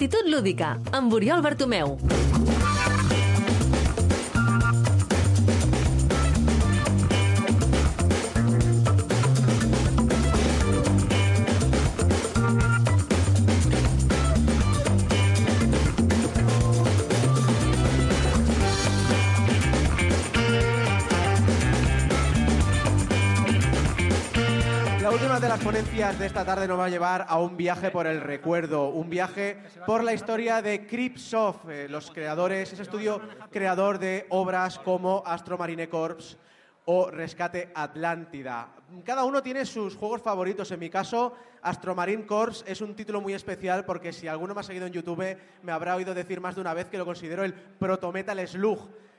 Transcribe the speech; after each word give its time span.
Actitud 0.00 0.30
lúdica, 0.32 0.80
amb 0.96 1.12
Oriol 1.12 1.42
Bartomeu. 1.44 1.98
Las 25.60 25.66
ponencias 25.66 26.18
de 26.18 26.24
esta 26.24 26.42
tarde 26.42 26.66
nos 26.66 26.78
va 26.78 26.86
a 26.86 26.88
llevar 26.88 27.26
a 27.28 27.38
un 27.38 27.54
viaje 27.54 27.90
por 27.90 28.06
el 28.06 28.22
recuerdo, 28.22 28.88
un 28.88 29.10
viaje 29.10 29.58
por 29.84 30.02
la 30.02 30.14
historia 30.14 30.62
de 30.62 30.86
Cripsoft, 30.86 31.68
eh, 31.68 31.86
los 31.86 32.10
creadores, 32.10 32.72
ese 32.72 32.80
estudio 32.80 33.20
creador 33.50 33.98
de 33.98 34.24
obras 34.30 34.78
como 34.78 35.22
Astro 35.26 35.58
Marine 35.58 35.86
Corps 35.86 36.38
o 36.86 37.10
Rescate 37.10 37.72
Atlántida. 37.74 38.72
Cada 39.04 39.24
uno 39.24 39.42
tiene 39.42 39.66
sus 39.66 39.96
juegos 39.96 40.22
favoritos. 40.22 40.70
En 40.70 40.80
mi 40.80 40.88
caso, 40.88 41.34
Astro 41.60 41.94
Marine 41.94 42.24
Corps 42.24 42.64
es 42.66 42.80
un 42.80 42.94
título 42.94 43.20
muy 43.20 43.34
especial 43.34 43.84
porque 43.84 44.14
si 44.14 44.28
alguno 44.28 44.54
me 44.54 44.60
ha 44.60 44.64
seguido 44.64 44.86
en 44.86 44.94
YouTube 44.94 45.36
me 45.62 45.72
habrá 45.72 45.94
oído 45.94 46.14
decir 46.14 46.40
más 46.40 46.54
de 46.54 46.62
una 46.62 46.72
vez 46.72 46.88
que 46.88 46.96
lo 46.96 47.04
considero 47.04 47.44
el 47.44 47.52
Proto 47.52 48.10
Metal 48.12 48.48
Slug 48.48 48.78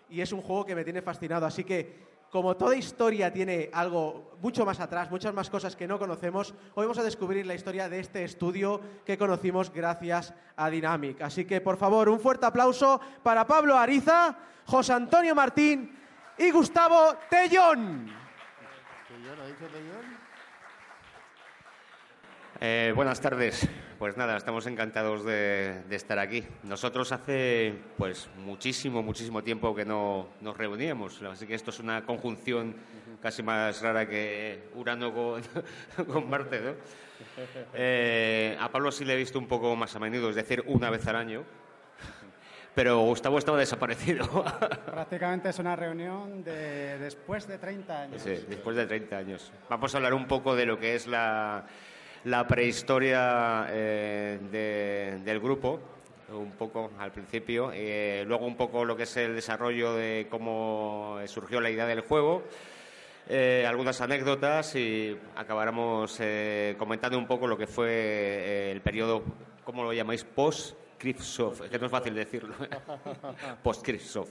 y 0.09 0.21
es 0.21 0.31
un 0.31 0.41
juego 0.41 0.65
que 0.65 0.73
me 0.73 0.83
tiene 0.83 1.03
fascinado. 1.03 1.45
Así 1.45 1.63
que 1.63 2.10
como 2.31 2.55
toda 2.55 2.77
historia 2.77 3.31
tiene 3.31 3.69
algo 3.73 4.37
mucho 4.41 4.65
más 4.65 4.79
atrás, 4.79 5.11
muchas 5.11 5.33
más 5.33 5.49
cosas 5.49 5.75
que 5.75 5.85
no 5.85 5.99
conocemos, 5.99 6.53
hoy 6.75 6.85
vamos 6.85 6.97
a 6.97 7.03
descubrir 7.03 7.45
la 7.45 7.53
historia 7.53 7.89
de 7.89 7.99
este 7.99 8.23
estudio 8.23 8.79
que 9.05 9.17
conocimos 9.17 9.71
gracias 9.71 10.33
a 10.55 10.69
Dynamic. 10.69 11.21
Así 11.21 11.43
que, 11.43 11.59
por 11.59 11.77
favor, 11.77 12.07
un 12.07 12.21
fuerte 12.21 12.45
aplauso 12.45 13.01
para 13.21 13.45
Pablo 13.45 13.77
Ariza, 13.77 14.37
José 14.65 14.93
Antonio 14.93 15.35
Martín 15.35 15.93
y 16.37 16.51
Gustavo 16.51 17.15
Tellón. 17.29 18.09
Eh, 22.61 22.93
buenas 22.95 23.19
tardes. 23.19 23.67
Pues 24.01 24.17
nada, 24.17 24.35
estamos 24.35 24.65
encantados 24.65 25.23
de, 25.23 25.83
de 25.87 25.95
estar 25.95 26.17
aquí. 26.17 26.43
Nosotros 26.63 27.11
hace 27.11 27.75
pues 27.99 28.31
muchísimo, 28.43 29.03
muchísimo 29.03 29.43
tiempo 29.43 29.75
que 29.75 29.85
no 29.85 30.27
nos 30.41 30.57
reuníamos, 30.57 31.21
así 31.21 31.45
que 31.45 31.53
esto 31.53 31.69
es 31.69 31.79
una 31.79 32.03
conjunción 32.03 32.73
casi 33.21 33.43
más 33.43 33.79
rara 33.83 34.09
que 34.09 34.69
Urano 34.73 35.13
con, 35.13 35.43
con 36.07 36.27
Marte, 36.27 36.61
¿no? 36.61 36.71
Eh, 37.75 38.57
a 38.59 38.71
Pablo 38.71 38.91
sí 38.91 39.05
le 39.05 39.13
he 39.13 39.17
visto 39.17 39.37
un 39.37 39.47
poco 39.47 39.75
más 39.75 39.95
a 39.95 39.99
menudo, 39.99 40.31
es 40.31 40.35
decir, 40.35 40.63
una 40.65 40.89
vez 40.89 41.05
al 41.05 41.17
año. 41.17 41.43
Pero 42.73 43.01
Gustavo 43.01 43.37
estaba 43.37 43.59
desaparecido. 43.59 44.25
Prácticamente 44.87 45.49
es 45.49 45.59
una 45.59 45.75
reunión 45.75 46.43
de 46.43 46.97
después 46.97 47.45
de 47.45 47.59
30 47.59 48.01
años. 48.01 48.21
Sí, 48.23 48.45
después 48.49 48.75
de 48.75 48.87
30 48.87 49.15
años. 49.15 49.51
Vamos 49.69 49.93
a 49.93 49.97
hablar 49.97 50.15
un 50.15 50.25
poco 50.25 50.55
de 50.55 50.65
lo 50.65 50.79
que 50.79 50.95
es 50.95 51.05
la, 51.05 51.67
la 52.25 52.47
prehistoria 52.47 53.67
eh, 53.69 54.39
de- 54.51 55.19
del 55.23 55.39
grupo, 55.39 55.79
un 56.29 56.51
poco 56.51 56.91
al 56.99 57.11
principio, 57.11 57.71
eh, 57.73 58.23
luego 58.27 58.45
un 58.45 58.55
poco 58.55 58.85
lo 58.85 58.95
que 58.95 59.03
es 59.03 59.17
el 59.17 59.35
desarrollo 59.35 59.93
de 59.95 60.27
cómo 60.29 61.17
surgió 61.25 61.59
la 61.59 61.69
idea 61.69 61.85
del 61.85 62.01
juego, 62.01 62.43
eh, 63.27 63.65
algunas 63.67 63.99
anécdotas 64.01 64.75
y 64.75 65.17
acabaremos 65.35 66.17
eh, 66.19 66.75
comentando 66.77 67.17
un 67.17 67.27
poco 67.27 67.47
lo 67.47 67.57
que 67.57 67.67
fue 67.67 67.89
eh, 67.89 68.71
el 68.71 68.81
periodo, 68.81 69.23
¿cómo 69.63 69.83
lo 69.83 69.93
llamáis? 69.93 70.23
Post. 70.23 70.75
Kripsov, 71.01 71.63
es 71.63 71.71
que 71.71 71.79
no 71.79 71.87
es 71.87 71.91
fácil 71.91 72.13
decirlo. 72.13 72.53
Post 73.63 73.83
Kripsov. 73.83 74.27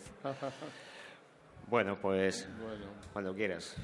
Bueno, 1.67 1.99
pues 2.01 2.49
cuando 3.13 3.35
quieras. 3.35 3.75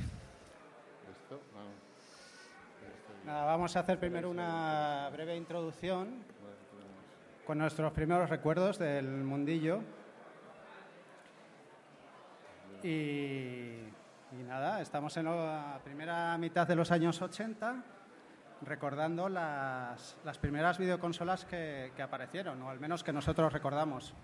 Vamos 3.26 3.74
a 3.74 3.80
hacer 3.80 3.98
primero 3.98 4.30
una 4.30 5.10
breve 5.12 5.34
introducción 5.34 6.22
con 7.44 7.58
nuestros 7.58 7.92
primeros 7.92 8.30
recuerdos 8.30 8.78
del 8.78 9.04
mundillo. 9.24 9.80
Y, 12.84 13.80
nada, 14.46 14.80
estamos 14.80 15.16
en 15.16 15.24
la 15.24 15.80
primera 15.82 16.38
mitad 16.38 16.68
de 16.68 16.76
los 16.76 16.92
años 16.92 17.20
80 17.20 17.82
recordando 18.62 19.28
las, 19.28 20.16
las 20.24 20.38
primeras 20.38 20.78
videoconsolas 20.78 21.44
que, 21.46 21.90
que 21.96 22.02
aparecieron, 22.02 22.62
o 22.62 22.70
al 22.70 22.78
menos 22.78 23.02
que 23.02 23.12
nosotros 23.12 23.52
recordamos. 23.52 24.14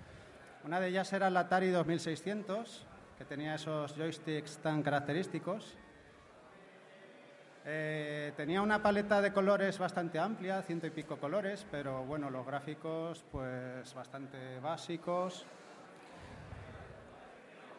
Una 0.65 0.79
de 0.79 0.89
ellas 0.89 1.13
era 1.13 1.27
el 1.27 1.37
Atari 1.37 1.71
2600, 1.71 2.87
que 3.19 3.25
tenía 3.25 3.57
esos 3.57 3.97
joysticks 3.97 4.59
tan 4.59 4.81
característicos. 4.81 5.77
Eh, 7.65 8.33
tenía 8.37 8.61
una 8.61 8.83
paleta 8.83 9.23
de 9.23 9.33
colores 9.33 9.79
bastante 9.79 10.19
amplia, 10.19 10.63
ciento 10.63 10.89
y 10.89 10.91
pico 10.91 11.17
colores, 11.17 11.65
pero 11.71 12.05
bueno, 12.05 12.29
los 12.29 12.45
gráficos 12.45 13.25
pues 13.31 13.95
bastante 13.95 14.59
básicos. 14.59 15.47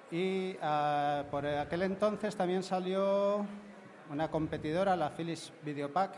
Y 0.10 0.56
ah, 0.62 1.24
por 1.30 1.46
aquel 1.46 1.82
entonces 1.82 2.36
también 2.36 2.64
salió 2.64 3.46
una 4.10 4.30
competidora, 4.30 4.96
la 4.96 5.10
Philips 5.10 5.52
Videopack, 5.64 6.14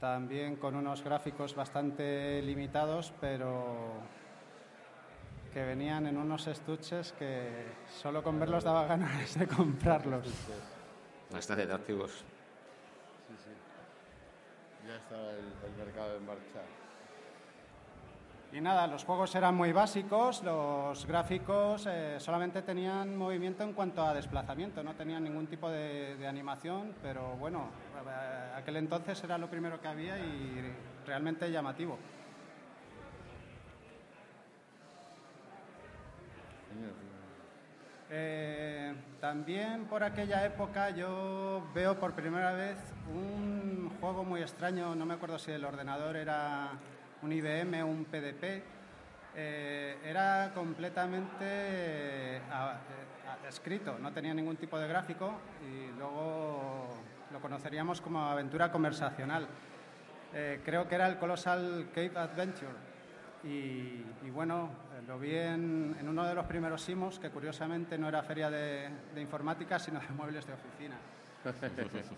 también 0.00 0.56
con 0.56 0.74
unos 0.74 1.04
gráficos 1.04 1.54
bastante 1.54 2.42
limitados, 2.42 3.12
pero 3.20 3.92
que 5.52 5.64
venían 5.64 6.06
en 6.06 6.16
unos 6.16 6.48
estuches 6.48 7.12
que 7.12 7.66
solo 7.88 8.22
con 8.24 8.40
verlos 8.40 8.64
daba 8.64 8.86
ganas 8.86 9.38
de 9.38 9.46
comprarlos. 9.46 10.26
Bastante 11.30 11.64
atractivos. 11.64 12.24
Ya 14.86 14.96
está 14.96 15.16
el, 15.32 15.70
el 15.70 15.76
mercado 15.84 16.16
en 16.16 16.26
marcha. 16.26 16.62
Y 18.52 18.60
nada, 18.60 18.86
los 18.86 19.04
juegos 19.04 19.34
eran 19.34 19.56
muy 19.56 19.72
básicos, 19.72 20.42
los 20.44 21.04
gráficos 21.04 21.86
eh, 21.88 22.16
solamente 22.20 22.62
tenían 22.62 23.16
movimiento 23.16 23.64
en 23.64 23.72
cuanto 23.72 24.02
a 24.02 24.14
desplazamiento, 24.14 24.84
no 24.84 24.94
tenían 24.94 25.24
ningún 25.24 25.48
tipo 25.48 25.68
de, 25.68 26.16
de 26.16 26.26
animación, 26.28 26.94
pero 27.02 27.36
bueno, 27.36 27.68
eh, 28.06 28.52
aquel 28.56 28.76
entonces 28.76 29.22
era 29.24 29.36
lo 29.36 29.50
primero 29.50 29.80
que 29.80 29.88
había 29.88 30.18
y 30.18 30.72
realmente 31.04 31.50
llamativo. 31.50 31.98
Eh, 38.08 38.94
también 39.20 39.86
por 39.86 40.04
aquella 40.04 40.44
época 40.44 40.90
yo 40.90 41.66
veo 41.74 41.98
por 41.98 42.12
primera 42.12 42.52
vez 42.52 42.78
un 43.12 43.90
juego 44.00 44.22
muy 44.22 44.42
extraño, 44.42 44.94
no 44.94 45.04
me 45.04 45.14
acuerdo 45.14 45.38
si 45.38 45.50
el 45.50 45.64
ordenador 45.64 46.16
era 46.16 46.70
un 47.22 47.32
IBM 47.32 47.82
o 47.82 47.86
un 47.86 48.04
PDP, 48.04 48.62
eh, 49.34 49.98
era 50.04 50.52
completamente 50.54 51.44
eh, 51.44 52.40
escrito, 53.48 53.98
no 53.98 54.12
tenía 54.12 54.34
ningún 54.34 54.56
tipo 54.56 54.78
de 54.78 54.86
gráfico 54.86 55.32
y 55.68 55.98
luego 55.98 56.86
lo 57.32 57.40
conoceríamos 57.40 58.00
como 58.00 58.20
aventura 58.20 58.70
conversacional. 58.70 59.46
Creo 60.64 60.86
que 60.86 60.94
era 60.94 61.06
el 61.06 61.16
Colossal 61.16 61.88
Cape 61.94 62.12
Adventure. 62.14 62.95
Y, 63.46 64.04
y 64.26 64.30
bueno, 64.30 64.70
eh, 64.98 65.02
lo 65.06 65.18
vi 65.18 65.34
en, 65.34 65.96
en 66.00 66.08
uno 66.08 66.26
de 66.26 66.34
los 66.34 66.46
primeros 66.46 66.82
simos, 66.82 67.18
que 67.18 67.30
curiosamente 67.30 67.96
no 67.96 68.08
era 68.08 68.22
feria 68.22 68.50
de, 68.50 68.88
de 69.14 69.20
informática, 69.20 69.78
sino 69.78 70.00
de 70.00 70.08
muebles 70.08 70.46
de 70.46 70.52
oficina. 70.52 70.96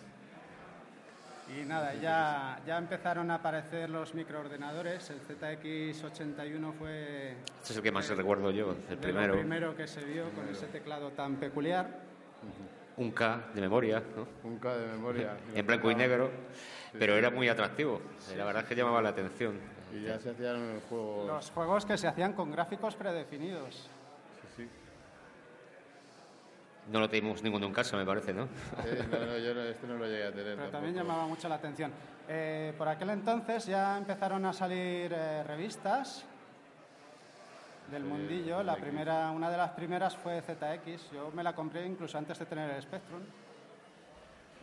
Y 1.56 1.64
nada, 1.64 1.94
ya, 1.94 2.60
ya 2.66 2.76
empezaron 2.76 3.30
a 3.30 3.36
aparecer 3.36 3.88
los 3.88 4.14
microordenadores. 4.14 5.08
El 5.08 5.20
ZX81 5.22 6.72
fue 6.74 7.30
Este 7.62 7.72
es 7.72 7.76
el 7.78 7.82
que 7.82 7.90
más 7.90 8.06
recuerdo 8.10 8.50
yo, 8.50 8.76
el 8.90 8.98
primero. 8.98 9.32
primero 9.32 9.74
que 9.74 9.86
se 9.86 10.04
vio 10.04 10.28
con 10.32 10.46
ese 10.50 10.66
teclado 10.66 11.10
tan 11.12 11.36
peculiar. 11.36 11.88
Un 12.98 13.12
K 13.12 13.44
de 13.54 13.60
memoria, 13.62 14.02
¿no? 14.14 14.28
Un 14.44 14.58
K 14.58 14.76
de 14.76 14.86
memoria. 14.88 15.38
en 15.54 15.66
blanco 15.66 15.90
y 15.90 15.94
negro, 15.94 16.30
pero 16.98 17.16
era 17.16 17.30
muy 17.30 17.48
atractivo. 17.48 18.02
La 18.36 18.44
verdad 18.44 18.64
es 18.64 18.68
que 18.68 18.74
llamaba 18.74 19.00
la 19.00 19.08
atención. 19.10 19.58
Y 19.94 20.02
ya 20.02 20.18
se 20.18 20.30
hacían 20.30 20.56
en 20.56 20.70
el 20.76 20.80
juego. 20.82 21.24
Los 21.26 21.50
juegos 21.50 21.86
que 21.86 21.96
se 21.96 22.06
hacían 22.06 22.32
con 22.32 22.50
gráficos 22.50 22.94
predefinidos. 22.94 23.88
Sí, 24.56 24.64
sí. 24.64 24.68
No 26.92 27.00
lo 27.00 27.08
tuvimos 27.08 27.42
ninguno 27.42 27.66
en 27.66 27.72
casa, 27.72 27.96
me 27.96 28.04
parece, 28.04 28.32
¿no? 28.32 28.44
Eh, 28.84 29.06
no, 29.10 29.18
no, 29.26 29.38
yo 29.38 29.54
no, 29.54 29.62
este 29.62 29.86
no 29.86 29.96
lo 29.96 30.06
llegué 30.06 30.26
a 30.26 30.32
tener. 30.32 30.56
Pero 30.56 30.70
también 30.70 30.94
llamaba 30.94 31.26
mucho 31.26 31.48
la 31.48 31.56
atención. 31.56 31.92
Eh, 32.28 32.74
por 32.76 32.88
aquel 32.88 33.10
entonces 33.10 33.66
ya 33.66 33.96
empezaron 33.96 34.44
a 34.44 34.52
salir 34.52 35.12
eh, 35.14 35.42
revistas 35.44 36.24
del 37.90 38.04
mundillo. 38.04 38.62
La 38.62 38.76
primera, 38.76 39.30
una 39.30 39.50
de 39.50 39.56
las 39.56 39.70
primeras 39.70 40.16
fue 40.16 40.42
ZX. 40.42 41.10
Yo 41.12 41.30
me 41.34 41.42
la 41.42 41.54
compré 41.54 41.86
incluso 41.86 42.18
antes 42.18 42.38
de 42.38 42.46
tener 42.46 42.70
el 42.70 42.82
Spectrum. 42.82 43.20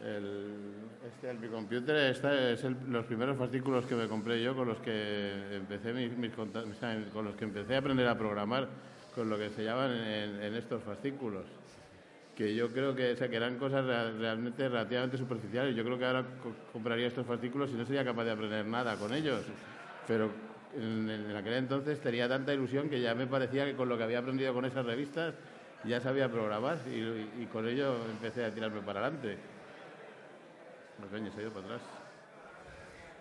El, 0.04 0.74
Este, 1.08 1.30
el 1.30 1.38
Bicomputer 1.38 1.96
esta 2.12 2.52
es 2.52 2.64
el- 2.64 2.76
los 2.90 3.06
primeros 3.06 3.38
fascículos 3.38 3.86
que 3.86 3.96
me 3.96 4.08
compré 4.08 4.42
yo 4.44 4.56
con 4.56 4.68
los 4.68 4.78
que 4.80 5.56
empecé 5.56 5.94
mis, 5.94 6.12
mis 6.18 6.32
con 6.34 7.26
los 7.26 7.36
que 7.36 7.46
empecé 7.46 7.76
a 7.76 7.78
aprender 7.80 8.08
a 8.08 8.18
programar 8.18 8.68
con 9.14 9.30
lo 9.30 9.38
que 9.38 9.50
se 9.52 9.64
llaman 9.64 9.92
en, 9.92 10.56
estos 10.56 10.84
fascículos 10.84 11.46
que 12.36 12.54
yo 12.56 12.68
creo 12.70 12.94
que, 12.96 13.14
o 13.14 13.24
eran 13.24 13.58
cosas 13.58 13.86
rea- 13.86 14.12
realmente 14.12 14.68
relativamente 14.68 15.18
superficiales. 15.18 15.74
Yo 15.76 15.84
creo 15.86 15.98
que 15.98 16.06
ahora 16.06 16.26
co- 16.44 16.54
compraría 16.74 17.08
estos 17.08 17.26
fascículos 17.26 17.70
y 17.72 17.76
no 17.76 17.86
sería 17.86 18.04
capaz 18.04 18.26
de 18.26 18.32
aprender 18.32 18.66
nada 18.66 18.98
con 18.98 19.14
ellos. 19.14 19.42
Pero 20.08 20.32
en, 20.78 21.10
en 21.10 21.36
aquel 21.36 21.54
entonces 21.54 22.02
tenía 22.02 22.28
tanta 22.28 22.54
ilusión 22.54 22.90
que 22.90 23.00
ya 23.00 23.16
me 23.16 23.28
parecía 23.28 23.64
que 23.66 23.76
con 23.76 23.88
lo 23.88 23.98
que 23.98 24.04
había 24.04 24.20
aprendido 24.20 24.54
con 24.54 24.66
esas 24.66 24.86
revistas 24.86 25.34
ya 25.86 26.02
sabía 26.02 26.30
programar 26.30 26.80
y, 26.92 27.44
y 27.44 27.48
con 27.54 27.68
ello 27.68 27.96
empecé 28.12 28.44
a 28.44 28.54
tirarme 28.54 28.82
para 28.82 29.00
adelante. 29.00 29.38
Se 31.10 31.16
ha 31.16 31.42
ido 31.42 31.52
para 31.52 31.66
atrás. 31.66 31.82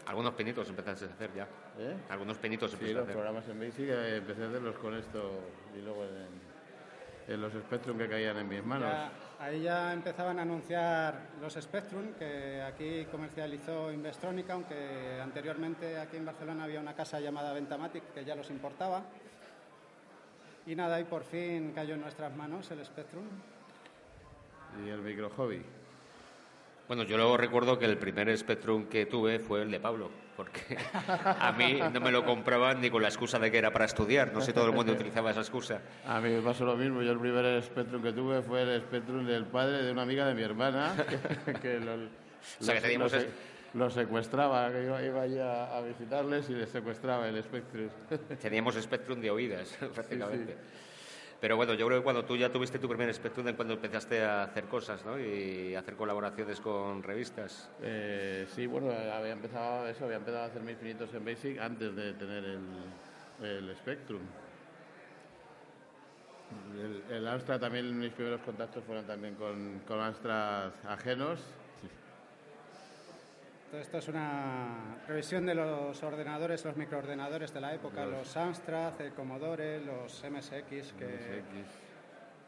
Algunos 0.06 0.34
pinitos 0.34 0.68
empezaste 0.68 1.06
a 1.06 1.08
hacer 1.08 1.32
ya. 1.34 1.48
¿Eh? 1.78 1.96
Algunos 2.10 2.38
pinitos 2.38 2.70
Sí, 2.70 2.76
empezaste 2.76 2.92
a 2.92 3.00
los 3.00 3.02
hacer. 3.04 3.14
programas 3.14 3.48
en 3.48 3.58
Basic 3.60 3.88
eh, 3.88 4.16
empecé 4.18 4.42
a 4.44 4.48
hacerlos 4.48 4.76
con 4.76 4.94
esto 4.94 5.40
y 5.76 5.80
luego 5.80 6.04
en, 6.04 7.32
en 7.34 7.40
los 7.40 7.52
Spectrum 7.52 7.96
que 7.98 8.08
caían 8.08 8.36
en 8.36 8.48
mis 8.48 8.64
manos. 8.64 8.90
Ya- 8.90 9.10
ahí 9.40 9.62
ya 9.62 9.92
empezaban 9.92 10.38
a 10.38 10.42
anunciar 10.42 11.20
los 11.40 11.54
Spectrum, 11.54 12.12
que 12.18 12.62
aquí 12.62 13.06
comercializó 13.10 13.90
Investronica, 13.92 14.52
aunque 14.52 15.20
anteriormente 15.22 15.98
aquí 15.98 16.16
en 16.18 16.26
Barcelona 16.26 16.64
había 16.64 16.80
una 16.80 16.94
casa 16.94 17.18
llamada 17.18 17.52
Ventamatic 17.52 18.12
que 18.12 18.24
ya 18.24 18.34
los 18.36 18.50
importaba. 18.50 19.02
Y 20.66 20.74
nada, 20.76 21.00
y 21.00 21.04
por 21.04 21.24
fin 21.24 21.72
cayó 21.74 21.94
en 21.94 22.02
nuestras 22.02 22.34
manos 22.36 22.70
el 22.70 22.84
Spectrum. 22.84 23.24
Y 24.84 24.88
el 24.90 25.00
micro 25.00 25.30
hobby. 25.30 25.62
Bueno, 26.86 27.02
yo 27.04 27.16
luego 27.16 27.36
recuerdo 27.36 27.78
que 27.78 27.86
el 27.86 27.96
primer 27.96 28.36
Spectrum 28.36 28.86
que 28.86 29.06
tuve 29.06 29.38
fue 29.38 29.62
el 29.62 29.70
de 29.70 29.80
Pablo, 29.80 30.10
porque 30.36 30.76
a 31.08 31.52
mí 31.52 31.80
no 31.92 32.00
me 32.00 32.10
lo 32.12 32.26
compraban 32.26 32.80
ni 32.82 32.90
con 32.90 33.00
la 33.00 33.08
excusa 33.08 33.38
de 33.38 33.50
que 33.50 33.56
era 33.56 33.72
para 33.72 33.86
estudiar. 33.86 34.32
No 34.34 34.42
sé, 34.42 34.52
todo 34.52 34.66
el 34.66 34.72
mundo 34.72 34.92
utilizaba 34.92 35.30
esa 35.30 35.40
excusa. 35.40 35.80
A 36.06 36.20
mí 36.20 36.28
me 36.28 36.42
pasó 36.42 36.66
lo 36.66 36.76
mismo. 36.76 37.00
Yo 37.02 37.12
el 37.12 37.18
primer 37.18 37.62
Spectrum 37.62 38.02
que 38.02 38.12
tuve 38.12 38.42
fue 38.42 38.62
el 38.62 38.80
Spectrum 38.82 39.24
del 39.24 39.46
padre 39.46 39.82
de 39.82 39.92
una 39.92 40.02
amiga 40.02 40.26
de 40.26 40.34
mi 40.34 40.42
hermana, 40.42 40.94
que, 41.46 41.52
que 41.60 41.80
lo, 41.80 41.94
O 41.94 41.98
sea, 42.60 42.74
que 42.74 42.80
teníamos 42.82 43.12
secuestraba, 43.90 44.70
que 44.70 44.84
iba, 44.84 45.02
iba 45.02 45.22
allí 45.22 45.38
a, 45.38 45.80
visitarles 45.80 46.48
y 46.50 46.54
les 46.54 46.68
secuestraba 46.68 47.28
el 47.28 47.42
Spectrum. 47.42 47.88
Teníamos 48.40 48.74
Spectrum 48.76 49.20
de 49.20 49.30
oídas, 49.30 49.76
prácticamente. 49.94 50.56
Pero 51.44 51.58
bueno, 51.58 51.74
yo 51.74 51.86
creo 51.86 51.98
que 51.98 52.04
cuando 52.04 52.24
tú 52.24 52.38
ya 52.38 52.50
tuviste 52.50 52.78
tu 52.78 52.88
primer 52.88 53.12
Spectrum 53.12 53.52
cuando 53.54 53.74
empezaste 53.74 54.24
a 54.24 54.44
hacer 54.44 54.64
cosas, 54.64 55.04
¿no? 55.04 55.20
Y 55.20 55.74
hacer 55.74 55.94
colaboraciones 55.94 56.58
con 56.58 57.02
revistas. 57.02 57.68
Eh, 57.82 58.46
sí, 58.48 58.66
bueno, 58.66 58.90
había 58.90 59.32
empezado 59.32 59.86
eso, 59.86 60.06
había 60.06 60.16
empezado 60.16 60.44
a 60.44 60.46
hacer 60.46 60.62
mis 60.62 60.78
finitos 60.78 61.12
en 61.12 61.22
Basic 61.22 61.58
antes 61.58 61.94
de 61.94 62.14
tener 62.14 62.44
el, 62.44 63.46
el 63.46 63.76
Spectrum. 63.76 64.22
El, 67.10 67.26
el 67.26 67.60
también, 67.60 67.98
mis 67.98 68.12
primeros 68.12 68.40
contactos 68.40 68.82
fueron 68.84 69.06
también 69.06 69.34
con, 69.34 69.80
con 69.86 70.00
Amstrad 70.00 70.72
ajenos. 70.88 71.40
Esto 73.80 73.98
es 73.98 74.08
una 74.08 74.96
revisión 75.08 75.46
de 75.46 75.54
los 75.54 76.00
ordenadores, 76.02 76.64
los 76.64 76.76
microordenadores 76.76 77.52
de 77.52 77.60
la 77.60 77.74
época, 77.74 78.04
los 78.06 78.36
Amstrad, 78.36 79.00
el 79.00 79.12
Commodore, 79.12 79.80
los 79.80 80.22
MSX, 80.22 80.92
que, 80.92 81.42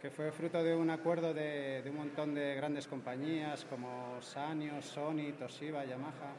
que 0.00 0.10
fue 0.10 0.30
fruto 0.30 0.62
de 0.62 0.74
un 0.74 0.88
acuerdo 0.90 1.34
de, 1.34 1.82
de 1.82 1.90
un 1.90 1.96
montón 1.96 2.34
de 2.34 2.54
grandes 2.54 2.86
compañías 2.86 3.64
como 3.64 4.20
Sanyo, 4.20 4.80
Sony, 4.80 5.32
Toshiba, 5.38 5.84
Yamaha. 5.84 6.32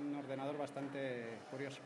Un 0.00 0.16
ordenador 0.16 0.58
bastante 0.58 1.38
curioso. 1.50 1.80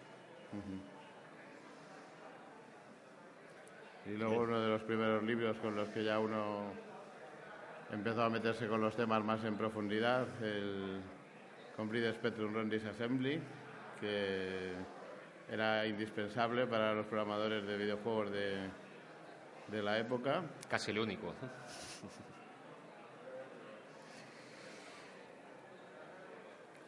Y 4.06 4.10
luego 4.10 4.42
uno 4.42 4.60
de 4.60 4.68
los 4.68 4.82
primeros 4.82 5.22
libros 5.22 5.56
con 5.58 5.76
los 5.76 5.88
que 5.90 6.02
ya 6.02 6.18
uno 6.18 6.72
empezó 7.92 8.22
a 8.24 8.30
meterse 8.30 8.66
con 8.66 8.80
los 8.80 8.96
temas 8.96 9.22
más 9.22 9.44
en 9.44 9.56
profundidad, 9.56 10.26
el 10.42 11.00
Complete 11.76 12.12
Spectrum 12.12 12.52
Run 12.54 12.68
Disassembly, 12.68 13.40
que 14.00 14.72
era 15.50 15.86
indispensable 15.86 16.66
para 16.66 16.92
los 16.94 17.06
programadores 17.06 17.66
de 17.66 17.76
videojuegos 17.76 18.30
de, 18.30 18.68
de 19.68 19.82
la 19.82 19.98
época. 19.98 20.42
Casi 20.68 20.90
el 20.90 20.98
único. 20.98 21.32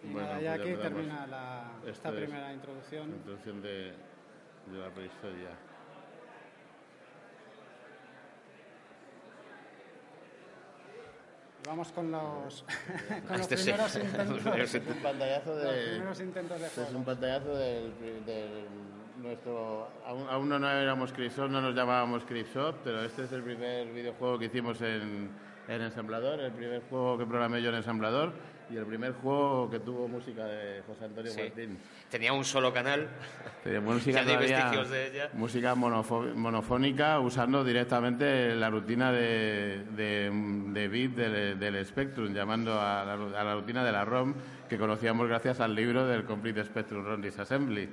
Y 0.03 0.13
Bueno, 0.13 0.21
nada, 0.29 0.35
pues 0.35 0.45
ya 0.45 0.57
ya 0.57 0.63
aquí 0.63 0.75
termina 0.83 1.27
la- 1.27 1.71
esta 1.87 2.09
es 2.11 2.15
primera 2.17 2.41
La 2.49 2.53
introducción. 2.53 3.09
introducción 3.09 3.63
de, 3.63 3.93
de 4.67 4.79
la 4.79 4.91
prehistoria. 4.91 5.49
Vamos 11.67 11.93
con 11.93 12.11
los, 12.11 12.65
con 13.29 13.39
los 13.39 13.41
Este 13.51 13.57
sí. 13.57 13.65
primeros 13.71 13.97
intentos. 13.97 14.87
Un 14.97 15.03
pantallazo 15.03 15.55
Los 15.55 15.63
de... 15.75 15.83
primeros 15.91 16.21
intentos 16.21 16.61
de 16.61 16.67
Este 16.67 16.81
es 16.81 16.87
juego. 16.87 16.99
un 16.99 17.05
pantallazo 17.05 17.55
del, 17.57 17.93
del 18.27 18.49
nuestro... 19.23 19.89
Aún, 20.07 20.27
aún 20.29 20.49
no 20.49 20.57
éramos 20.71 21.13
Creepshop, 21.13 21.49
no 21.51 21.61
nos 21.61 21.75
llamábamos 21.75 22.25
Creepshop, 22.25 22.77
pero 22.85 23.03
este 23.05 23.25
es 23.25 23.33
el 23.33 23.43
primer 23.43 23.93
videojuego 23.93 24.39
que 24.39 24.47
hicimos 24.47 24.81
en, 24.83 25.31
en 25.69 25.83
ensamblador, 25.83 26.41
el 26.41 26.53
primer 26.53 26.83
juego 26.91 27.17
que 27.19 27.25
programé 27.27 27.63
yo 27.63 27.71
en 27.71 27.77
ensamblador 27.77 28.33
y 28.71 28.77
el 28.77 28.87
primer 28.87 29.13
juego 29.13 29.69
que 29.71 29.81
tuvo 29.81 30.09
música 30.09 30.45
de 30.47 30.83
José 30.87 31.05
Antonio 31.05 31.31
Sí. 31.33 31.41
Martín. 31.43 31.79
Tenía 32.11 32.33
un 32.33 32.45
solo 32.45 32.73
canal. 32.73 33.09
Tenía 33.63 33.81
música, 33.83 34.23
todavía- 34.23 34.85
de 34.85 35.07
ella. 35.09 35.31
música 35.35 35.75
monofónica 35.75 37.19
usando 37.21 37.63
directamente 37.65 38.55
la 38.55 38.71
rutina 38.71 39.13
de, 39.13 39.85
de, 39.97 40.31
de 40.73 40.89
bit 40.89 41.15
del, 41.15 41.59
del 41.59 41.85
Spectrum, 41.87 42.33
llamando 42.33 42.81
a 42.81 43.05
la, 43.05 43.13
a 43.41 43.45
la 43.45 43.55
rutina 43.55 43.85
de 43.85 43.93
la 43.93 44.05
ROM 44.05 44.35
que 44.69 44.79
conocíamos 44.79 45.29
gracias 45.29 45.61
al 45.61 45.75
libro 45.75 46.07
del 46.07 46.25
Complete 46.25 46.65
Spectrum 46.65 47.05
ROM 47.05 47.21
Disassembly. 47.21 47.89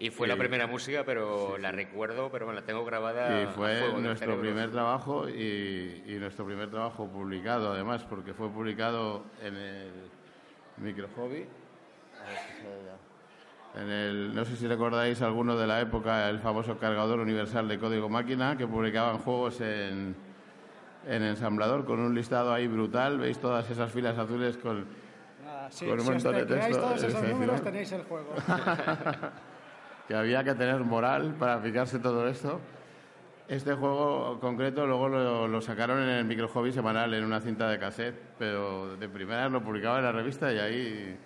Y 0.00 0.10
fue 0.10 0.26
Sí. 0.26 0.32
la 0.32 0.36
primera 0.38 0.66
música, 0.68 1.02
pero 1.04 1.58
la 1.58 1.72
recuerdo, 1.72 2.30
pero 2.30 2.46
me 2.46 2.54
la 2.54 2.62
tengo 2.62 2.84
grabada. 2.84 3.42
Y 3.42 3.46
fue 3.46 3.76
fuego 3.78 3.98
nuestro 3.98 4.40
primer 4.40 4.70
trabajo 4.70 5.28
y, 5.28 6.04
y 6.06 6.14
nuestro 6.20 6.46
primer 6.46 6.70
trabajo 6.70 7.08
publicado, 7.08 7.72
además, 7.72 8.04
porque 8.04 8.32
fue 8.32 8.48
publicado 8.48 9.24
en 9.42 9.56
el 9.56 9.90
Micro 10.76 11.08
Hobby. 11.16 11.46
A 12.24 12.28
ver 12.28 12.38
si 12.38 12.62
sale 12.62 12.78
ya. 12.86 13.80
En 13.82 13.90
el, 13.90 14.34
no 14.34 14.44
sé 14.44 14.56
si 14.56 14.66
recordáis 14.68 15.20
alguno 15.20 15.56
de 15.56 15.66
la 15.66 15.80
época, 15.80 16.28
el 16.30 16.38
famoso 16.38 16.78
cargador 16.78 17.18
universal 17.18 17.66
de 17.66 17.78
código 17.78 18.08
máquina, 18.08 18.56
que 18.56 18.66
publicaban 18.68 19.18
juegos 19.18 19.60
en, 19.60 20.14
en 21.06 21.22
ensamblador 21.24 21.84
con 21.84 21.98
un 21.98 22.14
listado 22.14 22.52
ahí 22.52 22.68
brutal. 22.68 23.18
Veis 23.18 23.38
todas 23.40 23.68
esas 23.68 23.90
filas 23.92 24.16
azules 24.16 24.56
con, 24.58 24.86
Nada, 25.44 25.70
sí, 25.72 25.86
con 25.86 25.94
un 25.94 26.00
si 26.00 26.08
os 26.12 26.14
montón 26.24 26.34
de 26.36 26.46
texto 26.46 26.80
todos 26.80 27.02
esos 27.02 27.22
números 27.24 27.62
tenéis 27.62 27.90
el 27.92 28.02
juego. 28.04 28.32
que 30.08 30.14
había 30.14 30.42
que 30.42 30.54
tener 30.54 30.80
moral 30.80 31.34
para 31.38 31.54
aplicarse 31.54 31.98
todo 31.98 32.26
esto. 32.26 32.58
Este 33.46 33.74
juego 33.74 34.40
concreto 34.40 34.86
luego 34.86 35.08
lo, 35.08 35.46
lo 35.46 35.60
sacaron 35.60 36.02
en 36.02 36.08
el 36.08 36.24
micro 36.24 36.48
hobby 36.48 36.72
semanal 36.72 37.12
en 37.12 37.24
una 37.24 37.40
cinta 37.40 37.68
de 37.68 37.78
cassette, 37.78 38.16
pero 38.38 38.96
de 38.96 39.08
primera 39.08 39.48
lo 39.50 39.62
publicaba 39.62 39.98
en 39.98 40.04
la 40.04 40.12
revista 40.12 40.50
y 40.50 40.58
ahí 40.58 41.18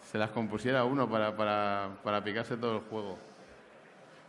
se 0.00 0.16
las 0.16 0.30
compusiera 0.30 0.84
uno 0.84 1.10
para, 1.10 1.36
para, 1.36 1.90
para 2.04 2.22
picarse 2.22 2.56
todo 2.56 2.76
el 2.76 2.82
juego. 2.82 3.18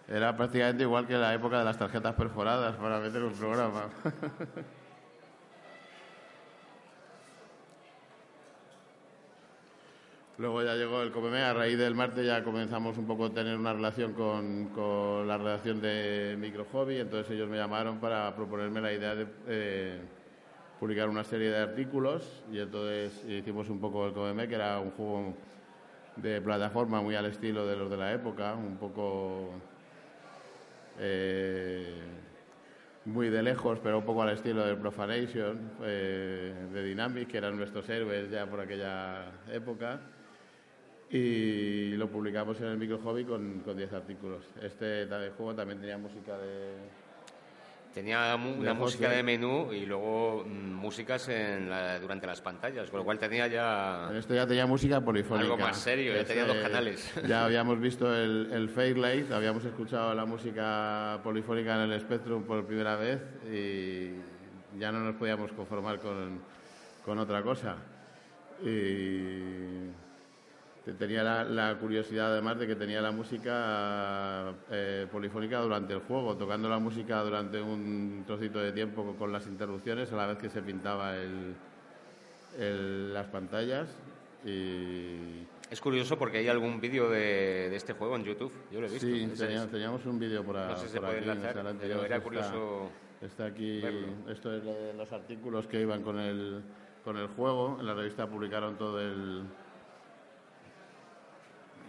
Era 0.07 0.35
prácticamente 0.35 0.83
igual 0.83 1.05
que 1.05 1.13
la 1.13 1.33
época 1.33 1.59
de 1.59 1.65
las 1.65 1.77
tarjetas 1.77 2.15
perforadas 2.15 2.75
para 2.77 2.99
meter 2.99 3.23
un 3.23 3.33
programa. 3.33 3.83
Luego 10.37 10.63
ya 10.63 10.75
llegó 10.75 11.01
el 11.01 11.11
COMEME, 11.11 11.41
a 11.41 11.53
raíz 11.53 11.77
del 11.77 11.93
martes 11.93 12.25
ya 12.25 12.43
comenzamos 12.43 12.97
un 12.97 13.05
poco 13.05 13.25
a 13.25 13.29
tener 13.29 13.57
una 13.57 13.73
relación 13.73 14.13
con, 14.13 14.69
con 14.69 15.27
la 15.27 15.37
redacción 15.37 15.81
de 15.81 16.35
Micro 16.39 16.65
Hobby, 16.71 16.97
entonces 16.97 17.31
ellos 17.35 17.49
me 17.49 17.57
llamaron 17.57 17.99
para 17.99 18.33
proponerme 18.35 18.81
la 18.81 18.93
idea 18.93 19.13
de 19.13 19.27
eh, 19.47 19.99
publicar 20.79 21.09
una 21.09 21.23
serie 21.23 21.51
de 21.51 21.57
artículos 21.57 22.43
y 22.51 22.59
entonces 22.59 23.23
hicimos 23.27 23.69
un 23.69 23.79
poco 23.79 24.07
el 24.07 24.13
COMEME, 24.13 24.47
que 24.47 24.55
era 24.55 24.79
un 24.79 24.91
juego 24.91 25.33
de 26.15 26.41
plataforma 26.41 27.01
muy 27.01 27.15
al 27.15 27.25
estilo 27.25 27.67
de 27.67 27.75
los 27.75 27.89
de 27.89 27.97
la 27.97 28.13
época, 28.13 28.55
un 28.55 28.77
poco 28.77 29.49
eh, 30.99 31.99
muy 33.05 33.29
de 33.29 33.43
lejos, 33.43 33.79
pero 33.83 33.99
un 33.99 34.05
poco 34.05 34.23
al 34.23 34.29
estilo 34.29 34.65
del 34.65 34.77
Profanation, 34.77 35.71
eh, 35.83 36.53
de 36.73 36.83
Dynamic, 36.83 37.27
que 37.27 37.37
eran 37.37 37.57
nuestros 37.57 37.87
héroes 37.89 38.29
ya 38.29 38.45
por 38.45 38.59
aquella 38.59 39.25
época. 39.51 39.99
Y 41.11 41.91
lo 41.97 42.07
publicamos 42.09 42.59
en 42.61 42.67
el 42.67 42.77
Micro 42.77 42.97
Hobby 42.99 43.25
con, 43.25 43.59
con 43.65 43.75
10 43.75 43.91
artículos. 43.93 44.45
Este 44.61 45.05
ta- 45.07 45.19
juego 45.35 45.53
también 45.53 45.79
tenía 45.79 45.97
música 45.97 46.37
de... 46.37 46.75
Tenía 47.93 48.37
una 48.37 48.69
De 48.69 48.73
música 48.73 49.07
José. 49.07 49.17
de 49.17 49.23
menú 49.23 49.73
y 49.73 49.85
luego 49.85 50.45
mm, 50.47 50.71
músicas 50.73 51.27
en 51.27 51.69
la- 51.69 51.99
durante 51.99 52.25
las 52.25 52.39
pantallas, 52.39 52.89
con 52.89 52.99
lo 52.99 53.03
cual 53.03 53.19
tenía 53.19 53.47
ya... 53.47 54.07
En 54.09 54.15
esto 54.15 54.33
ya 54.33 54.47
tenía 54.47 54.65
música 54.65 55.01
polifónica. 55.01 55.43
Algo 55.51 55.57
más 55.57 55.77
serio, 55.77 56.15
ya 56.15 56.23
tenía 56.23 56.45
dos 56.45 56.55
canales. 56.57 57.11
Ya 57.27 57.43
habíamos 57.43 57.77
visto 57.81 58.15
el, 58.15 58.49
el 58.53 58.69
Fairlight, 58.69 59.29
habíamos 59.33 59.65
escuchado 59.65 60.13
la 60.15 60.23
música 60.23 61.19
polifónica 61.21 61.83
en 61.83 61.91
el 61.91 61.99
Spectrum 61.99 62.43
por 62.43 62.65
primera 62.65 62.95
vez 62.95 63.19
y 63.51 64.11
ya 64.79 64.93
no 64.93 65.01
nos 65.01 65.15
podíamos 65.15 65.51
conformar 65.51 65.99
con, 65.99 66.39
con 67.03 67.19
otra 67.19 67.43
cosa. 67.43 67.75
Y 68.63 69.89
tenía 70.97 71.23
la, 71.23 71.43
la 71.43 71.77
curiosidad 71.77 72.31
además 72.31 72.57
de 72.57 72.65
que 72.67 72.75
tenía 72.75 73.01
la 73.01 73.11
música 73.11 74.51
eh, 74.71 75.07
polifónica 75.11 75.59
durante 75.59 75.93
el 75.93 75.99
juego, 75.99 76.35
tocando 76.37 76.67
la 76.69 76.79
música 76.79 77.21
durante 77.21 77.61
un 77.61 78.23
trocito 78.25 78.59
de 78.59 78.71
tiempo 78.71 79.03
con, 79.05 79.15
con 79.15 79.31
las 79.31 79.45
interrupciones 79.47 80.11
a 80.11 80.15
la 80.15 80.25
vez 80.27 80.37
que 80.39 80.49
se 80.49 80.61
pintaba 80.61 81.15
el, 81.17 81.53
el- 82.57 83.13
las 83.13 83.27
pantallas 83.27 83.89
y 84.43 85.45
Es 85.69 85.79
curioso 85.79 86.17
porque 86.17 86.39
hay 86.39 86.47
algún 86.47 86.81
vídeo 86.81 87.09
de, 87.09 87.69
de 87.69 87.75
este 87.75 87.93
juego 87.93 88.15
en 88.15 88.23
YouTube, 88.23 88.51
yo 88.71 88.81
lo 88.81 88.87
he 88.87 88.89
visto. 88.89 89.05
sí, 89.07 89.27
teníamos, 89.69 90.05
un 90.05 90.19
vídeo 90.19 90.43
por, 90.43 90.57
a- 90.57 90.69
No 90.69 90.77
sé 90.77 90.89
si 90.89 90.99
por 90.99 91.09
aquí, 91.09 91.25
pero 91.79 92.03
era 92.05 92.17
sé, 92.17 92.23
curioso 92.23 92.89
Está, 93.21 93.25
está 93.27 93.45
aquí, 93.45 93.81
verlo. 93.81 94.07
esto 94.31 94.51
es 94.55 94.63
lo 94.63 94.73
de 94.73 94.93
los 94.95 95.11
artículos 95.11 95.67
que 95.67 95.79
iban 95.79 96.01
con 96.01 96.17
el, 96.19 96.63
con 97.03 97.17
el 97.17 97.27
juego, 97.27 97.77
en 97.79 97.85
la 97.85 97.93
revista 97.93 98.27
publicaron 98.27 98.77
todo 98.79 98.99
el... 98.99 99.43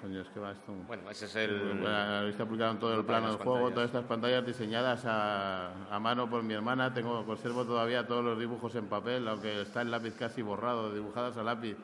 Coño, 0.02 0.20
es 0.20 0.28
que 0.30 0.40
va 0.40 0.50
esto... 0.50 0.72
Bueno, 0.88 1.08
ese 1.10 1.26
es 1.26 1.36
el... 1.36 1.52
En 1.70 1.84
la 1.84 2.20
revista 2.22 2.44
publicaron 2.44 2.78
todo 2.80 2.90
el 2.98 3.04
plano 3.04 3.26
plano 3.26 3.32
de 3.32 3.38
del 3.38 3.46
juego, 3.46 3.70
todas 3.70 3.86
estas 3.86 4.04
pantallas 4.04 4.44
diseñadas 4.44 5.04
a, 5.06 5.70
a 5.94 5.98
mano 6.00 6.28
por 6.28 6.42
mi 6.42 6.54
hermana. 6.54 6.92
Tengo, 6.92 7.24
conservo 7.24 7.64
todavía 7.64 8.04
todos 8.04 8.24
los 8.24 8.36
dibujos 8.36 8.74
en 8.74 8.86
papel, 8.88 9.28
aunque 9.28 9.62
está 9.62 9.82
el 9.82 9.92
lápiz 9.92 10.16
casi 10.18 10.42
borrado, 10.42 10.92
dibujadas 10.92 11.36
a 11.36 11.44
lápiz 11.44 11.76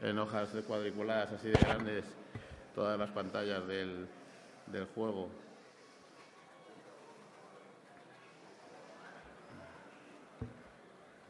en 0.00 0.18
hojas 0.18 0.50
cuadriculadas 0.66 1.30
así 1.30 1.48
de 1.48 1.60
grandes, 1.60 2.04
todas 2.74 2.98
las 2.98 3.10
pantallas 3.10 3.64
del, 3.68 4.08
del 4.66 4.86
juego. 4.86 5.28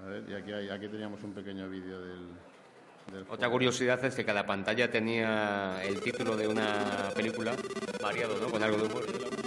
A 0.02 0.08
ver, 0.08 0.24
y 0.30 0.34
aquí, 0.34 0.52
hay- 0.52 0.70
aquí 0.70 0.88
teníamos 0.88 1.22
un 1.22 1.34
pequeño 1.34 1.68
vídeo 1.68 2.00
del 2.00 2.28
Otra 3.28 3.48
curiosidad 3.48 4.04
es 4.04 4.14
que 4.14 4.24
cada 4.24 4.46
pantalla 4.46 4.90
tenía 4.90 5.82
el 5.84 6.00
título 6.00 6.36
de 6.36 6.46
una 6.46 7.10
película 7.14 7.52
variado, 8.00 8.38
¿no? 8.38 8.48
Con 8.48 8.62
algo 8.62 8.76
de 8.78 8.84
humor. 8.84 9.39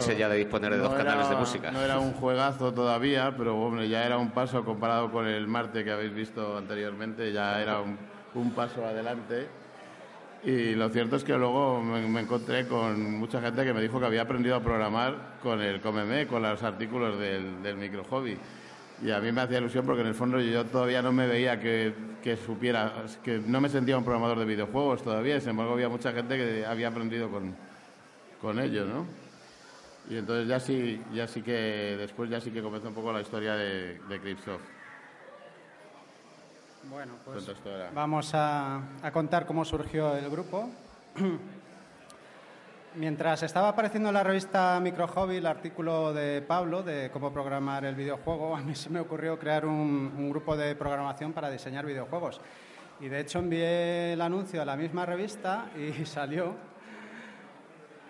Ya 0.00 0.28
de 0.28 0.36
disponer 0.38 0.72
de 0.72 0.78
no 0.78 0.84
dos 0.84 0.94
canales 0.94 1.26
era- 1.26 1.34
de 1.34 1.40
música. 1.40 1.70
No 1.70 1.80
era 1.82 1.98
un 1.98 2.12
juegazo 2.12 2.72
todavía, 2.72 3.34
pero 3.36 3.56
hombre, 3.58 3.88
ya 3.88 4.04
era 4.04 4.18
un 4.18 4.30
paso 4.30 4.64
comparado 4.64 5.10
con 5.10 5.26
el 5.26 5.46
Marte 5.46 5.84
que 5.84 5.90
habéis 5.92 6.14
visto 6.14 6.56
anteriormente, 6.56 7.32
ya 7.32 7.60
era 7.60 7.80
un, 7.80 7.98
un 8.34 8.50
paso 8.52 8.84
adelante. 8.84 9.46
Y 10.44 10.74
lo 10.74 10.88
cierto 10.90 11.16
es 11.16 11.24
que 11.24 11.32
luego 11.36 11.82
me, 11.82 12.06
me 12.06 12.20
encontré 12.20 12.68
con 12.68 13.18
mucha 13.18 13.40
gente 13.40 13.64
que 13.64 13.72
me 13.72 13.80
dijo 13.80 13.98
que 13.98 14.06
había 14.06 14.22
aprendido 14.22 14.54
a 14.56 14.60
programar 14.60 15.38
con 15.42 15.60
el 15.60 15.80
Comeme, 15.80 16.26
con 16.26 16.42
los 16.42 16.62
artículos 16.62 17.18
del, 17.18 17.62
del 17.62 17.76
micro 17.76 18.04
hobby. 18.04 18.38
Y 19.02 19.10
a 19.10 19.18
mí 19.18 19.32
me 19.32 19.40
hacía 19.42 19.58
ilusión 19.58 19.84
porque 19.84 20.02
en 20.02 20.06
el 20.08 20.14
fondo 20.14 20.40
yo 20.40 20.64
todavía 20.66 21.02
no 21.02 21.10
me 21.12 21.26
veía 21.26 21.58
que, 21.60 21.92
que 22.22 22.36
supiera, 22.36 22.92
que 23.24 23.42
no 23.44 23.60
me 23.60 23.68
sentía 23.68 23.98
un 23.98 24.04
programador 24.04 24.38
de 24.38 24.44
videojuegos 24.44 25.02
todavía, 25.02 25.38
sin 25.40 25.50
embargo 25.50 25.72
había 25.74 25.88
mucha 25.88 26.12
gente 26.12 26.36
que 26.36 26.64
había 26.64 26.88
aprendido 26.88 27.28
con, 27.28 27.54
con 28.40 28.58
ello, 28.60 28.86
¿no? 28.86 29.04
Y 30.08 30.16
entonces 30.18 30.46
ya 30.46 30.60
sí, 30.60 31.02
ya 31.12 31.26
sí 31.26 31.42
que 31.42 31.96
después 31.98 32.30
ya 32.30 32.40
sí 32.40 32.50
que 32.50 32.62
comenzó 32.62 32.88
un 32.88 32.94
poco 32.94 33.12
la 33.12 33.20
historia 33.20 33.54
de, 33.54 33.98
de 34.08 34.20
Cripsoft. 34.20 34.62
Bueno, 36.88 37.14
pues 37.24 37.44
vamos 37.92 38.32
a, 38.34 38.80
a 39.02 39.10
contar 39.10 39.44
cómo 39.44 39.64
surgió 39.64 40.16
el 40.16 40.30
grupo. 40.30 40.70
Mientras 42.94 43.42
estaba 43.42 43.70
apareciendo 43.70 44.08
en 44.08 44.14
la 44.14 44.22
revista 44.22 44.78
Micro 44.80 45.08
Hobby 45.08 45.36
el 45.36 45.46
artículo 45.46 46.14
de 46.14 46.40
Pablo 46.40 46.82
de 46.82 47.10
cómo 47.12 47.32
programar 47.32 47.84
el 47.84 47.96
videojuego, 47.96 48.56
a 48.56 48.60
mí 48.60 48.74
se 48.74 48.88
me 48.88 49.00
ocurrió 49.00 49.38
crear 49.38 49.66
un, 49.66 50.14
un 50.16 50.30
grupo 50.30 50.56
de 50.56 50.74
programación 50.76 51.32
para 51.32 51.50
diseñar 51.50 51.84
videojuegos. 51.84 52.40
Y 53.00 53.08
de 53.08 53.20
hecho 53.20 53.40
envié 53.40 54.12
el 54.12 54.20
anuncio 54.22 54.62
a 54.62 54.64
la 54.64 54.76
misma 54.76 55.04
revista 55.04 55.66
y 55.76 56.04
salió 56.06 56.54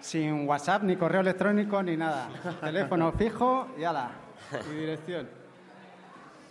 sin 0.07 0.47
WhatsApp, 0.49 0.85
ni 0.85 0.95
correo 0.97 1.21
electrónico, 1.21 1.83
ni 1.83 1.97
nada. 1.97 2.29
Teléfono 2.61 3.11
fijo 3.13 3.69
y 3.77 3.83
ala, 3.83 4.11
y 4.71 4.75
dirección. 4.75 5.29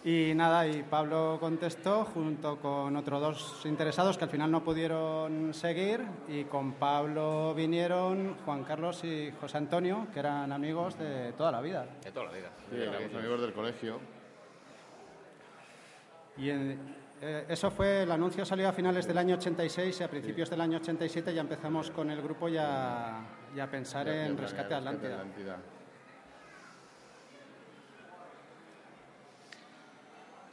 Y 0.04 0.34
nada, 0.36 0.68
y 0.68 0.84
Pablo 0.84 1.38
contestó 1.40 2.04
junto 2.06 2.58
con 2.58 2.96
otros 2.96 3.22
dos 3.22 3.66
interesados 3.66 4.18
que 4.20 4.26
al 4.26 4.30
final 4.30 4.52
no 4.52 4.64
pudieron 4.64 5.52
seguir 5.54 6.02
y 6.28 6.44
con 6.44 6.74
Pablo 6.74 7.56
vinieron 7.56 8.36
Juan 8.46 8.64
Carlos 8.66 9.04
y 9.04 9.32
José 9.42 9.58
Antonio, 9.58 10.06
que 10.14 10.20
eran 10.20 10.52
amigos 10.52 11.00
de 11.00 11.32
toda 11.34 11.52
la 11.52 11.62
vida. 11.62 11.88
De 12.04 12.12
toda 12.12 12.26
la 12.28 12.32
vida. 12.34 12.50
Sí, 12.70 12.76
éramos 12.80 13.16
amigos 13.16 13.42
del 13.42 13.54
colegio. 13.54 14.00
Y 16.38 16.50
en- 16.52 16.96
eh, 17.22 17.46
eso 17.50 17.72
fue, 17.72 18.04
el 18.04 18.12
anuncio 18.12 18.46
salió 18.46 18.68
a 18.70 18.74
finales 18.74 19.08
del 19.08 19.18
año 19.18 19.36
86 19.38 20.02
y 20.02 20.04
a 20.04 20.08
principios 20.10 20.50
del 20.52 20.62
año 20.62 20.78
87 20.78 21.34
ya 21.34 21.42
empezamos 21.42 21.90
con 21.90 22.12
el 22.12 22.22
grupo 22.22 22.48
ya, 22.50 23.22
ya 23.56 23.64
a 23.64 23.68
pensar 23.68 24.06
Ya- 24.06 24.26
en 24.26 24.38
Rescate 24.38 24.74
Atlántida. 24.76 25.16
Atlántida. 25.16 25.58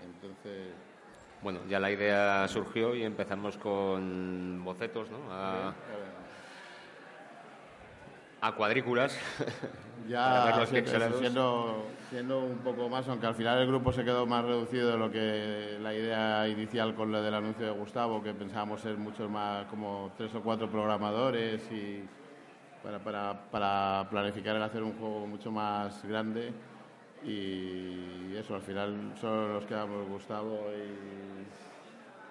Entonces, 0.05 0.73
Bueno, 1.43 1.61
ya 1.69 1.81
la 1.81 1.91
idea 1.91 2.47
surgió 2.47 2.95
y 2.95 3.03
empezamos 3.03 3.57
con 3.57 4.63
bocetos, 4.65 5.11
¿no? 5.11 5.19
A, 5.33 5.75
a 8.41 8.53
cuadrículas. 8.53 9.19
ya 10.09 10.65
pixelados. 10.71 11.19
siendo, 11.19 11.85
siendo 12.11 12.41
un 12.45 12.59
poco 12.59 12.89
más, 12.89 13.09
aunque 13.09 13.27
al 13.27 13.35
final 13.35 13.59
el 13.61 13.67
grupo 13.69 13.93
se 13.93 14.05
quedó 14.05 14.25
más 14.27 14.45
reducido 14.45 14.91
de 14.93 14.99
lo 14.99 15.11
que 15.11 15.79
la 15.81 15.93
idea 15.95 16.47
inicial 16.49 16.95
con 16.95 17.11
lo 17.11 17.21
del 17.23 17.35
anuncio 17.35 17.67
de 17.67 17.73
Gustavo, 17.73 18.23
que 18.23 18.35
pensábamos 18.35 18.81
ser 18.81 18.97
muchos 18.97 19.29
más, 19.29 19.67
como 19.67 20.13
tres 20.17 20.33
o 20.37 20.43
cuatro 20.43 20.69
programadores 20.69 21.61
y 21.73 22.05
para, 22.83 22.99
para, 22.99 23.51
para 23.51 24.07
planificar 24.11 24.57
el 24.57 24.63
hacer 24.63 24.83
un 24.83 24.93
juego 24.93 25.27
mucho 25.27 25.51
más 25.51 26.03
grande. 26.05 26.53
Y 27.25 28.35
eso, 28.37 28.55
al 28.55 28.63
final 28.63 29.15
solo 29.21 29.55
nos 29.55 29.65
quedamos 29.65 30.09
Gustavo 30.09 30.59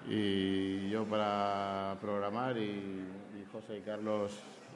y, 0.08 0.13
y 0.13 0.89
yo 0.89 1.05
para 1.05 1.96
programar 2.01 2.58
y, 2.58 3.08
José 3.51 3.79
y 3.79 3.81
Carlos 3.81 4.31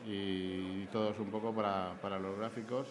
y 0.06 0.86
todos 0.88 1.18
un 1.20 1.32
poco 1.32 1.54
para, 1.54 1.94
para 2.02 2.20
los 2.20 2.38
gráficos. 2.38 2.88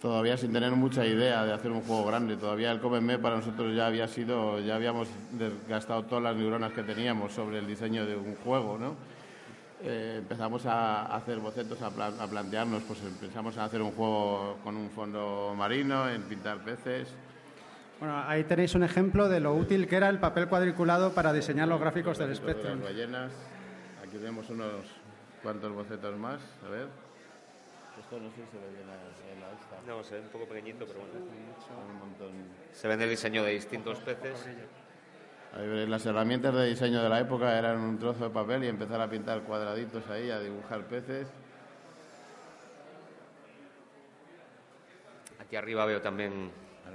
Todavía 0.00 0.36
sin 0.36 0.52
tener 0.52 0.72
mucha 0.72 1.06
idea 1.06 1.44
de 1.44 1.52
hacer 1.52 1.70
un 1.70 1.82
juego 1.82 2.06
grande. 2.06 2.36
Todavía 2.36 2.70
el 2.72 2.80
Cómeme 2.80 3.18
para 3.18 3.36
nosotros 3.36 3.74
ya 3.74 3.86
había 3.86 4.08
sido, 4.08 4.60
ya 4.60 4.76
habíamos 4.76 5.08
desgastado 5.32 6.04
todas 6.04 6.24
las 6.24 6.36
neuronas 6.36 6.72
que 6.72 6.82
teníamos 6.82 7.32
sobre 7.32 7.58
el 7.58 7.66
diseño 7.66 8.04
de 8.06 8.16
un 8.16 8.34
juego, 8.36 8.78
¿no? 8.78 8.96
Eh, 9.86 10.16
empezamos 10.18 10.64
a 10.64 11.14
hacer 11.14 11.38
bocetos, 11.40 11.80
a, 11.82 11.90
plan- 11.90 12.18
a 12.18 12.26
plantearnos, 12.26 12.82
pues 12.84 13.02
empezamos 13.02 13.58
a 13.58 13.64
hacer 13.66 13.82
un 13.82 13.92
juego 13.92 14.56
con 14.64 14.76
un 14.76 14.88
fondo 14.90 15.54
marino, 15.56 16.08
en 16.08 16.22
pintar 16.22 16.64
peces. 16.64 17.08
Bueno, 18.00 18.18
ahí 18.26 18.44
tenéis 18.44 18.74
un 18.74 18.82
ejemplo 18.82 19.28
de 19.28 19.40
lo 19.40 19.54
útil 19.54 19.86
que 19.86 19.96
era 19.96 20.08
el 20.08 20.18
papel 20.18 20.48
cuadriculado 20.48 21.12
para 21.12 21.32
diseñar 21.34 21.68
los 21.68 21.78
gráficos 21.80 22.16
del 22.18 22.28
gráficos 22.28 22.46
de 22.46 22.52
Spectrum. 22.54 22.80
las 22.80 22.88
ballenas. 22.92 23.32
Aquí 24.02 24.16
tenemos 24.16 24.48
unos 24.50 24.86
cuantos 25.42 25.70
bocetos 25.72 26.16
más, 26.16 26.40
a 26.66 26.70
ver. 26.70 26.88
Esto 28.00 28.18
no 28.18 28.28
sé 28.30 28.36
si 28.36 28.50
se 28.52 28.58
ve 28.58 28.70
bien 28.72 28.88
en 29.34 29.40
la 29.40 29.52
esta. 29.52 29.76
No, 29.86 30.02
se 30.02 30.14
ve 30.16 30.20
un 30.22 30.28
poco 30.28 30.46
pequeñito, 30.46 30.86
pero 30.86 31.00
bueno. 31.00 31.12
Un 31.92 31.98
montón. 31.98 32.30
Se 32.72 32.88
ve 32.88 32.94
en 32.94 33.02
el 33.02 33.10
diseño 33.10 33.44
de 33.44 33.52
distintos 33.52 33.98
peces. 33.98 34.46
Las 35.56 36.04
herramientas 36.04 36.52
de 36.54 36.66
diseño 36.66 37.00
de 37.02 37.08
la 37.08 37.20
época 37.20 37.56
eran 37.56 37.78
un 37.78 37.96
trozo 37.98 38.24
de 38.24 38.30
papel 38.30 38.64
y 38.64 38.68
empezar 38.68 39.00
a 39.00 39.08
pintar 39.08 39.42
cuadraditos 39.42 40.08
ahí, 40.10 40.28
a 40.30 40.40
dibujar 40.40 40.82
peces. 40.86 41.28
Aquí 45.40 45.54
arriba 45.54 45.84
veo 45.86 46.00
también 46.02 46.50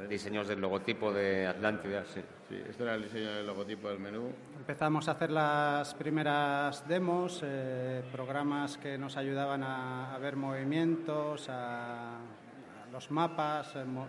diseños 0.09 0.47
del 0.47 0.59
logotipo 0.59 1.13
de 1.13 1.47
Atlántida, 1.47 2.03
sí. 2.05 2.21
Sí, 2.49 2.61
este 2.67 2.83
era 2.83 2.95
el 2.95 3.03
diseño 3.03 3.31
del 3.31 3.45
logotipo 3.47 3.89
del 3.89 3.99
menú. 3.99 4.31
Empezamos 4.57 5.07
a 5.07 5.11
hacer 5.11 5.29
las 5.31 5.93
primeras 5.93 6.85
demos, 6.87 7.41
eh, 7.43 8.03
programas 8.11 8.77
que 8.77 8.97
nos 8.97 9.15
ayudaban 9.17 9.63
a, 9.63 10.15
a 10.15 10.17
ver 10.17 10.35
movimientos, 10.35 11.47
a, 11.47 12.15
a 12.17 12.91
los 12.91 13.09
mapas. 13.11 13.75
eh, 13.75 13.85
mo- 13.85 14.07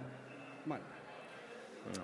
bueno, 0.64 0.85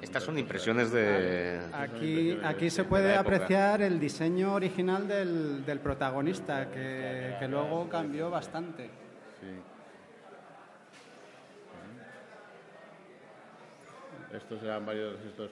Estas 0.03 0.23
son 0.23 0.39
impresiones 0.39 0.91
de... 0.91 1.61
aquí, 1.73 2.39
aquí 2.43 2.71
se 2.71 2.83
de 2.83 2.89
puede 2.89 3.15
apreciar 3.17 3.83
el 3.83 4.01
diseño 4.01 4.55
original 4.55 5.07
del, 5.07 5.65
del 5.65 5.79
protagonista, 5.81 6.71
que, 6.71 7.37
que 7.39 7.49
luego 7.49 7.89
cambió 7.89 8.31
bastante. 8.31 8.91
Sí. 9.41 9.47
Estos 14.37 14.63
eran 14.63 14.85
varios 14.85 15.21
estos. 15.21 15.51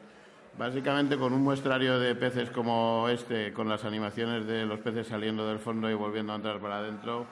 Básicamente 0.59 1.17
con 1.17 1.33
un 1.33 1.43
muestrario 1.43 1.99
de 1.99 2.15
peces 2.15 2.51
como 2.51 3.09
este, 3.09 3.53
con 3.53 3.69
las 3.69 3.85
animaciones 3.85 4.47
de 4.47 4.67
los 4.67 4.81
peces 4.81 5.07
saliendo 5.07 5.49
del 5.49 5.59
fondo 5.59 5.91
y 5.91 5.95
volviendo 5.95 6.33
a 6.33 6.37
entrar 6.37 6.59
para 6.61 6.79
adentro, 6.79 7.27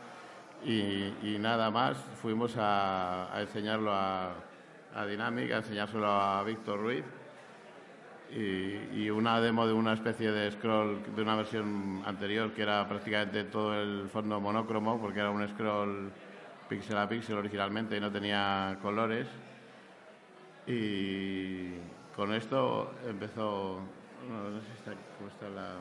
y, 0.64 1.12
y 1.22 1.36
nada 1.40 1.70
más, 1.70 1.96
fuimos 2.20 2.56
a, 2.56 3.34
a 3.34 3.40
enseñarlo 3.40 3.92
a, 3.92 4.34
a 4.94 5.06
Dynamic, 5.06 5.52
a 5.52 5.56
enseñárselo 5.58 6.06
a 6.06 6.42
Víctor 6.44 6.80
Ruiz, 6.80 7.04
y, 8.34 9.10
una 9.10 9.40
demo 9.40 9.66
de 9.66 9.72
una 9.74 9.92
especie 9.92 10.32
de 10.32 10.50
scroll 10.52 11.02
de 11.14 11.22
una 11.22 11.36
versión 11.36 12.02
anterior 12.06 12.52
que 12.52 12.62
era 12.62 12.88
prácticamente 12.88 13.44
todo 13.44 13.78
el 13.78 14.08
fondo 14.08 14.40
monócromo 14.40 14.98
porque 14.98 15.20
era 15.20 15.30
un 15.30 15.46
scroll 15.48 16.10
píxel 16.68 16.96
a 16.96 17.08
píxel 17.08 17.36
originalmente 17.36 17.96
y 17.96 18.00
no 18.00 18.10
tenía 18.10 18.78
colores. 18.80 19.26
Y 20.66 21.74
con 22.16 22.32
esto 22.32 22.94
empezó 23.06 23.80
no, 24.28 24.60
sé 24.60 24.66
si 24.66 24.72
está, 24.78 24.92
cómo 25.18 25.54
la 25.54 25.74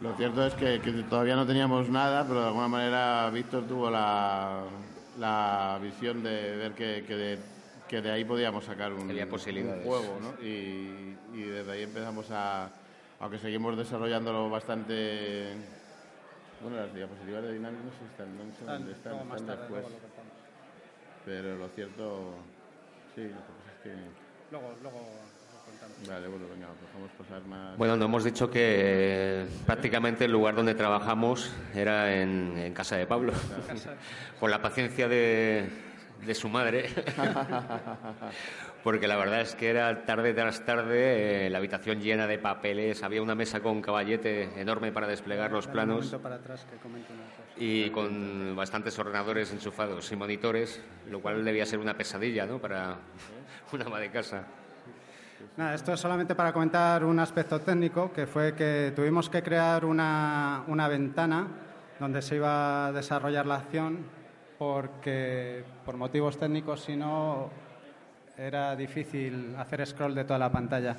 lo 0.00 0.16
cierto 0.16 0.46
es 0.46 0.54
que 0.54 0.78
todavía 1.08 1.36
no 1.36 1.46
teníamos 1.46 1.88
nada 1.88 2.24
pero 2.26 2.40
de 2.40 2.46
alguna 2.46 2.68
manera 2.68 3.30
Víctor 3.30 3.64
tuvo 3.64 3.90
la, 3.90 4.62
la 5.18 5.78
visión 5.80 6.22
de 6.22 6.56
ver 6.56 6.72
que, 6.72 7.04
que 7.06 7.14
de, 7.16 7.38
que 7.88 8.00
de 8.02 8.10
ahí 8.10 8.24
podíamos 8.24 8.64
sacar 8.64 8.92
un, 8.92 9.10
un 9.10 9.82
juego 9.82 10.18
¿no? 10.20 10.42
y, 10.44 11.16
y 11.34 11.42
desde 11.42 11.72
ahí 11.72 11.82
empezamos 11.82 12.30
a 12.30 12.70
aunque 13.20 13.38
seguimos 13.38 13.76
desarrollándolo 13.76 14.50
bastante 14.50 15.54
bueno 16.62 16.78
las 16.78 16.94
diapositivas 16.94 17.42
de 17.42 17.52
Dynamic 17.52 17.80
no 17.80 17.90
sé 17.90 18.04
están, 18.10 18.36
no 18.36 18.54
sé 18.54 18.64
dónde 18.64 18.92
están, 18.92 19.14
están 19.20 19.46
tarde, 19.46 19.60
después 19.60 19.84
pero 21.24 21.56
lo 21.56 21.68
cierto 21.68 22.34
sí 23.14 23.22
lo 23.22 23.28
que 23.28 23.34
pasa 23.34 23.72
es 23.76 23.82
que 23.82 24.24
Luego, 24.50 24.74
luego. 24.82 25.00
Vale 26.08 26.28
bueno 26.28 26.46
venga 26.52 26.68
pues 26.68 26.92
vamos 26.94 27.10
a 27.12 27.22
pasar 27.22 27.44
más. 27.46 27.76
Bueno, 27.78 27.96
no 27.96 28.04
hemos 28.06 28.24
dicho 28.24 28.50
que 28.50 28.60
eh, 28.62 29.46
prácticamente 29.66 30.24
el 30.24 30.32
lugar 30.32 30.54
donde 30.54 30.74
trabajamos 30.74 31.52
era 31.74 32.14
en, 32.14 32.56
en 32.56 32.74
casa 32.74 32.96
de 32.96 33.06
Pablo, 33.06 33.32
con 34.40 34.50
la 34.50 34.60
paciencia 34.60 35.08
de, 35.08 35.68
de 36.24 36.34
su 36.34 36.48
madre, 36.48 36.88
porque 38.84 39.08
la 39.08 39.16
verdad 39.16 39.40
es 39.40 39.54
que 39.54 39.68
era 39.70 40.04
tarde 40.04 40.34
tras 40.34 40.64
tarde, 40.64 41.46
eh, 41.46 41.50
la 41.50 41.58
habitación 41.58 42.00
llena 42.00 42.26
de 42.26 42.38
papeles, 42.38 43.02
había 43.02 43.22
una 43.22 43.34
mesa 43.34 43.60
con 43.60 43.80
caballete 43.80 44.60
enorme 44.60 44.92
para 44.92 45.06
desplegar 45.06 45.52
los 45.52 45.66
planos 45.66 46.14
para 46.22 46.36
atrás 46.36 46.66
que 46.66 47.64
y 47.64 47.90
con 47.90 48.56
bastantes 48.56 48.98
ordenadores 48.98 49.52
enchufados 49.52 50.10
y 50.10 50.16
monitores, 50.16 50.82
lo 51.08 51.20
cual 51.20 51.44
debía 51.44 51.66
ser 51.66 51.78
una 51.78 51.96
pesadilla 51.96 52.46
¿no? 52.46 52.58
para 52.58 52.96
una 53.72 53.84
ama 53.84 54.00
de 54.00 54.10
casa. 54.10 54.46
Esto 55.74 55.92
es 55.92 56.00
solamente 56.00 56.34
para 56.34 56.52
comentar 56.52 57.04
un 57.04 57.18
aspecto 57.18 57.60
técnico, 57.60 58.12
que 58.12 58.26
fue 58.26 58.54
que 58.54 58.92
tuvimos 58.94 59.30
que 59.30 59.42
crear 59.42 59.84
una, 59.84 60.64
una 60.66 60.88
ventana 60.88 61.46
donde 62.00 62.22
se 62.22 62.36
iba 62.36 62.86
a 62.86 62.92
desarrollar 62.92 63.46
la 63.46 63.56
acción, 63.56 63.98
porque 64.58 65.64
por 65.84 65.96
motivos 65.96 66.38
técnicos, 66.38 66.82
si 66.82 66.96
no, 66.96 67.50
era 68.36 68.74
difícil 68.74 69.54
hacer 69.56 69.86
scroll 69.86 70.14
de 70.14 70.24
toda 70.24 70.38
la 70.38 70.50
pantalla. 70.50 70.96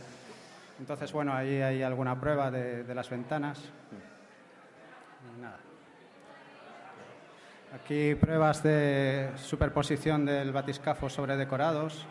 Entonces, 0.79 1.11
bueno, 1.11 1.33
ahí 1.33 1.61
hay 1.61 1.83
alguna 1.83 2.19
prueba 2.19 2.51
de, 2.51 2.95
las 2.95 3.09
ventanas. 3.09 3.61
Aquí 7.73 8.15
pruebas 8.15 8.63
de 8.63 9.31
superposición 9.35 10.25
del 10.25 10.51
batiscafo 10.51 11.09
sobre 11.09 11.35
decorados. 11.35 12.05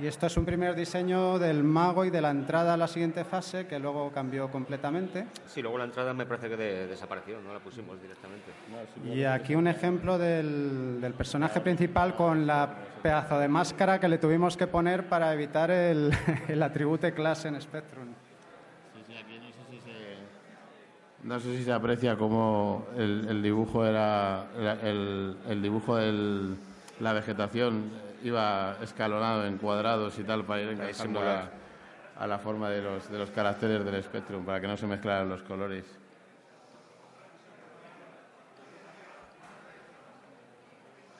Y 0.00 0.06
esto 0.06 0.26
es 0.26 0.36
un 0.36 0.44
primer 0.44 0.74
diseño 0.74 1.38
del 1.38 1.62
mago 1.62 2.04
y 2.04 2.10
de 2.10 2.20
la 2.20 2.30
entrada 2.30 2.74
a 2.74 2.76
la 2.76 2.88
siguiente 2.88 3.24
fase, 3.24 3.66
que 3.66 3.78
luego 3.78 4.10
cambió 4.10 4.50
completamente. 4.50 5.26
Sí, 5.46 5.62
luego 5.62 5.78
la 5.78 5.84
entrada 5.84 6.12
me 6.12 6.26
parece 6.26 6.48
que 6.48 6.56
de- 6.56 6.86
desapareció, 6.88 7.40
no 7.40 7.52
la 7.52 7.60
pusimos 7.60 8.00
directamente. 8.02 8.50
Y 9.04 9.22
aquí 9.24 9.54
un 9.54 9.68
ejemplo 9.68 10.18
del, 10.18 10.98
del 11.00 11.12
personaje 11.14 11.60
principal 11.60 12.16
con 12.16 12.46
la 12.46 12.68
pedazo 13.02 13.38
de 13.38 13.46
máscara 13.48 14.00
que 14.00 14.08
le 14.08 14.18
tuvimos 14.18 14.56
que 14.56 14.66
poner 14.66 15.08
para 15.08 15.32
evitar 15.34 15.70
el, 15.70 16.10
el 16.48 16.62
atribute 16.62 17.12
class 17.14 17.44
en 17.44 17.60
Spectrum. 17.60 18.08
Sí, 18.94 19.02
sí, 19.06 19.14
aquí 19.16 19.38
no 19.38 19.48
sé 19.52 19.70
si 19.70 19.80
se... 19.80 21.26
No 21.28 21.38
sé 21.38 21.56
si 21.58 21.64
se 21.64 21.72
aprecia 21.72 22.16
cómo 22.16 22.86
el, 22.96 23.26
el 23.28 23.42
dibujo 23.42 23.84
era... 23.86 24.46
era 24.58 24.72
El, 24.82 25.36
el 25.48 25.62
dibujo 25.62 25.96
de 25.96 26.56
la 26.98 27.12
vegetación 27.12 27.84
iba 28.22 28.76
escalonado 28.82 29.46
en 29.46 29.58
cuadrados 29.58 30.18
y 30.18 30.24
tal 30.24 30.44
para 30.44 30.62
ir 30.62 30.86
disimular. 30.86 31.50
a, 32.18 32.24
a 32.24 32.26
la 32.26 32.38
forma 32.38 32.70
de 32.70 32.82
los, 32.82 33.10
de 33.10 33.18
los 33.18 33.30
caracteres 33.30 33.84
del 33.84 34.02
Spectrum, 34.02 34.44
para 34.44 34.60
que 34.60 34.66
no 34.66 34.76
se 34.76 34.86
mezclaran 34.86 35.28
los 35.28 35.42
colores. 35.42 35.84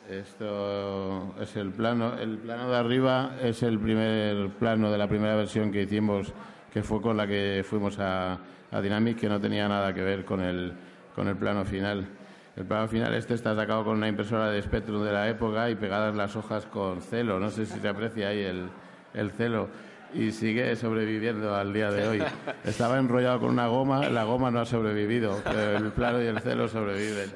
Esto 0.08 1.34
es 1.40 1.56
el 1.56 1.70
plano. 1.70 2.18
El 2.18 2.38
plano 2.38 2.68
de 2.68 2.76
arriba 2.76 3.36
es 3.40 3.62
el 3.62 3.78
primer 3.78 4.50
plano 4.50 4.90
de 4.90 4.98
la 4.98 5.08
primera 5.08 5.36
versión 5.36 5.70
que 5.70 5.82
hicimos, 5.82 6.32
que 6.72 6.82
fue 6.82 7.00
con 7.00 7.16
la 7.16 7.26
que 7.26 7.64
fuimos 7.64 7.98
a, 7.98 8.38
a 8.70 8.80
Dynamic, 8.80 9.18
que 9.18 9.28
no 9.28 9.40
tenía 9.40 9.68
nada 9.68 9.94
que 9.94 10.02
ver 10.02 10.24
con 10.24 10.40
el, 10.40 10.72
con 11.14 11.28
el 11.28 11.36
plano 11.36 11.64
final. 11.64 12.06
El 12.54 12.66
plano 12.66 12.86
final 12.86 13.14
este 13.14 13.34
está 13.34 13.54
sacado 13.56 13.82
con 13.84 13.96
una 13.96 14.08
impresora 14.08 14.50
de 14.50 14.60
Spectrum 14.60 15.02
de 15.02 15.12
la 15.12 15.28
época 15.28 15.70
y 15.70 15.74
pegadas 15.74 16.14
las 16.14 16.36
hojas 16.36 16.66
con 16.66 17.00
celo. 17.00 17.40
No 17.40 17.48
sé 17.50 17.64
si 17.64 17.80
se 17.80 17.88
aprecia 17.88 18.28
ahí 18.28 18.40
el, 18.40 18.68
el 19.14 19.30
celo. 19.30 19.68
Y 20.12 20.32
sigue 20.32 20.76
sobreviviendo 20.76 21.54
al 21.54 21.72
día 21.72 21.90
de 21.90 22.06
hoy. 22.06 22.22
Estaba 22.64 22.98
enrollado 22.98 23.40
con 23.40 23.48
una 23.48 23.68
goma, 23.68 24.10
la 24.10 24.24
goma 24.24 24.50
no 24.50 24.60
ha 24.60 24.66
sobrevivido, 24.66 25.40
pero 25.42 25.78
el 25.78 25.92
plano 25.92 26.22
y 26.22 26.26
el 26.26 26.38
celo 26.40 26.68
sobreviven. 26.68 27.32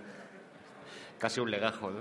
Casi 1.19 1.41
un 1.41 1.51
legajo, 1.51 1.91
¿no? 1.91 2.01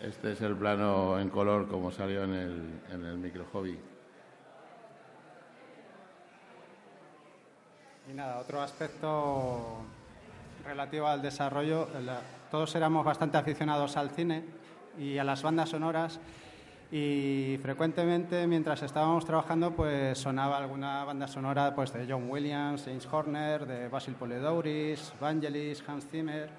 Este 0.00 0.32
es 0.32 0.40
el 0.40 0.56
plano 0.56 1.20
en 1.20 1.28
color 1.28 1.68
como 1.68 1.92
salió 1.92 2.24
en 2.24 2.34
el, 2.34 2.80
en 2.90 3.04
el 3.04 3.18
micro 3.18 3.44
hobby. 3.52 3.78
Y 8.10 8.14
nada, 8.14 8.38
otro 8.38 8.60
aspecto 8.60 9.78
relativo 10.66 11.06
al 11.06 11.22
desarrollo, 11.22 11.88
todos 12.50 12.74
éramos 12.74 13.04
bastante 13.04 13.36
aficionados 13.38 13.96
al 13.96 14.10
cine 14.10 14.44
y 14.98 15.18
a 15.18 15.24
las 15.24 15.42
bandas 15.42 15.70
sonoras 15.70 16.20
y 16.90 17.58
frecuentemente 17.62 18.46
mientras 18.46 18.82
estábamos 18.82 19.24
trabajando 19.24 19.70
pues 19.72 20.18
sonaba 20.18 20.58
alguna 20.58 21.04
banda 21.04 21.26
sonora 21.26 21.74
pues 21.74 21.92
de 21.92 22.06
John 22.08 22.28
Williams, 22.28 22.84
James 22.84 23.08
Horner, 23.10 23.64
de 23.66 23.88
Basil 23.88 24.14
Poledouris, 24.14 25.12
Vangelis, 25.20 25.82
Hans 25.88 26.06
Zimmer, 26.08 26.50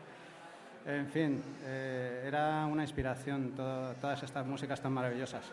en 0.87 1.07
fin, 1.07 1.41
eh, 1.65 2.23
era 2.27 2.65
una 2.65 2.81
inspiración 2.83 3.51
todo- 3.55 3.93
todas 4.01 4.21
estas 4.23 4.45
músicas 4.45 4.81
tan 4.81 4.91
maravillosas. 4.91 5.45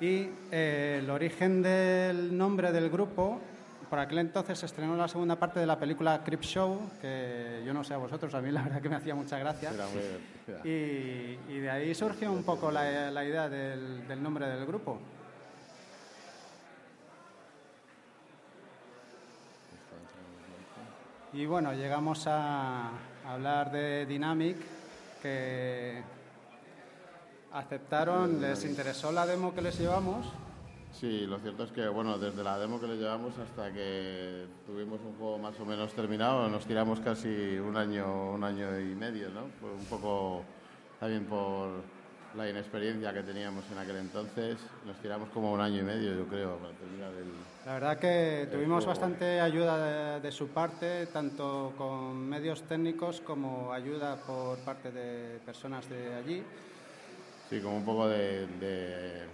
Y 0.00 0.28
eh, 0.50 1.00
el 1.02 1.10
origen 1.10 1.60
del 1.60 2.36
nombre 2.36 2.72
del 2.72 2.88
grupo, 2.90 3.40
por 3.88 3.98
aquel 3.98 4.18
entonces 4.18 4.58
se 4.58 4.66
estrenó 4.66 4.96
la 4.96 5.08
segunda 5.08 5.36
parte 5.36 5.60
de 5.60 5.66
la 5.66 5.78
película 5.78 6.22
Crip 6.24 6.42
Show, 6.42 6.90
que 7.00 7.62
yo 7.64 7.72
no 7.72 7.84
sé 7.84 7.94
a 7.94 7.98
vosotros, 7.98 8.34
a 8.34 8.40
mí 8.40 8.50
la 8.50 8.62
verdad 8.62 8.80
que 8.82 8.88
me 8.88 8.96
hacía 8.96 9.14
mucha 9.14 9.38
gracia. 9.38 9.70
Y, 10.64 10.68
y 11.48 11.58
de 11.60 11.70
ahí 11.70 11.94
surgió 11.94 12.32
un 12.32 12.44
poco 12.44 12.70
la, 12.70 13.10
la 13.10 13.24
idea 13.24 13.48
del, 13.48 14.06
del 14.06 14.22
nombre 14.22 14.46
del 14.46 14.66
grupo. 14.66 14.98
Y 21.32 21.46
bueno, 21.46 21.72
llegamos 21.72 22.26
a 22.28 22.90
hablar 23.26 23.72
de 23.72 24.06
Dynamic, 24.06 24.56
que 25.20 26.00
aceptaron, 27.52 28.40
les 28.40 28.64
interesó 28.64 29.10
la 29.10 29.26
demo 29.26 29.52
que 29.54 29.62
les 29.62 29.78
llevamos. 29.78 30.26
Sí, 31.00 31.26
lo 31.26 31.38
cierto 31.40 31.64
es 31.64 31.72
que 31.72 31.88
bueno, 31.88 32.18
desde 32.18 32.44
la 32.44 32.56
demo 32.56 32.80
que 32.80 32.86
les 32.86 32.98
llevamos 32.98 33.36
hasta 33.38 33.72
que 33.72 34.46
tuvimos 34.64 35.00
un 35.00 35.14
juego 35.16 35.38
más 35.38 35.58
o 35.58 35.64
menos 35.64 35.92
terminado, 35.92 36.48
nos 36.48 36.64
tiramos 36.66 37.00
casi 37.00 37.58
un 37.58 37.76
año, 37.76 38.30
un 38.30 38.44
año 38.44 38.78
y 38.78 38.94
medio, 38.94 39.28
¿no? 39.30 39.42
Un 39.42 39.84
poco 39.90 40.44
también 41.00 41.24
por 41.24 41.82
la 42.36 42.48
inexperiencia 42.48 43.12
que 43.12 43.22
teníamos 43.22 43.64
en 43.72 43.78
aquel 43.78 43.96
entonces, 43.96 44.56
nos 44.86 44.96
tiramos 44.98 45.28
como 45.30 45.52
un 45.52 45.60
año 45.60 45.80
y 45.80 45.82
medio, 45.82 46.14
yo 46.14 46.26
creo, 46.26 46.56
para 46.58 46.72
terminar 46.74 47.10
el. 47.10 47.32
La 47.66 47.72
verdad 47.74 47.98
que 47.98 48.48
tuvimos 48.50 48.86
bastante 48.86 49.40
ayuda 49.40 50.14
de, 50.14 50.20
de, 50.20 50.32
su 50.32 50.48
parte, 50.48 51.06
tanto 51.06 51.72
con 51.76 52.28
medios 52.28 52.62
técnicos 52.62 53.20
como 53.20 53.72
ayuda 53.72 54.16
por 54.16 54.58
parte 54.58 54.92
de 54.92 55.40
personas 55.44 55.88
de 55.88 56.14
allí. 56.14 56.42
Sí, 57.50 57.60
como 57.60 57.78
un 57.78 57.84
poco 57.84 58.08
de, 58.08 58.46
de 58.58 59.26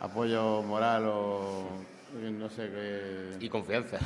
apoyo 0.00 0.62
moral 0.62 1.04
o 1.06 1.64
no 2.20 2.48
sé 2.48 2.68
qué. 2.70 3.44
Y 3.44 3.48
confianza. 3.48 3.98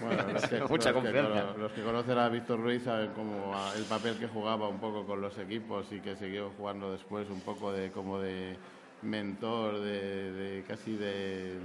Bueno, 0.00 0.32
los 0.32 0.42
que, 0.48 0.60
Mucha 0.62 0.90
los 0.90 1.02
que 1.04 1.12
confianza. 1.12 1.46
cono- 1.46 1.58
los 1.58 1.72
que 1.72 1.82
conocen 1.82 2.18
a 2.18 2.28
Víctor 2.28 2.60
Ruiz 2.60 2.82
saben 2.82 3.10
como 3.10 3.54
a- 3.56 3.74
el 3.76 3.84
papel 3.84 4.16
que 4.18 4.26
jugaba 4.26 4.68
un 4.68 4.78
poco 4.78 5.06
con 5.06 5.20
los 5.20 5.36
equipos 5.38 5.86
y 5.92 6.00
que 6.00 6.16
siguió 6.16 6.50
jugando 6.56 6.90
después 6.92 7.28
un 7.30 7.40
poco 7.40 7.72
de 7.72 7.90
como 7.92 8.18
de 8.18 8.56
mentor, 9.02 9.80
de, 9.80 10.32
de 10.32 10.64
casi 10.66 10.96
de, 10.96 11.58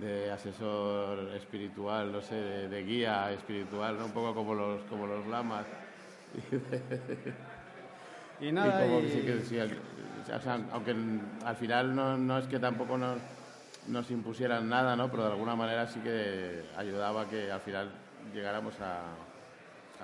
de 0.00 0.30
asesor 0.30 1.30
espiritual, 1.36 2.10
no 2.12 2.20
sé, 2.20 2.34
de, 2.34 2.68
de 2.68 2.82
guía 2.84 3.32
espiritual, 3.32 3.96
¿no? 3.98 4.06
un 4.06 4.12
poco 4.12 4.34
como 4.34 4.54
los 4.54 4.82
como 4.90 5.06
los 5.06 5.26
lamas. 5.26 5.64
Y 8.40 8.46
Y 8.48 8.52
nada, 8.52 8.82
como 8.82 9.00
y- 9.00 9.02
que 9.04 9.40
sí 9.40 9.54
que 9.54 9.68
o 10.30 10.40
sea, 10.40 10.58
aunque 10.72 10.94
al 11.44 11.56
final 11.56 11.94
no, 11.94 12.16
no 12.16 12.38
es 12.38 12.46
que 12.46 12.58
tampoco 12.58 12.96
nos, 12.98 13.18
nos 13.88 14.10
impusieran 14.10 14.68
nada, 14.68 14.96
¿no? 14.96 15.10
pero 15.10 15.24
de 15.24 15.32
alguna 15.32 15.56
manera 15.56 15.86
sí 15.86 16.00
que 16.00 16.64
ayudaba 16.76 17.22
a 17.22 17.28
que 17.28 17.50
al 17.50 17.60
final 17.60 17.90
llegáramos 18.32 18.80
a, 18.80 19.00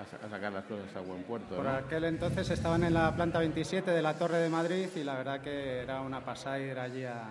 a 0.00 0.26
a 0.26 0.28
sacar 0.28 0.52
las 0.52 0.64
cosas 0.64 0.94
a 0.96 1.00
buen 1.00 1.22
puerto. 1.24 1.56
por 1.56 1.64
¿no? 1.64 1.70
aquel 1.70 2.04
entonces 2.04 2.50
estaban 2.50 2.84
en 2.84 2.94
la 2.94 3.14
planta 3.14 3.40
27 3.40 3.90
de 3.90 4.02
la 4.02 4.14
Torre 4.14 4.38
de 4.38 4.48
Madrid 4.48 4.88
y 4.94 5.02
la 5.02 5.14
verdad 5.14 5.40
que 5.40 5.80
era 5.80 6.00
una 6.00 6.24
pasada 6.24 6.58
ir 6.58 6.78
allí 6.78 7.04
a... 7.04 7.24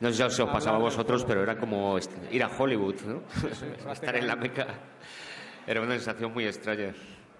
No 0.00 0.12
sé 0.12 0.30
si 0.30 0.42
os 0.42 0.50
pasaba 0.50 0.76
a 0.76 0.80
vosotros, 0.80 1.24
pero 1.24 1.42
era 1.42 1.58
como 1.58 1.98
ir 2.30 2.44
a 2.44 2.48
Hollywood, 2.56 2.94
¿no? 3.04 3.22
Estar 3.92 4.14
en 4.14 4.28
la 4.28 4.36
meca. 4.36 4.66
Era 5.66 5.80
una 5.80 5.94
sensación 5.94 6.32
muy 6.32 6.46
extraña. 6.46 6.94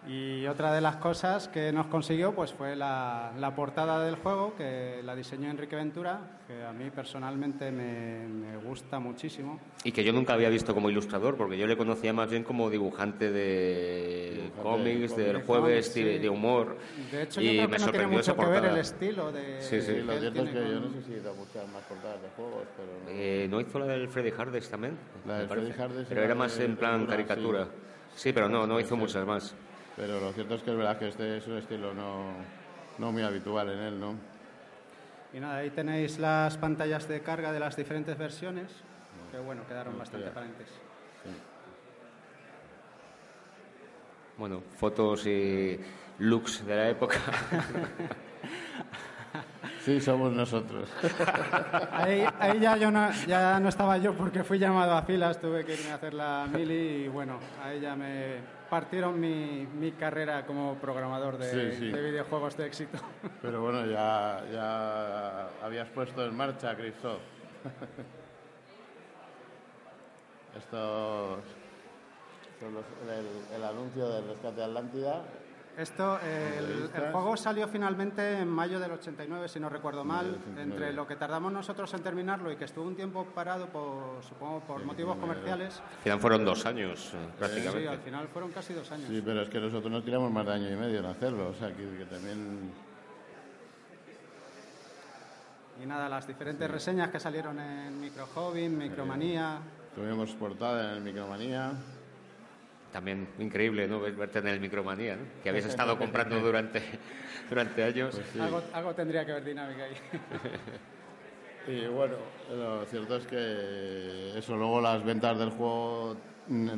Y 0.07 0.47
otra 0.47 0.73
de 0.73 0.81
las 0.81 0.97
cosas 0.97 1.49
que 1.49 1.71
nos 1.73 1.87
consiguió 1.89 2.33
pues 2.35 2.53
fue 2.53 2.75
la, 2.77 3.33
la 3.39 3.55
portada 3.55 4.03
del 4.05 4.15
juego 4.17 4.55
que 4.57 5.03
la 5.05 5.15
diseñó 5.15 5.51
Enrique 5.51 5.77
Ventura, 5.77 6.39
que 6.47 6.65
a 6.65 6.73
mí 6.73 6.89
personalmente 6.91 7.71
me, 7.71 8.27
me 8.27 8.57
gusta 8.57 9.01
muchísimo. 9.01 9.61
Y 9.85 9.93
que 9.93 10.05
yo 10.05 10.13
nunca 10.15 10.33
había 10.33 10.49
visto 10.49 10.73
como 10.73 10.89
ilustrador, 10.89 11.37
porque 11.37 11.59
yo 11.59 11.67
le 11.67 11.77
conocía 11.77 12.13
más 12.15 12.31
bien 12.31 12.43
como 12.43 12.71
dibujante 12.71 13.31
de 13.31 14.31
Dibujante 14.35 14.63
cómics, 14.63 15.17
de 15.17 15.25
del 15.25 15.43
jueves, 15.43 15.87
sí. 15.93 16.03
de, 16.05 16.19
de 16.21 16.29
humor. 16.31 16.79
De 17.11 17.25
hecho, 17.25 17.41
y 17.43 17.45
yo 17.45 17.51
creo 17.53 17.69
me 17.69 17.77
que 17.77 17.83
no 17.85 17.91
tiene 17.91 18.07
mucho 18.07 18.37
que 18.37 18.47
ver 18.47 18.65
el 18.65 18.79
estilo 18.79 19.31
de... 19.33 19.61
Sí, 19.61 19.83
sí. 19.83 19.97
Lo 20.01 20.17
cierto 20.19 20.43
es 20.45 20.51
que 20.51 20.55
yo 20.71 20.81
no 20.81 20.91
sé 20.93 21.03
si 21.03 21.13
he 21.13 21.17
ido 21.19 21.35
muchas 21.35 21.69
más 21.71 21.83
portadas 21.83 22.23
de 22.23 22.29
juegos, 22.37 22.63
pero... 22.77 22.89
no- 23.05 23.11
Eh, 23.11 23.47
¿No 23.51 23.61
hizo 23.61 23.79
la 23.79 23.87
del 23.87 24.09
Freddy 24.09 24.33
Hardes 24.39 24.71
también? 24.71 24.97
La 25.27 25.35
Me 25.35 25.39
del. 25.41 25.49
Freddy 25.49 25.73
Hardes 25.83 26.07
Pero 26.09 26.23
era 26.23 26.35
más 26.35 26.59
en 26.61 26.77
plan 26.77 27.05
caricatura. 27.05 27.65
sí. 27.65 27.71
Sí, 28.17 28.33
pero 28.33 28.49
no, 28.49 28.67
no 28.67 28.81
hizo 28.81 28.97
muchas 28.97 29.25
más. 29.27 29.55
Pero 29.99 30.21
lo 30.21 30.33
cierto 30.33 30.55
es 30.55 30.63
que 30.63 30.71
es 30.71 30.77
verdad 30.77 30.97
que 30.97 31.09
este 31.09 31.39
es 31.39 31.47
un 31.49 31.59
estilo 31.59 31.93
no, 31.93 32.35
no 32.99 33.11
muy 33.11 33.23
habitual 33.23 33.69
en 33.71 33.79
él, 33.81 34.01
¿no? 34.01 34.15
Y 35.33 35.41
nada, 35.41 35.57
ahí 35.57 35.71
tenéis 35.71 36.21
las 36.21 36.57
pantallas 36.57 37.09
de 37.09 37.21
carga 37.21 37.51
de 37.51 37.59
las 37.59 37.77
diferentes 37.77 38.17
versiones, 38.17 38.71
que 39.33 39.39
bueno, 39.41 39.67
quedaron 39.67 39.99
bastante 39.99 40.29
aparentes. 40.29 40.69
Bueno, 44.39 44.63
fotos 44.77 45.27
y 45.27 45.81
looks 46.21 46.65
de 46.65 46.77
la 46.77 46.89
época. 46.91 47.17
Sí, 49.88 50.01
somos 50.03 50.31
nosotros. 50.35 50.87
Ahí, 51.92 52.22
ahí 52.38 52.61
ya, 52.61 52.77
yo 52.77 52.90
no, 52.90 53.11
ya 53.27 53.59
no 53.59 53.70
estaba 53.70 53.96
yo 53.96 54.12
porque 54.12 54.44
fui 54.44 54.59
llamado 54.59 54.92
a 54.92 55.01
filas, 55.01 55.40
tuve 55.40 55.64
que 55.64 55.72
irme 55.72 55.92
a 55.92 55.94
hacer 55.94 56.12
la 56.12 56.46
mili 56.53 57.05
y 57.05 57.09
bueno, 57.09 57.38
ahí 57.64 57.81
ya 57.81 57.96
me 57.96 58.35
partieron 58.68 59.18
mi, 59.18 59.66
mi 59.81 59.92
carrera 59.92 60.44
como 60.44 60.74
programador 60.74 61.38
de, 61.38 61.72
Sí, 61.72 61.77
sí. 61.79 61.90
de 61.90 62.03
videojuegos 62.03 62.55
de 62.59 62.66
éxito. 62.66 62.98
Pero 63.40 63.62
bueno, 63.62 63.87
ya, 63.87 64.42
ya 64.53 65.48
habías 65.64 65.88
puesto 65.88 66.22
en 66.27 66.37
marcha 66.37 66.77
Cryptsoft. 66.77 67.22
Estos 70.59 71.38
son 72.61 72.74
los- 72.74 72.85
el, 73.11 73.57
el 73.57 73.64
anuncio 73.64 74.07
del 74.11 74.29
rescate 74.29 74.62
Atlántida. 74.64 75.22
Esto, 75.79 76.19
el, 76.21 76.64
Entrevistas. 76.64 77.03
el 77.05 77.12
juego 77.12 77.37
salió 77.37 77.69
finalmente 77.69 78.41
en 78.41 78.49
mayo 78.49 78.81
del 78.81 78.91
89, 78.91 79.49
si 79.49 79.61
no 79.61 79.69
recuerdo 79.69 80.03
mal. 80.05 80.27
del 80.27 80.35
89. 80.35 80.62
Entre 80.75 80.93
lo 80.93 81.07
que 81.07 81.14
tardamos 81.14 81.53
nosotros 81.53 81.95
en 81.95 82.03
terminarlo 82.03 82.51
y 82.51 82.57
que 82.57 82.64
estuvo 82.64 82.85
un 82.85 82.97
tiempo 82.97 83.25
parado, 83.27 83.67
por, 83.67 84.21
supongo, 84.29 84.59
por 84.61 84.85
motivos 84.85 85.17
comerciales. 85.19 85.81
Al 85.99 86.03
final 86.03 86.19
fueron 86.19 86.45
dos 86.45 86.67
años, 86.67 87.14
eh, 87.14 87.19
Sí, 87.21 87.33
prácticamente. 87.38 87.88
al 87.88 87.99
final 87.99 88.27
fueron 88.27 88.51
casi 88.51 88.75
dos 88.75 88.91
años. 88.91 89.07
Sí, 89.09 89.23
pero 89.25 89.43
es 89.43 89.49
que 89.49 89.61
nosotros 89.61 89.93
nos 89.93 90.05
tiramos 90.05 90.33
más 90.33 90.45
de 90.47 90.53
año 90.53 90.69
y 90.69 90.75
medio 90.77 90.99
en 90.99 91.07
hacerlo. 91.07 91.51
O 91.51 91.55
sea, 91.55 91.69
que, 91.69 91.88
que 91.97 92.05
también... 92.07 92.73
Y 95.81 95.87
nada, 95.87 96.09
las 96.09 96.27
diferentes 96.27 96.69
reseñas 96.69 97.09
que 97.11 97.21
salieron 97.21 97.61
en 97.61 98.01
Micro 98.01 98.27
Hobby, 98.35 98.69
Micromanía. 98.69 99.61
Tuvimos 99.95 100.33
portada 100.33 100.91
en 100.91 100.97
el 100.97 101.03
Micromanía. 101.05 101.71
También 102.92 103.29
increíble, 103.38 103.87
¿no? 103.87 104.01
Ver- 104.01 104.14
Verte 104.14 104.38
en 104.38 104.48
el 104.48 104.61
Micromanía, 104.61 105.16
¿no? 105.16 105.22
Que 105.42 105.51
habéis 105.51 105.66
estado 105.66 105.98
comprando 105.98 106.40
durante, 106.40 106.81
durante 107.51 107.85
años. 107.85 108.14
Pues 108.14 108.27
sí. 108.33 108.40
Algo, 108.40 108.62
algo 108.72 108.94
tendría 108.94 109.27
que 109.27 109.33
ver 109.33 109.44
dinámica 109.44 109.85
ahí. 109.85 109.94
Y 111.66 111.87
bueno, 111.87 112.14
lo 112.51 112.87
cierto 112.87 113.16
es 113.16 113.27
que 113.27 114.38
eso, 114.38 114.57
luego 114.57 114.81
las 114.81 115.05
ventas 115.05 115.38
del 115.38 115.51
juego 115.51 116.16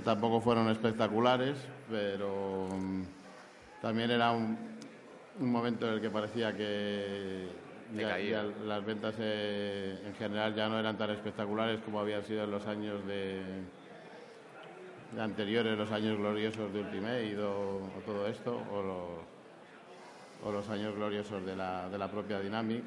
tampoco 0.02 0.40
fueron 0.40 0.68
espectaculares, 0.68 1.56
pero 1.88 2.66
mm, 2.72 3.02
también 3.80 4.10
era 4.10 4.32
un, 4.32 4.58
un 5.38 5.52
momento 5.52 5.86
en 5.86 5.94
el 5.94 6.00
que 6.00 6.10
parecía 6.10 6.56
que 6.56 7.46
ya, 7.94 8.42
las 8.64 8.84
ventas 8.84 9.14
eh, 9.20 9.96
en 10.06 10.14
general 10.16 10.56
ya 10.56 10.68
no 10.68 10.80
eran 10.80 10.98
tan 10.98 11.10
espectaculares 11.10 11.78
como 11.84 12.00
habían 12.00 12.24
sido 12.24 12.42
en 12.42 12.50
los 12.50 12.66
años 12.66 13.06
de, 13.06 13.44
de 13.44 13.62
anteriores, 15.18 15.76
los 15.76 15.90
años 15.92 16.16
gloriosos 16.18 16.72
de 16.72 16.80
Ultimate 16.80 17.38
o, 17.38 17.76
o 17.76 18.00
todo 18.04 18.26
esto, 18.26 18.56
o 18.72 18.82
los, 18.82 19.08
o 20.48 20.52
los 20.52 20.68
años 20.68 20.94
gloriosos 20.94 21.44
de 21.44 21.56
la, 21.56 21.88
de 21.88 21.98
la 21.98 22.08
propia 22.10 22.40
Dynamic. 22.40 22.84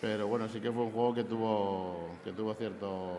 Pero 0.00 0.26
bueno, 0.28 0.48
sí 0.48 0.60
que 0.60 0.70
fue 0.70 0.82
un 0.82 0.90
juego 0.92 1.14
que 1.14 1.24
tuvo, 1.24 2.10
que 2.22 2.32
tuvo 2.32 2.54
cierto, 2.54 3.18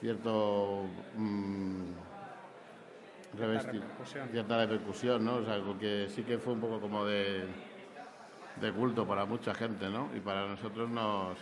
cierto 0.00 0.84
mm, 1.16 1.82
revesti- 3.38 3.72
repercusión. 3.72 4.28
cierta 4.28 4.58
repercusión, 4.58 5.24
¿no? 5.24 5.36
O 5.36 5.44
sea, 5.44 5.60
que 5.78 6.08
sí 6.10 6.22
que 6.22 6.38
fue 6.38 6.52
un 6.52 6.60
poco 6.60 6.80
como 6.80 7.04
de, 7.06 7.44
de 8.60 8.72
culto 8.72 9.06
para 9.06 9.24
mucha 9.24 9.54
gente, 9.54 9.88
¿no? 9.88 10.08
Y 10.14 10.20
para 10.20 10.46
nosotros 10.46 10.90
nos, 10.90 11.38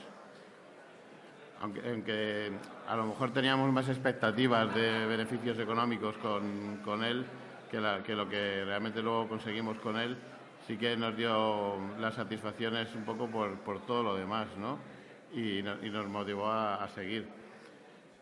aunque, 1.60 1.80
aunque 1.88 2.52
a 2.86 2.96
lo 2.96 3.06
mejor 3.06 3.32
teníamos 3.32 3.72
más 3.72 3.88
expectativas 3.88 4.74
de 4.74 5.06
beneficios 5.06 5.58
económicos 5.58 6.16
con, 6.18 6.78
con 6.84 7.04
él 7.04 7.24
que, 7.70 7.80
la- 7.80 8.02
que 8.02 8.14
lo 8.14 8.28
que 8.28 8.64
realmente 8.64 9.02
luego 9.02 9.28
conseguimos 9.28 9.78
con 9.78 9.96
él, 9.98 10.16
sí 10.66 10.76
que 10.76 10.96
nos 10.96 11.16
dio 11.16 11.76
las 11.98 12.14
satisfacciones 12.14 12.94
un 12.94 13.04
poco 13.04 13.26
por, 13.28 13.54
por 13.60 13.80
todo 13.86 14.02
lo 14.02 14.14
demás, 14.16 14.48
¿no? 14.58 14.78
Y, 15.32 15.62
no- 15.62 15.84
y 15.84 15.90
nos 15.90 16.06
motivó 16.08 16.46
a, 16.46 16.76
a 16.82 16.88
seguir. 16.88 17.26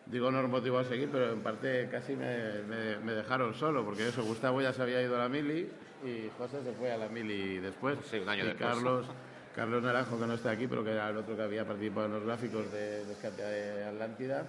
Digo 0.06 0.30
nos 0.30 0.48
motivó 0.48 0.78
a 0.78 0.84
seguir, 0.84 1.08
pero 1.10 1.32
en 1.32 1.40
parte 1.40 1.88
casi 1.90 2.14
me, 2.14 2.62
me- 2.68 2.98
me 2.98 3.12
dejaron 3.12 3.54
solo, 3.54 3.84
porque 3.84 4.08
eso, 4.08 4.22
Gustavo 4.24 4.60
ya 4.60 4.72
se 4.72 4.82
había 4.82 5.02
ido 5.02 5.16
a 5.16 5.18
la 5.20 5.28
mili 5.28 5.68
y 6.04 6.30
José 6.38 6.62
se 6.62 6.72
fue 6.72 6.92
a 6.92 6.96
la 6.96 7.08
mili 7.08 7.58
después. 7.58 7.98
Sí, 8.10 8.18
un 8.18 8.28
año 8.28 8.44
y 8.44 8.46
después. 8.48 8.68
Carlos, 8.74 9.06
Carlos 9.56 9.82
Naranjo, 9.82 10.20
que 10.20 10.26
no 10.26 10.34
está 10.34 10.50
aquí, 10.50 10.66
pero 10.66 10.84
que 10.84 10.90
era 10.90 11.08
el 11.08 11.16
otro 11.16 11.34
que 11.34 11.42
había 11.42 11.64
participado 11.64 12.06
en 12.06 12.12
los 12.12 12.24
gráficos 12.24 12.70
de 12.70 13.04
Rescate 13.08 13.42
de 13.42 13.84
Atlántida, 13.86 14.44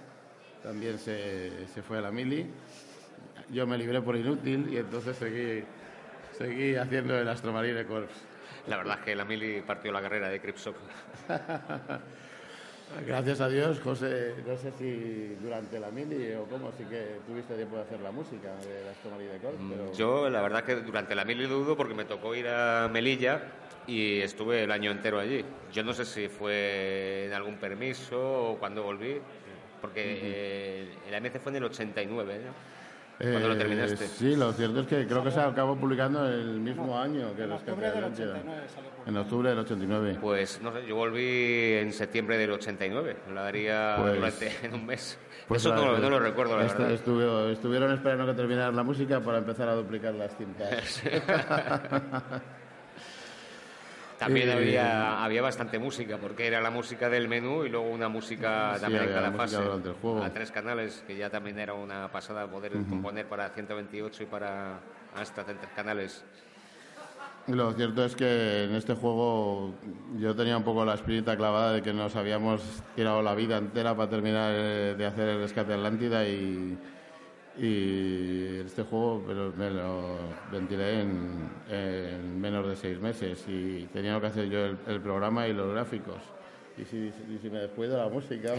también 0.62 1.00
se, 1.00 1.65
se 1.74 1.82
fue 1.82 2.00
a 2.00 2.02
la 2.02 2.12
mili. 2.12 2.46
Yo 3.50 3.65
me 3.65 3.78
libré 3.78 4.02
por 4.02 4.17
inútil 4.17 4.67
y 4.70 4.78
entonces 4.78 5.15
seguí, 5.15 5.63
seguí 6.38 6.76
haciendo 6.76 7.17
el 7.17 7.28
Astromarine 7.30 7.86
Corps. 7.86 8.10
La 8.67 8.76
verdad 8.76 9.00
es 9.00 9.06
que 9.06 9.15
la 9.15 9.24
Mili 9.24 9.62
partió 9.62 9.93
la 9.93 10.02
carrera 10.02 10.28
de 10.28 10.41
Cripsoft. 10.41 10.76
Gracias 13.06 13.39
a 13.39 13.48
Dios, 13.48 13.80
José, 13.82 14.36
no 14.46 14.58
sé 14.58 14.72
si 14.78 15.36
durante 15.41 15.78
la 15.78 15.91
mili 15.91 16.34
o 16.34 16.46
cómo, 16.46 16.72
sí 16.78 16.86
que 16.86 17.20
tuviste 17.28 17.56
tiempo 17.56 17.76
de 17.76 17.82
hacer 17.82 18.00
la 18.00 18.12
música 18.12 18.56
de 18.56 18.86
las 18.86 18.96
Tomarí 19.04 19.26
de 19.26 19.38
Col, 19.39 19.56
Mm, 19.60 19.72
pero... 19.72 19.93
Yo, 19.93 20.30
la 20.30 20.41
verdad 20.41 20.63
que 20.63 20.76
durante 20.76 21.13
la 21.13 21.26
mili 21.26 21.48
dudo 21.48 21.76
porque 21.76 21.93
me 21.93 22.06
tocó 22.06 22.34
ir 22.34 22.48
a 22.48 22.89
Melilla 22.91 23.41
y 23.88 24.19
estuve 24.21 24.63
el 24.63 24.71
año 24.71 24.91
entero 24.91 25.19
allí. 25.19 25.43
Yo 25.71 25.84
no 25.84 25.93
sé 25.93 26.06
si 26.06 26.28
fue 26.28 27.26
en 27.28 27.34
algún 27.34 27.56
permiso 27.58 28.52
o 28.52 28.58
cuando 28.60 28.84
volví, 28.84 29.19
porque 29.82 30.02
eh, 30.21 30.89
el 31.08 31.15
AMC 31.15 31.39
fue 31.39 31.52
en 31.54 31.56
el 31.58 31.63
89, 31.65 32.41
¿no? 32.45 32.78
Cuando 33.19 33.47
lo 33.47 33.56
Eh, 33.56 33.58
terminaste. 33.58 34.08
Sí, 34.08 34.36
lo 34.36 34.54
cierto 34.54 34.82
es 34.82 34.86
que 34.88 35.08
creo 35.08 35.23
que 35.23 35.32
se 35.32 35.39
acabó 35.39 35.76
publicando 35.76 36.28
el 36.30 36.60
mismo 36.60 37.00
año 37.00 37.36
que 37.36 37.43
En 37.45 37.50
Rescate 37.50 37.71
octubre 37.71 37.88
de 37.88 37.93
del 37.95 38.04
Atlántida. 38.04 38.28
89 38.34 38.67
salió 38.67 38.89
publicado. 38.91 39.10
En 39.10 39.17
octubre 39.17 39.50
del 39.50 39.60
89. 39.60 40.17
Pues 40.21 40.62
no 40.62 40.71
sé, 40.73 40.86
yo 40.88 40.95
volví 40.97 41.73
en 41.82 41.93
septiembre 41.93 42.38
del 42.38 42.52
89, 42.52 43.17
lo 43.30 43.41
daría 43.41 43.95
Pues- 44.00 44.13
durante 44.15 44.52
en 44.67 44.73
un 44.76 44.86
mes. 44.86 45.17
Pues 45.47 45.62
Eso 45.65 45.73
no, 45.73 45.82
la- 45.86 45.91
lo- 45.93 45.97
no 46.00 46.10
lo 46.12 46.19
recuerdo, 46.19 46.58
la 46.60 46.65
esta- 46.67 46.78
verdad. 46.80 46.93
estuve- 46.93 47.54
estuvieron 47.54 47.91
esperando 47.91 48.26
que 48.28 48.34
terminara 48.34 48.71
la 48.71 48.84
música 48.84 49.19
para 49.19 49.39
empezar 49.39 49.67
a 49.69 49.73
duplicar 49.73 50.13
las 50.13 50.38
cintas. 50.38 51.02
También 54.17 54.49
Eh, 54.49 54.53
había, 54.53 55.23
había 55.23 55.41
bastante 55.41 55.77
música, 55.80 56.17
porque 56.17 56.47
era 56.47 56.60
la 56.60 56.71
música 56.71 57.08
del 57.10 57.27
menú 57.27 57.63
y 57.65 57.69
luego 57.69 57.88
una 57.89 58.10
música 58.10 58.73
Sí, 58.75 58.82
también 58.82 59.03
en 59.03 59.10
cada 59.13 59.32
fase. 59.32 59.58
durante 59.58 59.89
el 59.89 59.95
juego. 59.95 60.23
A 60.23 60.30
tres 60.32 60.51
canales, 60.51 61.03
que 61.06 61.15
ya 61.15 61.30
también 61.30 61.60
era 61.60 61.73
una 61.73 62.12
pasada 62.12 62.47
poder 62.47 62.71
componer 62.89 63.27
para 63.27 63.49
128 63.49 64.23
y 64.23 64.25
para 64.25 64.80
hasta 65.15 65.43
tres 65.43 65.58
canales. 65.75 66.23
Lo 67.47 67.71
cierto 67.73 68.03
es 68.03 68.13
que 68.15 68.65
en 68.65 68.75
este 68.75 68.93
juego 68.93 69.73
yo 70.17 70.36
tenía 70.36 70.58
un 70.58 70.63
poco 70.63 70.84
la 70.84 70.95
espinita 70.95 71.38
clavada 71.38 71.71
de 71.73 71.82
que 71.82 71.93
nos 71.93 72.15
habíamos 72.17 72.62
tirado 72.95 73.21
la 73.21 73.36
vida 73.36 73.58
entera 73.58 73.95
para 73.95 74.10
terminar 74.10 74.51
eh, 74.53 74.95
de 74.97 75.06
hacer 75.06 75.30
el 75.30 75.39
rescate 75.39 75.69
de 75.69 75.75
Atlántida 75.75 76.27
y, 76.27 76.77
y 77.60 78.60
este 78.65 78.84
juego 78.84 79.24
me 79.58 79.70
lo 79.72 80.17
ventilé 80.52 81.02
en, 81.02 81.50
en 81.70 82.39
menos 82.41 82.67
de 82.67 82.76
seis 82.76 83.00
meses 83.00 83.43
y 83.48 83.88
tenía 83.93 84.20
que 84.22 84.28
hacer 84.28 84.50
yo 84.50 84.65
el, 84.65 84.78
el 84.88 85.02
programa 85.02 85.48
y 85.48 85.54
los 85.54 85.72
gráficos. 85.74 86.17
Y 86.78 86.86
si, 86.86 86.98
y 87.30 87.39
si 87.41 87.50
me 87.50 87.60
descuido 87.60 87.98
la 87.98 88.08
música. 88.10 88.54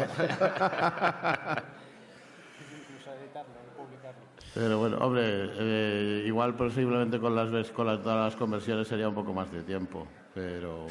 Pero 4.55 4.79
bueno, 4.79 4.99
hombre, 4.99 5.23
eh, 5.59 6.25
igual 6.27 6.55
posiblemente 6.55 7.21
con 7.21 7.35
las 7.37 7.71
con 7.71 7.87
las- 7.87 8.03
todas 8.03 8.33
las 8.33 8.37
conversiones 8.37 8.89
sería 8.89 9.09
un 9.09 9.15
poco 9.15 9.33
más 9.33 9.51
de 9.53 9.63
tiempo, 9.63 10.07
pero 10.35 10.87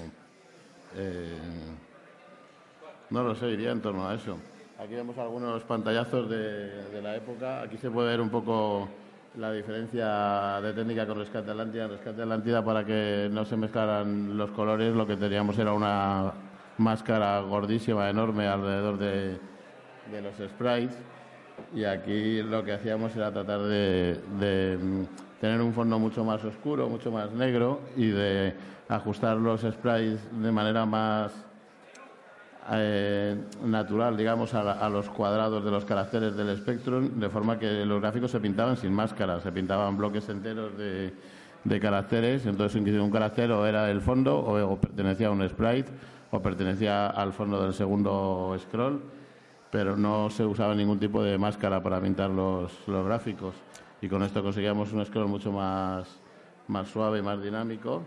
eh, 0.96 1.38
no 3.10 3.24
lo 3.24 3.36
sé, 3.36 3.50
iría 3.50 3.72
en 3.72 3.82
torno 3.82 4.08
a 4.08 4.16
eso. 4.16 4.38
Aquí 4.80 4.94
vemos 4.94 5.18
algunos 5.18 5.64
pantallazos 5.64 6.30
de, 6.30 7.02
la 7.02 7.16
época. 7.16 7.62
Aquí 7.64 7.78
se 7.78 7.90
puede 7.90 8.10
ver 8.10 8.22
un 8.22 8.30
poco 8.30 8.88
la 9.36 9.52
diferencia 9.52 10.62
de 10.62 10.72
técnica 10.74 11.08
con 11.08 11.18
Rescate 11.18 11.50
Atlántida. 11.50 11.86
En 11.86 11.90
Rescate 11.90 12.22
Atlántida, 12.22 12.64
para 12.64 12.86
que 12.86 13.28
no 13.32 13.44
se 13.44 13.58
mezclaran 13.58 14.38
los 14.38 14.52
colores, 14.52 14.94
lo 14.94 15.08
que 15.08 15.18
teníamos 15.18 15.58
era 15.58 15.74
una 15.74 16.32
máscara 16.78 17.40
gordísima, 17.40 18.08
enorme, 18.08 18.46
alrededor 18.46 19.00
de, 19.00 19.40
de 20.12 20.22
los 20.22 20.36
sprites. 20.36 20.96
Y 21.74 21.84
aquí 21.84 22.44
lo 22.44 22.64
que 22.64 22.74
hacíamos 22.74 23.16
era 23.16 23.32
tratar 23.32 23.62
de, 23.62 24.22
de, 24.40 24.78
mm, 24.78 25.04
tener 25.42 25.60
un 25.60 25.74
fondo 25.74 25.98
mucho 25.98 26.24
más 26.24 26.44
oscuro, 26.44 26.88
mucho 26.88 27.12
más 27.12 27.32
negro 27.32 27.80
y 27.96 28.10
de 28.10 28.54
ajustar 28.90 29.38
los 29.38 29.62
sprites 29.62 30.20
de 30.40 30.52
manera 30.52 30.86
más 30.86 31.47
eh, 32.72 33.36
natural, 33.64 34.18
digamos, 34.18 34.54
a, 34.54 34.74
a 34.74 34.90
los 34.90 35.10
cuadrados 35.10 35.64
de 35.64 35.72
los 35.72 35.86
caracteres 35.86 36.36
del 36.36 36.56
Spectrum, 36.58 37.20
de 37.20 37.30
forma 37.30 37.58
que 37.58 37.86
los 37.86 38.02
gráficos 38.02 38.32
se 38.32 38.40
pintaban 38.40 38.78
sin 38.78 38.94
máscara, 38.94 39.40
se 39.40 39.52
pintaban 39.52 39.98
bloques 39.98 40.28
enteros 40.30 40.78
de, 40.78 41.14
de 41.64 41.80
caracteres, 41.80 42.46
entonces 42.46 42.82
un 42.82 43.12
carácter 43.12 43.52
o 43.52 43.66
era 43.66 43.90
el 43.90 44.02
fondo 44.02 44.38
o, 44.38 44.74
o 44.74 44.78
pertenecía 44.78 45.28
a 45.28 45.32
un 45.32 45.48
sprite 45.48 45.92
o 46.32 46.42
pertenecía 46.42 47.08
al 47.08 47.34
fondo 47.34 47.62
del 47.62 47.74
segundo 47.74 48.56
scroll, 48.60 49.02
pero 49.72 49.96
no 49.96 50.30
se 50.30 50.46
usaba 50.46 50.76
ningún 50.76 51.00
tipo 51.00 51.24
de 51.24 51.38
máscara 51.38 51.82
para 51.82 52.02
pintar 52.02 52.30
los, 52.30 52.72
los 52.88 53.06
gráficos. 53.06 53.56
Y 54.02 54.08
con 54.08 54.24
esto 54.24 54.44
conseguíamos 54.44 54.94
un 54.94 55.06
scroll 55.06 55.28
mucho 55.28 55.52
más, 55.52 56.20
más 56.68 56.88
suave 56.88 57.20
y 57.20 57.22
más 57.22 57.42
dinámico 57.42 58.04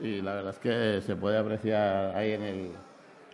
y 0.00 0.20
la 0.20 0.34
verdad 0.34 0.50
es 0.50 0.58
que 0.58 1.00
se 1.02 1.16
puede 1.16 1.38
apreciar 1.38 2.16
ahí 2.16 2.32
en 2.32 2.42
el, 2.42 2.70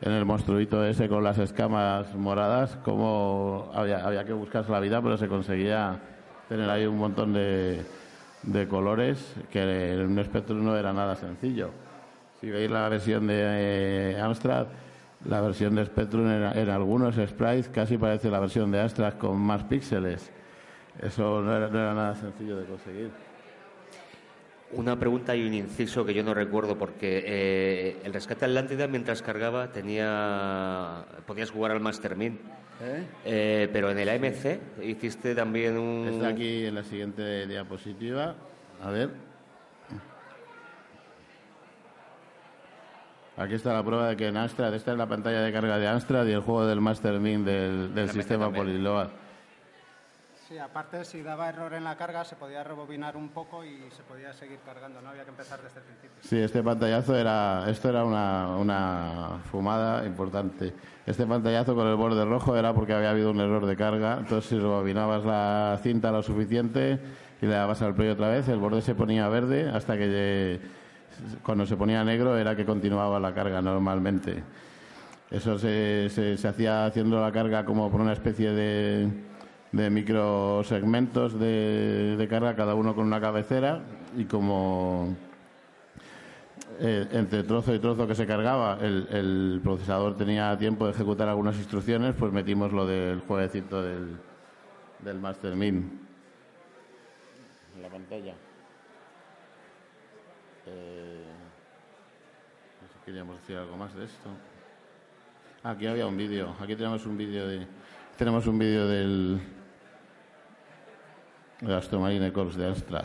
en 0.02 0.12
el 0.12 0.24
monstruito 0.24 0.84
ese 0.84 1.08
con 1.08 1.22
las 1.22 1.38
escamas 1.38 2.14
moradas 2.14 2.76
como 2.84 3.70
había, 3.74 4.06
había 4.06 4.24
que 4.24 4.32
buscarse 4.32 4.72
la 4.72 4.80
vida 4.80 5.02
pero 5.02 5.16
se 5.16 5.28
conseguía 5.28 6.00
tener 6.48 6.68
ahí 6.70 6.86
un 6.86 6.98
montón 6.98 7.32
de, 7.32 7.84
de 8.42 8.68
colores 8.68 9.34
que 9.50 9.92
en 9.92 10.00
un 10.18 10.24
Spectrum 10.24 10.64
no 10.64 10.76
era 10.76 10.92
nada 10.92 11.16
sencillo. 11.16 11.70
Si 12.40 12.50
veis 12.50 12.70
la 12.70 12.88
versión 12.88 13.26
de 13.26 14.12
eh, 14.14 14.20
Amstrad 14.20 14.66
la 15.26 15.42
versión 15.42 15.74
de 15.74 15.84
Spectrum 15.84 16.26
en, 16.30 16.58
en 16.58 16.70
algunos 16.70 17.16
sprites 17.16 17.68
casi 17.68 17.98
parece 17.98 18.30
la 18.30 18.40
versión 18.40 18.70
de 18.70 18.80
Amstrad 18.80 19.14
con 19.14 19.38
más 19.38 19.62
píxeles. 19.64 20.32
Eso 21.00 21.42
no 21.42 21.54
era 21.54 21.68
nada 21.68 22.14
sencillo 22.14 22.56
de 22.56 22.64
conseguir 22.64 23.29
Una 24.72 24.98
pregunta 24.98 25.34
y 25.34 25.44
un 25.44 25.52
inciso 25.52 26.04
que 26.04 26.14
yo 26.14 26.22
no 26.22 26.32
recuerdo 26.32 26.78
porque 26.78 27.24
eh, 27.26 27.96
el 28.04 28.12
rescate 28.12 28.44
Atlántida 28.44 28.86
mientras 28.86 29.20
cargaba 29.20 29.72
tenía 29.72 31.04
podías 31.26 31.50
jugar 31.50 31.72
al 31.72 31.80
Master 31.80 32.16
Min, 32.16 32.38
¿Eh? 32.82 33.04
Eh, 33.24 33.68
pero 33.72 33.90
en 33.90 33.98
el 33.98 34.08
AMC 34.08 34.82
hiciste 34.82 35.34
también 35.34 35.76
un 35.76 36.08
Está 36.08 36.28
aquí 36.28 36.66
en 36.66 36.74
la 36.74 36.84
siguiente 36.84 37.46
diapositiva. 37.46 38.36
A 38.82 38.90
ver. 38.90 39.10
Aquí 43.36 43.54
está 43.54 43.72
la 43.72 43.82
prueba 43.82 44.08
de 44.08 44.16
que 44.16 44.28
en 44.28 44.36
Amstrad, 44.36 44.74
esta 44.74 44.92
es 44.92 44.98
la 44.98 45.06
pantalla 45.06 45.40
de 45.40 45.52
carga 45.52 45.78
de 45.78 45.88
Amstrad 45.88 46.26
y 46.26 46.32
el 46.32 46.40
juego 46.40 46.66
del 46.66 46.80
Master 46.80 47.18
Min 47.20 47.44
del, 47.44 47.94
del 47.94 48.10
sistema 48.10 48.52
también. 48.52 48.84
Sí, 50.50 50.58
aparte 50.58 51.04
si 51.04 51.22
daba 51.22 51.48
error 51.48 51.72
en 51.74 51.84
la 51.84 51.96
carga 51.96 52.24
se 52.24 52.34
podía 52.34 52.64
rebobinar 52.64 53.16
un 53.16 53.28
poco 53.28 53.64
y 53.64 53.88
se 53.96 54.02
podía 54.02 54.32
seguir 54.32 54.58
cargando, 54.66 55.00
no 55.00 55.10
había 55.10 55.22
que 55.22 55.30
empezar 55.30 55.60
desde 55.62 55.78
el 55.78 55.84
principio. 55.84 56.16
Sí, 56.22 56.38
este 56.38 56.60
pantallazo 56.60 57.16
era, 57.16 57.70
esto 57.70 57.88
era 57.88 58.04
una, 58.04 58.56
una 58.56 59.38
fumada 59.48 60.04
importante. 60.04 60.74
Este 61.06 61.24
pantallazo 61.24 61.76
con 61.76 61.86
el 61.86 61.94
borde 61.94 62.24
rojo 62.24 62.56
era 62.56 62.74
porque 62.74 62.92
había 62.94 63.10
habido 63.10 63.30
un 63.30 63.38
error 63.38 63.64
de 63.64 63.76
carga. 63.76 64.16
Entonces, 64.18 64.50
si 64.50 64.58
rebobinabas 64.58 65.24
la 65.24 65.78
cinta 65.84 66.10
lo 66.10 66.20
suficiente 66.20 66.98
y 67.40 67.46
le 67.46 67.52
dabas 67.52 67.80
al 67.82 67.94
play 67.94 68.08
otra 68.08 68.26
vez, 68.30 68.48
el 68.48 68.58
borde 68.58 68.82
se 68.82 68.96
ponía 68.96 69.28
verde 69.28 69.70
hasta 69.70 69.96
que 69.96 70.60
cuando 71.44 71.64
se 71.64 71.76
ponía 71.76 72.02
negro 72.02 72.36
era 72.36 72.56
que 72.56 72.66
continuaba 72.66 73.20
la 73.20 73.32
carga 73.32 73.62
normalmente. 73.62 74.42
Eso 75.30 75.60
se, 75.60 76.08
se 76.08 76.48
hacía 76.48 76.86
haciendo 76.86 77.20
la 77.20 77.30
carga 77.30 77.64
como 77.64 77.88
por 77.88 78.00
una 78.00 78.14
especie 78.14 78.50
de, 78.50 79.29
de 79.72 79.88
microsegmentos 79.88 81.38
de, 81.38 82.16
de 82.16 82.28
carga, 82.28 82.56
cada 82.56 82.74
uno 82.74 82.94
con 82.94 83.06
una 83.06 83.20
cabecera 83.20 83.82
y 84.16 84.24
como 84.24 85.16
eh, 86.80 87.06
entre 87.12 87.44
trozo 87.44 87.74
y 87.74 87.78
trozo 87.78 88.06
que 88.06 88.14
se 88.14 88.26
cargaba, 88.26 88.78
el, 88.80 89.06
el 89.10 89.60
procesador 89.62 90.16
tenía 90.16 90.56
tiempo 90.58 90.86
de 90.86 90.92
ejecutar 90.92 91.28
algunas 91.28 91.56
instrucciones, 91.56 92.14
pues 92.18 92.32
metimos 92.32 92.72
lo 92.72 92.86
del 92.86 93.20
jueguecito 93.20 93.80
del, 93.82 94.16
del 94.98 95.18
Master 95.20 95.54
Min 95.54 96.00
en 97.76 97.82
la 97.82 97.88
pantalla. 97.88 98.34
Eh, 100.66 101.24
no 102.82 102.88
sé 102.88 102.94
si 102.94 103.04
queríamos 103.04 103.36
decir 103.40 103.56
algo 103.56 103.76
más 103.76 103.94
de 103.94 104.04
esto. 104.04 104.30
Aquí 105.62 105.86
había 105.86 106.06
un 106.06 106.16
vídeo. 106.16 106.54
Aquí 106.60 106.74
tenemos 106.74 107.06
un 107.06 107.16
vídeo 107.16 107.46
de 107.46 107.66
tenemos 108.16 108.46
un 108.46 108.58
vídeo 108.58 108.86
del 108.86 109.40
de 111.60 111.74
Astromarine 111.74 112.32
Corps 112.32 112.56
de 112.56 112.66
Amstrad. 112.66 113.04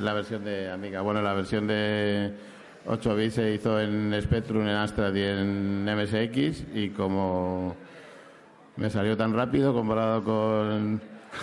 La 0.00 0.12
versión 0.12 0.44
de 0.44 0.70
Amiga. 0.70 1.00
Bueno, 1.00 1.22
la 1.22 1.34
versión 1.34 1.66
de 1.66 2.32
8 2.86 3.14
bits 3.14 3.34
se 3.34 3.54
hizo 3.54 3.80
en 3.80 4.16
Spectrum, 4.20 4.62
en 4.62 4.74
Amstrad 4.74 5.14
y 5.14 5.22
en 5.22 5.84
MSX 5.84 6.64
y 6.74 6.90
como 6.90 7.76
me 8.76 8.90
salió 8.90 9.16
tan 9.16 9.34
rápido 9.34 9.74
comparado 9.74 10.24
con, 10.24 11.00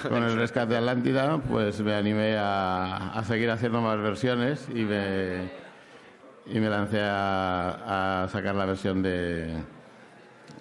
con 0.07 0.23
el 0.23 0.35
rescate 0.35 0.73
de 0.73 0.77
Atlántida, 0.77 1.37
pues 1.37 1.79
me 1.81 1.93
animé 1.93 2.35
a, 2.37 3.11
a 3.13 3.23
seguir 3.23 3.49
haciendo 3.51 3.81
más 3.81 3.97
versiones 4.01 4.67
y 4.73 4.83
me, 4.83 5.49
y 6.47 6.59
me 6.59 6.69
lancé 6.69 7.01
a, 7.01 8.23
a 8.23 8.27
sacar 8.29 8.55
la 8.55 8.65
versión 8.65 9.03
de 9.03 9.53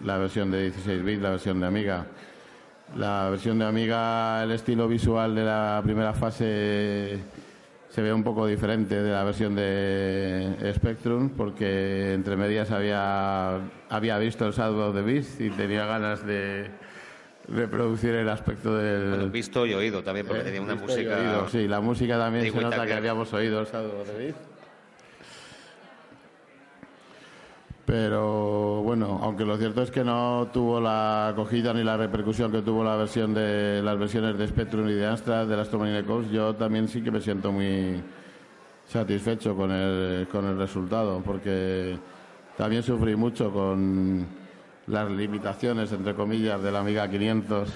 la 0.04 0.18
versión 0.18 0.50
de 0.50 0.62
16 0.62 1.02
bits, 1.02 1.22
la 1.22 1.30
versión 1.30 1.60
de 1.60 1.66
Amiga. 1.66 2.06
La 2.94 3.30
versión 3.30 3.58
de 3.58 3.64
Amiga, 3.64 4.44
el 4.44 4.52
estilo 4.52 4.86
visual 4.86 5.34
de 5.34 5.44
la 5.44 5.80
primera 5.82 6.12
fase 6.12 7.18
se 7.88 8.02
ve 8.02 8.12
un 8.12 8.22
poco 8.24 8.46
diferente 8.46 9.02
de 9.02 9.10
la 9.10 9.24
versión 9.24 9.54
de 9.54 10.72
Spectrum 10.74 11.30
porque 11.30 12.12
entre 12.14 12.36
medias 12.36 12.70
había, 12.70 13.58
había 13.88 14.18
visto 14.18 14.46
el 14.46 14.52
Shadow 14.52 14.90
of 14.90 14.94
the 14.94 15.02
Beast 15.02 15.40
y 15.40 15.50
tenía 15.50 15.86
ganas 15.86 16.26
de 16.26 16.70
reproducir 17.48 18.10
el 18.14 18.28
aspecto 18.28 18.76
del... 18.76 19.08
Bueno, 19.10 19.28
visto 19.30 19.64
y 19.66 19.72
oído 19.74 20.02
también, 20.02 20.26
porque 20.26 20.42
Eh, 20.42 20.44
tenía 20.44 20.60
una 20.60 20.74
música... 20.74 21.16
oído, 21.16 21.48
sí, 21.48 21.68
la 21.68 21.80
música 21.80 22.18
también 22.18 22.52
se 22.52 22.60
nota 22.60 22.84
que 22.86 22.92
habíamos 22.92 23.32
oído 23.32 23.60
el 23.60 23.66
Shadow 23.66 24.00
of 24.00 24.10
the 24.10 24.18
Beast. 24.18 24.38
Pero 27.86 28.82
bueno, 28.82 29.20
aunque 29.22 29.44
lo 29.44 29.56
cierto 29.56 29.80
es 29.80 29.92
que 29.92 30.02
no 30.02 30.48
tuvo 30.52 30.80
la 30.80 31.28
acogida 31.28 31.72
ni 31.72 31.84
la 31.84 31.96
repercusión 31.96 32.50
que 32.50 32.60
tuvo 32.60 32.82
la 32.82 32.96
versión 32.96 33.32
de 33.32 33.80
las 33.80 33.96
versiones 33.96 34.36
de 34.36 34.48
Spectrum 34.48 34.88
y 34.88 34.94
de 34.94 35.06
Amstrad 35.06 35.46
de 35.46 35.56
las 35.56 35.68
Coast, 35.68 36.30
yo 36.32 36.56
también 36.56 36.88
sí 36.88 37.00
que 37.00 37.12
me 37.12 37.20
siento 37.20 37.52
muy 37.52 38.02
satisfecho 38.88 39.54
con 39.54 39.70
el, 39.70 40.26
con 40.26 40.46
el 40.46 40.58
resultado, 40.58 41.22
porque 41.24 41.96
también 42.56 42.82
sufrí 42.82 43.14
mucho 43.14 43.52
con 43.52 44.26
las 44.88 45.08
limitaciones, 45.08 45.92
entre 45.92 46.14
comillas, 46.14 46.60
de 46.60 46.72
la 46.72 46.80
Amiga 46.80 47.08
500 47.08 47.72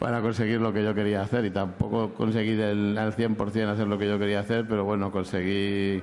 para 0.00 0.20
conseguir 0.20 0.60
lo 0.60 0.72
que 0.72 0.82
yo 0.82 0.92
quería 0.92 1.22
hacer. 1.22 1.44
Y 1.44 1.50
tampoco 1.50 2.14
conseguí 2.14 2.54
del, 2.54 2.98
al 2.98 3.14
100% 3.14 3.68
hacer 3.68 3.86
lo 3.86 3.96
que 3.96 4.08
yo 4.08 4.18
quería 4.18 4.40
hacer, 4.40 4.66
pero 4.68 4.84
bueno, 4.84 5.12
conseguí 5.12 6.02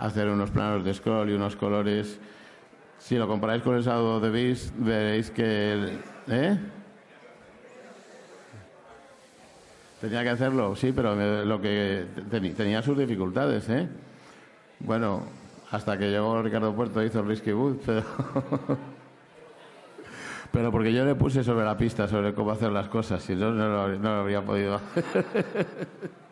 hacer 0.00 0.28
unos 0.28 0.50
planos 0.50 0.84
de 0.84 0.94
scroll 0.94 1.30
y 1.30 1.34
unos 1.34 1.54
colores. 1.56 2.18
Si 2.98 3.16
lo 3.16 3.28
comparáis 3.28 3.62
con 3.62 3.76
el 3.76 3.82
Shadow 3.82 4.20
the 4.20 4.30
Beast, 4.30 4.74
veréis 4.76 5.30
que... 5.30 5.98
¿Eh? 6.28 6.58
Tenía 10.00 10.22
que 10.22 10.30
hacerlo, 10.30 10.74
sí, 10.74 10.92
pero 10.96 11.14
lo 11.44 11.60
que 11.60 12.06
tenía 12.56 12.80
sus 12.82 12.96
dificultades, 12.96 13.68
¿eh? 13.68 13.86
Bueno, 14.78 15.24
hasta 15.70 15.98
que 15.98 16.10
llegó 16.10 16.42
Ricardo 16.42 16.74
Puerto 16.74 17.02
e 17.02 17.06
hizo 17.06 17.22
Risky 17.22 17.52
Wood, 17.52 17.76
pero... 17.86 18.02
pero 20.50 20.72
porque 20.72 20.94
yo 20.94 21.04
le 21.04 21.14
puse 21.14 21.44
sobre 21.44 21.66
la 21.66 21.76
pista 21.76 22.08
sobre 22.08 22.32
cómo 22.32 22.50
hacer 22.52 22.72
las 22.72 22.88
cosas, 22.88 23.22
si 23.22 23.34
no, 23.34 23.50
no 23.50 23.68
lo, 23.68 23.98
no 23.98 24.14
lo 24.14 24.20
habría 24.20 24.42
podido 24.42 24.76
hacer. 24.76 25.04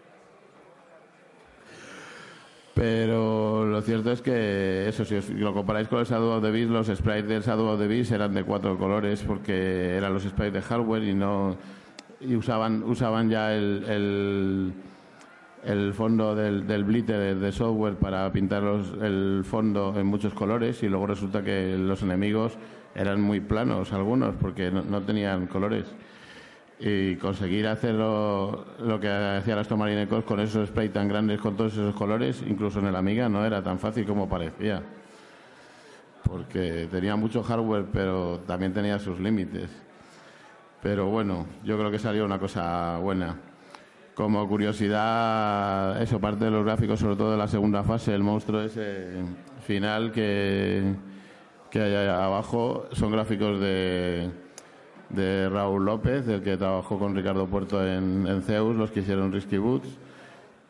Pero 2.79 3.67
lo 3.67 3.83
cierto 3.83 4.13
es 4.13 4.23
que, 4.23 4.87
eso, 4.89 5.05
si 5.05 5.17
os- 5.17 5.31
lo 5.31 5.53
comparáis 5.53 5.89
con 5.89 5.99
el 5.99 6.05
Shadow 6.07 6.37
of 6.37 6.43
the 6.45 6.53
Beast, 6.53 6.71
los 6.71 6.87
sprites 6.87 7.27
del 7.27 7.43
Shadow 7.43 7.67
of 7.73 7.81
the 7.81 7.89
Beast 7.89 8.13
eran 8.13 8.33
de 8.35 8.45
cuatro 8.45 8.79
colores 8.79 9.21
porque 9.27 9.97
eran 9.97 10.15
los 10.15 10.23
sprites 10.23 10.53
de 10.53 10.63
hardware 10.63 11.03
y 11.03 11.13
no 11.13 11.57
y 12.21 12.37
usaban 12.37 12.85
usaban 12.85 13.31
ya 13.31 13.53
el, 13.53 14.73
el, 15.65 15.93
fondo 15.93 16.37
del, 16.37 16.69
del 16.69 16.85
blitter 16.85 17.35
de 17.37 17.51
software 17.53 17.97
para 17.97 18.31
pintar 18.31 18.63
los- 18.63 18.95
el 19.03 19.43
fondo 19.45 19.93
en 19.99 20.07
muchos 20.07 20.33
colores 20.33 20.81
y 20.85 20.89
luego 20.89 21.09
resulta 21.09 21.43
que 21.43 21.77
los 21.77 22.03
enemigos 22.05 22.57
eran 22.95 23.21
muy 23.21 23.41
planos 23.41 23.93
algunos 23.93 24.37
porque 24.37 24.71
no, 24.71 24.83
no 24.83 25.01
tenían 25.03 25.49
colores 25.49 25.87
y 26.81 27.17
conseguir 27.17 27.67
hacer 27.67 27.95
lo, 27.95 28.65
que 29.01 29.09
hacía 29.09 29.57
las 29.57 29.67
tomarinecos 29.67 30.25
con 30.25 30.39
esos 30.41 30.69
sprays 30.69 30.93
tan 30.93 31.09
grandes, 31.09 31.41
con 31.41 31.57
todos 31.57 31.73
esos 31.73 31.95
colores, 31.95 32.43
incluso 32.47 32.79
en 32.79 32.87
el 32.87 32.97
Amiga 32.97 33.29
no 33.29 33.45
era 33.45 33.63
tan 33.63 33.79
fácil 33.79 34.07
como 34.07 34.29
parecía. 34.29 34.83
Porque 36.23 36.89
tenía 36.91 37.17
mucho 37.17 37.43
hardware, 37.43 37.87
pero 37.93 38.41
también 38.47 38.73
tenía 38.73 38.99
sus 38.99 39.19
límites. 39.19 39.71
Pero 40.83 41.07
bueno, 41.07 41.47
yo 41.65 41.77
creo 41.77 41.91
que 41.91 41.99
salió 41.99 42.25
una 42.25 42.39
cosa 42.39 42.99
buena. 42.99 43.37
Como 44.15 44.47
curiosidad, 44.49 46.01
eso, 46.01 46.21
parte 46.21 46.45
de 46.45 46.51
los 46.51 46.65
gráficos, 46.65 47.01
sobre 47.01 47.17
todo 47.17 47.33
de 47.33 47.39
la 47.39 47.49
segunda 47.49 47.83
fase, 47.83 48.15
el 48.15 48.23
monstruo 48.23 48.61
ese 48.61 49.25
final 49.67 50.13
que, 50.13 50.95
que 51.71 51.81
hay 51.81 52.09
abajo, 52.09 52.89
son 52.93 53.13
gráficos 53.13 53.61
de, 53.61 54.31
de 55.11 55.49
Raúl 55.49 55.85
López, 55.85 56.27
el 56.29 56.43
que 56.43 56.57
trabajó 56.57 56.99
con 56.99 57.15
Ricardo 57.15 57.47
Puerto 57.47 57.87
en, 57.87 58.43
Zeus, 58.43 58.77
los 58.77 58.91
que 58.91 59.01
hicieron 59.01 59.33
Risky 59.33 59.59
Boots. 59.59 59.89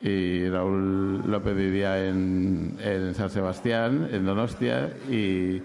Y 0.01 0.48
Raúl 0.48 1.22
López 1.29 1.57
vivía 1.57 2.07
en, 2.07 2.77
en 2.81 3.14
San 3.14 3.31
Sebastián, 3.31 4.09
en 4.12 4.24
Donostia, 4.24 4.92
y 5.11 5.61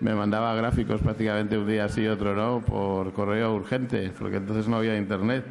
me 0.00 0.14
mandaba 0.14 0.54
gráficos 0.54 1.00
prácticamente 1.00 1.58
un 1.58 1.66
día 1.66 1.88
sí 1.88 2.02
y 2.02 2.08
otro 2.08 2.34
no 2.34 2.60
por 2.60 3.12
correo 3.12 3.54
urgente, 3.54 4.12
porque 4.18 4.36
entonces 4.36 4.68
no 4.68 4.76
había 4.76 4.96
internet. 4.96 5.44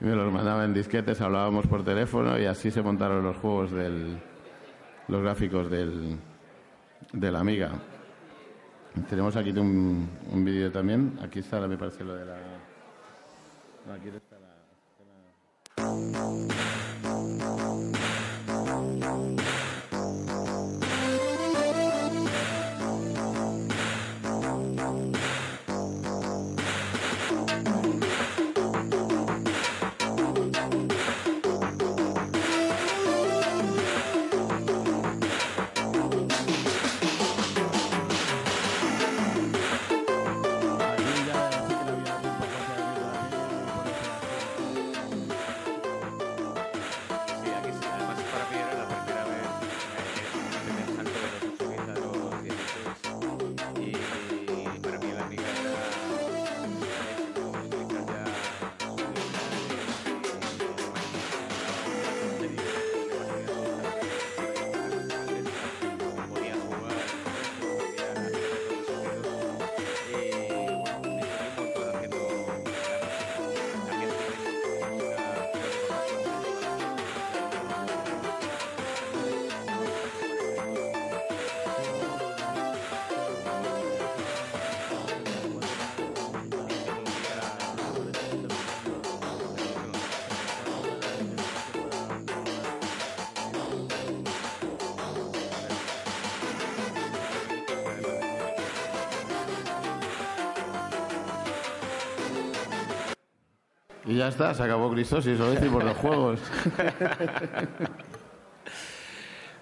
Y 0.00 0.04
me 0.04 0.14
los 0.14 0.32
mandaba 0.32 0.64
en 0.64 0.74
disquetes, 0.74 1.20
hablábamos 1.20 1.66
por 1.66 1.84
teléfono 1.84 2.38
y 2.38 2.44
así 2.44 2.70
se 2.70 2.82
montaron 2.82 3.24
los 3.24 3.36
juegos 3.36 3.72
del, 3.72 4.18
los 5.08 5.22
gráficos 5.22 5.70
del, 5.70 6.16
de 7.12 7.32
la 7.32 7.40
Amiga. 7.40 7.72
Tenemos 9.08 9.36
aquí 9.36 9.50
un, 9.50 10.08
un 10.32 10.44
vídeo 10.44 10.70
también. 10.72 11.18
Aquí 11.22 11.40
está, 11.40 11.60
me 11.66 11.76
parece, 11.76 12.04
lo 12.04 12.14
de 12.14 12.24
la. 12.24 12.36
no, 13.86 13.92
aquí 13.94 14.08
está 14.08 14.36
la. 14.38 14.48
Ya 104.18 104.28
está, 104.28 104.52
se 104.52 104.62
acabó 104.62 104.90
Cristosis, 104.92 105.38
lo 105.38 105.50
decimos 105.50 105.82
los 105.84 105.96
juegos. 105.96 106.40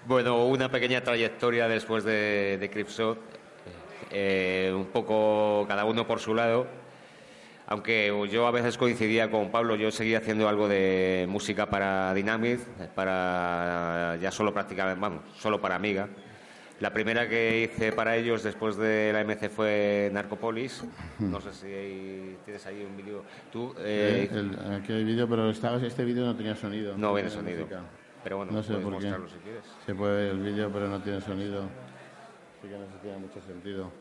Bueno, 0.05 0.45
una 0.45 0.71
pequeña 0.71 1.01
trayectoria 1.03 1.67
después 1.67 2.05
de, 2.05 2.57
de 2.57 2.69
Cripshot. 2.69 3.17
eh, 4.09 4.71
un 4.73 4.85
poco 4.85 5.65
cada 5.67 5.83
uno 5.83 6.07
por 6.07 6.19
su 6.21 6.33
lado. 6.33 6.65
Aunque 7.67 8.13
yo 8.31 8.47
a 8.47 8.51
veces 8.51 8.77
coincidía 8.77 9.29
con 9.29 9.51
Pablo, 9.51 9.75
yo 9.75 9.91
seguía 9.91 10.19
haciendo 10.19 10.47
algo 10.47 10.69
de 10.69 11.25
música 11.27 11.65
para 11.69 12.13
Dynamic, 12.13 12.61
para 12.95 14.17
ya 14.21 14.31
solo 14.31 14.53
prácticamente, 14.53 15.01
vamos, 15.01 15.23
solo 15.37 15.59
para 15.59 15.75
Amiga. 15.75 16.07
La 16.79 16.93
primera 16.93 17.27
que 17.27 17.63
hice 17.63 17.91
para 17.91 18.15
ellos 18.15 18.43
después 18.43 18.77
de 18.77 19.11
la 19.11 19.23
MC 19.23 19.49
fue 19.49 20.11
Narcopolis. 20.13 20.83
No 21.19 21.41
sé 21.41 21.53
si 21.53 22.37
tienes 22.45 22.65
ahí 22.67 22.85
un 22.87 22.95
vídeo. 22.95 23.23
Tú. 23.51 23.73
Eh, 23.79 24.29
el, 24.31 24.57
aquí 24.75 24.93
hay 24.93 25.03
vídeo, 25.03 25.27
pero 25.27 25.49
este 25.49 26.05
vídeo 26.05 26.25
no 26.25 26.35
tenía 26.35 26.55
sonido. 26.55 26.95
No 26.95 27.13
tiene 27.15 27.29
sonido. 27.31 27.67
Pero 28.23 28.37
bueno, 28.37 28.51
no 28.51 28.61
sé 28.61 28.73
qué. 28.73 28.79
si 28.79 29.37
quieres. 29.39 29.63
Se 29.85 29.95
puede 29.95 30.15
ver 30.15 30.31
el 30.31 30.39
vídeo, 30.39 30.69
pero 30.71 30.87
no 30.87 31.01
tiene 31.01 31.19
sonido. 31.21 31.63
Así 32.59 32.67
que 32.67 32.77
no 32.77 32.85
se 32.85 32.97
tiene 33.01 33.17
mucho 33.17 33.41
sentido. 33.41 33.91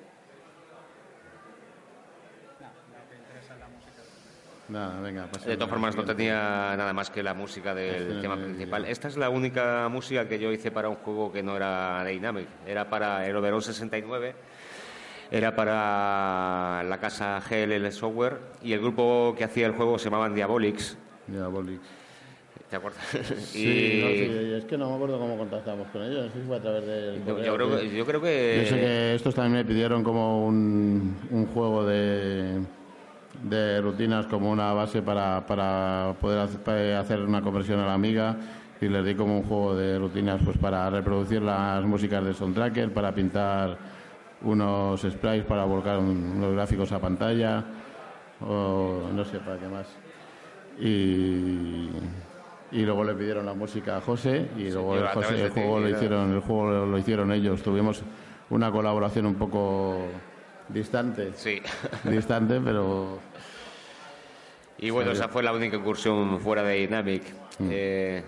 Nada, 4.69 5.01
venga, 5.01 5.29
de 5.47 5.55
todas 5.57 5.71
formas, 5.71 5.95
no 5.95 6.05
tenía 6.05 6.75
nada 6.77 6.93
más 6.93 7.11
que 7.11 7.23
la 7.23 7.35
música 7.35 7.73
del 7.73 8.09
este 8.09 8.21
tema 8.21 8.37
principal. 8.37 8.85
Esta 8.85 9.07
es 9.07 9.17
la 9.17 9.31
única 9.31 9.89
música 9.89 10.29
que 10.29 10.41
yo 10.41 10.51
hice 10.51 10.73
para 10.73 10.89
un 10.89 10.97
juego 10.97 11.31
que 11.33 11.43
no 11.43 11.57
era 11.57 12.05
Dynamic. 12.05 12.49
Era 12.67 12.91
para 12.91 13.25
el 13.27 13.37
Oberon 13.37 13.63
69, 13.63 14.35
era 15.31 15.55
para 15.55 16.83
la 16.83 16.99
casa 16.99 17.41
GLL 17.49 17.93
Software 17.93 18.39
y 18.61 18.73
el 18.73 18.81
grupo 18.81 19.35
que 19.39 19.45
hacía 19.45 19.67
el 19.67 19.73
juego 19.73 19.99
se 19.99 20.07
llamaban 20.07 20.35
Diabolix. 20.35 20.99
Diabolix. 21.29 21.81
¿Te 22.69 22.77
acuerdas? 22.77 23.05
Sí, 23.45 24.53
es 24.57 24.65
que 24.65 24.77
no 24.77 24.91
me 24.91 24.97
acuerdo 24.97 25.21
cómo 25.21 25.39
contactamos 25.39 25.87
con 25.89 26.03
ellos, 26.03 26.27
no 26.27 26.33
sé 26.33 26.41
si 26.41 26.47
fue 26.47 26.57
a 26.57 26.61
través 26.61 26.85
del... 26.85 27.25
Yo, 27.25 27.39
yo, 27.41 27.55
creo, 27.55 27.79
que, 27.79 27.97
yo 27.97 28.05
creo 28.05 28.21
que... 28.21 28.63
Yo 28.65 28.71
sé 28.71 28.81
que 28.81 29.15
estos 29.15 29.33
también 29.33 29.53
me 29.53 29.65
pidieron 29.65 30.03
como 30.03 30.45
un, 30.45 31.17
un 31.31 31.47
juego 31.47 31.87
de 31.87 32.61
de 33.43 33.81
rutinas 33.81 34.27
como 34.27 34.51
una 34.51 34.73
base 34.73 35.03
para, 35.03 35.47
para 35.47 36.15
poder 36.21 36.97
hacer 36.97 37.21
una 37.21 37.43
conversión 37.43 37.81
a 37.81 37.87
la 37.87 37.95
amiga 37.95 38.37
y 38.81 38.89
les 38.89 39.05
di 39.05 39.15
como 39.15 39.39
un 39.39 39.43
juego 39.45 39.75
de 39.75 39.99
rutinas 39.99 40.41
pues 40.45 40.59
para 40.59 40.91
reproducir 40.91 41.43
las 41.43 41.85
músicas 41.85 42.25
de 42.25 42.35
Soundtracker, 42.35 42.93
para 42.93 43.15
pintar 43.15 43.79
unos 44.43 45.01
sprites 45.01 45.45
para 45.45 45.65
volcar 45.65 45.99
unos 45.99 46.53
gráficos 46.53 46.93
a 46.93 46.99
pantalla 46.99 47.65
o 48.41 49.09
no 49.13 49.25
sé 49.25 49.39
para 49.39 49.59
qué 49.59 49.69
más. 49.69 49.87
Y, 50.79 51.89
y 52.73 52.83
luego 52.85 53.05
le 53.05 53.15
pidieron 53.15 53.47
la 53.47 53.55
música 53.55 53.97
a 53.97 54.01
José 54.01 54.49
y 54.59 54.71
luego 54.71 54.97
el, 54.97 55.07
juego 55.51 55.81
lo 55.81 55.89
hicieron 55.89 56.33
el 56.33 56.41
juego 56.41 56.87
lo 56.87 56.99
hicieron 56.99 57.33
ellos. 57.33 57.63
Tuvimos 57.63 58.03
una 58.51 58.71
colaboración 58.71 59.27
un 59.27 59.37
poco 59.37 59.97
distante. 60.69 61.33
Sí. 61.35 61.61
Distante, 62.05 62.61
pero. 62.61 63.19
Y 64.79 64.91
bueno, 64.91 65.13
esa 65.13 65.29
fue 65.29 65.43
la 65.43 65.53
única 65.53 65.77
incursión 65.77 66.39
fuera 66.41 66.63
de 66.63 66.81
Dynamic. 66.81 67.23
Mm. 67.59 67.69
Eh, 67.71 68.23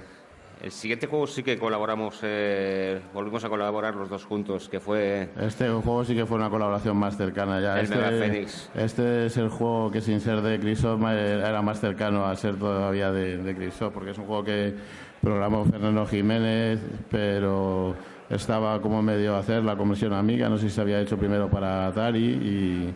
el 0.63 0.73
siguiente 0.73 1.07
juego 1.07 1.27
sí 1.27 1.43
que 1.43 1.57
colaboramos, 1.57 2.19
eh, 2.23 3.01
volvimos 3.15 3.45
a 3.45 3.49
colaborar 3.49 3.95
los 3.95 4.09
dos 4.09 4.25
juntos, 4.25 4.69
que 4.69 4.81
fue... 4.81 5.29
Este 5.41 5.69
juego 5.69 6.05
sí 6.05 6.17
que 6.17 6.27
fue 6.27 6.37
una 6.37 6.51
colaboración 6.51 6.97
más 6.97 7.17
cercana 7.17 7.61
ya. 7.61 7.79
El 7.79 7.85
este, 7.85 7.97
Mega 7.97 8.09
Phoenix. 8.11 8.71
Este 8.75 9.27
es 9.27 9.37
el 9.37 9.51
juego 9.51 9.93
que 9.93 10.01
sin 10.01 10.21
ser 10.21 10.41
de 10.41 10.59
Crisop 10.59 11.01
era 11.07 11.63
más 11.63 11.81
cercano 11.81 12.27
a 12.27 12.35
ser 12.35 12.57
todavía 12.57 13.13
de, 13.13 13.39
de 13.39 13.73
porque 13.93 14.11
es 14.11 14.19
un 14.19 14.27
juego 14.27 14.43
que 14.43 14.75
programó 15.23 15.65
Fernando 15.65 16.07
Jiménez, 16.07 16.81
pero 17.09 17.95
estaba 18.31 18.81
como 18.81 19.03
medio 19.03 19.37
a 19.37 19.39
hacer 19.39 19.65
la 19.65 19.77
conversión 19.77 20.13
amiga, 20.13 20.49
no 20.49 20.59
sé 20.59 20.69
si 20.69 20.75
se 20.75 20.81
había 20.81 21.01
hecho 21.01 21.17
primero 21.17 21.49
para 21.49 21.87
Atari 21.87 22.25
y 22.25 22.95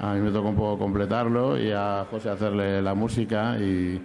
a 0.00 0.14
mí 0.14 0.20
me 0.20 0.30
tocó 0.30 0.48
un 0.48 0.56
poco 0.56 0.78
completarlo 0.78 1.58
y 1.58 1.72
a 1.72 2.06
José 2.10 2.30
hacerle 2.30 2.82
la 2.82 2.94
música 2.94 3.56
y 3.58 4.00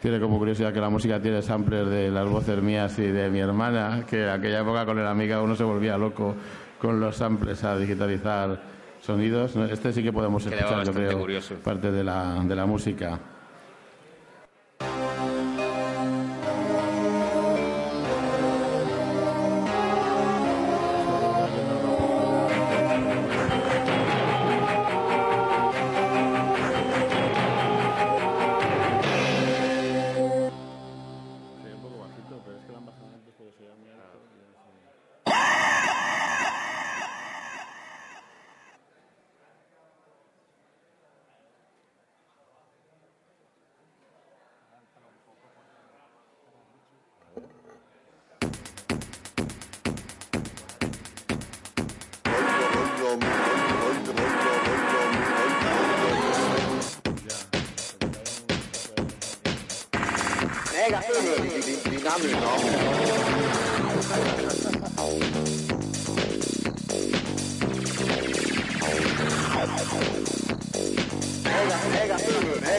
tiene 0.00 0.18
como 0.18 0.38
curiosidad 0.38 0.72
que 0.72 0.80
la 0.80 0.88
música 0.88 1.20
tiene 1.20 1.42
samplers 1.42 1.90
de 1.90 2.10
las 2.10 2.26
voces 2.26 2.62
mías 2.62 2.98
y 2.98 3.06
de 3.06 3.30
mi 3.30 3.40
hermana, 3.40 4.04
que 4.08 4.24
en 4.24 4.30
aquella 4.30 4.60
época 4.60 4.86
con 4.86 4.98
el 4.98 5.06
amiga 5.06 5.42
uno 5.42 5.54
se 5.54 5.64
volvía 5.64 5.98
loco 5.98 6.34
con 6.80 6.98
los 6.98 7.16
samples 7.16 7.62
a 7.64 7.76
digitalizar 7.76 8.60
sonidos. 9.00 9.54
Este 9.56 9.92
sí 9.92 10.02
que 10.02 10.12
podemos 10.12 10.44
escuchar, 10.46 10.84
yo 10.84 10.92
creo, 10.92 11.26
parte 11.62 11.92
de 11.92 12.02
la, 12.02 12.42
de 12.42 12.56
la 12.56 12.64
música. 12.64 13.18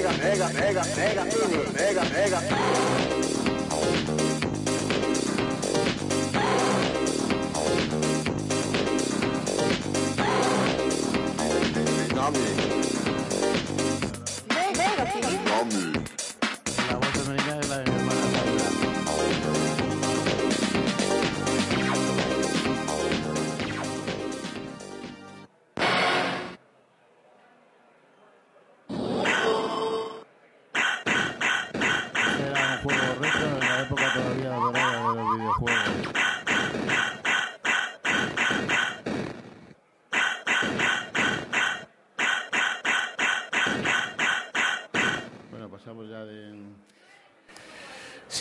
mega, 0.01 0.13
mega, 0.13 0.47
mega, 0.49 0.83
mega, 0.95 1.25
mega, 1.25 2.03
mega, 2.05 2.39
mega. 2.39 3.21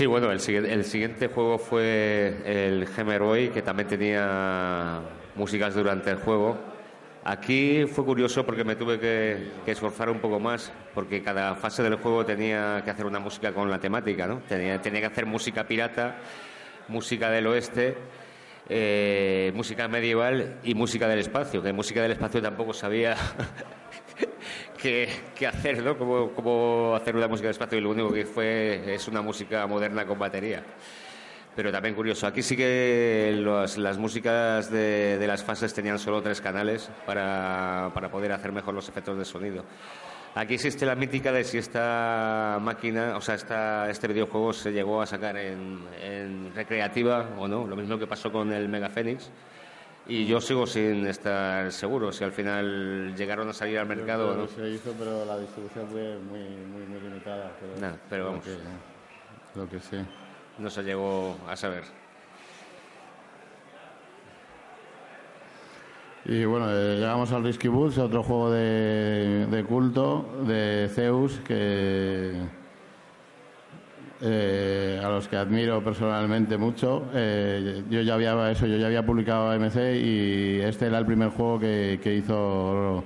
Sí, 0.01 0.07
bueno, 0.07 0.33
el, 0.33 0.41
siguiente 0.41 1.29
juego 1.29 1.59
fue 1.59 2.35
el 2.47 2.87
Gemeroy, 2.87 3.51
que 3.51 3.61
también 3.61 3.87
tenía 3.87 5.03
músicas 5.35 5.75
durante 5.75 6.09
el 6.09 6.17
juego. 6.17 6.57
Aquí 7.23 7.85
fue 7.85 8.07
curioso 8.07 8.47
porque 8.47 8.65
me 8.65 8.77
tuve 8.77 8.99
que, 8.99 9.51
esforzar 9.67 10.09
un 10.09 10.19
poco 10.19 10.41
más, 10.41 10.73
porque 10.95 11.23
cada 11.23 11.55
fase 11.55 11.83
del 11.83 11.97
juego 11.97 12.25
tenía 12.25 12.81
que 12.83 12.91
hacer 12.91 13.05
una 13.05 13.19
música 13.19 13.53
con 13.53 13.71
la 13.71 13.79
temática, 13.79 14.27
¿no? 14.27 14.39
Tenía, 14.49 14.81
tenía 14.81 15.01
que 15.01 15.07
hacer 15.09 15.27
música 15.27 15.69
pirata, 15.69 16.17
música 16.89 17.29
del 17.29 17.49
oeste, 17.49 17.99
eh, 18.71 19.53
música 19.55 19.87
medieval 19.87 20.61
y 20.65 20.75
música 20.75 21.09
del 21.09 21.19
espacio, 21.19 21.63
que 21.63 21.75
música 21.75 22.01
del 22.01 22.13
espacio 22.13 22.41
tampoco 22.41 22.73
sabía 22.73 23.17
que, 24.81 25.47
hacer, 25.47 25.83
¿no? 25.83 25.97
Cómo, 25.97 26.95
hacer 26.95 27.15
una 27.15 27.29
música 27.29 27.49
de 27.49 27.53
espacio 27.53 27.79
y 27.79 27.81
lo 27.81 27.91
único 27.91 28.13
que 28.13 28.25
fue 28.25 28.95
es 28.95 29.07
una 29.09 29.23
música 29.23 29.67
moderna 29.67 30.07
con 30.07 30.19
batería. 30.19 30.63
Pero 31.55 31.71
también 31.71 31.95
curioso, 31.95 32.27
aquí 32.27 32.43
sí 32.43 32.57
que 32.57 33.35
las 33.37 33.99
músicas 33.99 34.71
de, 34.71 35.23
las 35.27 35.45
fases 35.45 35.75
tenían 35.75 35.99
solo 35.99 36.23
tres 36.23 36.41
canales 36.41 36.91
para, 37.05 37.91
poder 38.11 38.33
hacer 38.33 38.53
mejor 38.53 38.75
los 38.75 38.89
efectos 38.89 39.19
de 39.19 39.25
sonido. 39.25 39.65
Aquí 40.35 40.55
existe 40.55 40.87
la 40.87 40.95
mítica 40.95 41.33
de 41.33 41.43
si 41.43 41.59
esta 41.59 42.59
máquina, 42.61 43.17
o 43.17 43.21
sea, 43.21 43.35
esta, 43.35 43.91
este 43.91 44.07
videojuego 44.07 44.53
se 44.53 44.71
llegó 44.71 45.03
a 45.03 45.07
sacar 45.07 45.37
en, 45.37 45.81
en 46.01 46.55
recreativa 46.55 47.31
o 47.37 47.49
no, 47.49 47.67
lo 47.67 47.75
mismo 47.75 47.99
que 47.99 48.07
pasó 48.07 48.31
con 48.31 48.53
el 48.53 48.69
Mega 48.69 48.89
Phoenix 48.89 49.31
y 50.11 50.27
yo 50.27 50.41
sigo 50.41 50.67
sin 50.67 51.07
estar 51.07 51.71
seguro 51.71 52.11
si 52.11 52.25
al 52.25 52.33
final 52.33 53.15
llegaron 53.17 53.49
a 53.49 53.53
salir 53.53 53.79
al 53.79 53.87
mercado 53.87 54.33
o 54.33 54.35
no. 54.35 54.47
Se 54.49 54.69
hizo, 54.69 54.93
pero 54.99 55.25
la 55.25 55.39
distribución 55.39 55.87
fue 55.87 56.19
muy, 56.19 56.41
muy, 56.41 56.83
muy 56.85 57.01
limitada. 57.01 57.53
Pero, 57.61 57.97
pero 58.09 58.25
vamos. 58.27 58.45
Lo 59.55 59.69
que, 59.69 59.79
sí. 59.79 59.97
No 60.59 60.69
se 60.69 60.83
llegó 60.83 61.37
a 61.49 61.55
saber. 61.55 61.85
Y 66.25 66.45
bueno, 66.45 66.67
eh, 66.71 66.97
llegamos 66.97 67.31
al 67.33 67.45
Risky 67.45 67.69
Boots, 67.69 67.99
otro 67.99 68.25
juego 68.25 68.51
de, 68.51 69.47
de 69.47 69.65
culto 69.65 70.29
de 70.45 70.91
Zeus 70.93 71.39
que 71.47 72.35
eh, 74.23 75.01
a 75.03 75.09
los 75.09 75.29
que 75.29 75.37
admiro 75.37 75.83
personalmente 75.83 76.59
mucho. 76.59 77.07
Eh, 77.15 77.83
yo 77.89 78.03
ya 78.03 78.15
había 78.15 78.51
eso, 78.51 78.67
yo 78.67 78.77
ya 78.77 78.87
había 78.87 79.05
publicado 79.05 79.51
AMC 79.51 79.77
y 79.95 80.61
este 80.61 80.87
era 80.87 80.99
el 80.99 81.07
primer 81.07 81.31
juego 81.31 81.59
que, 81.59 82.15
hizo 82.15 83.03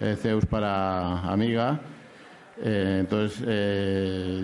eh, 0.00 0.16
Zeus 0.20 0.44
para 0.46 1.20
Amiga. 1.20 1.78
entonces, 2.60 3.40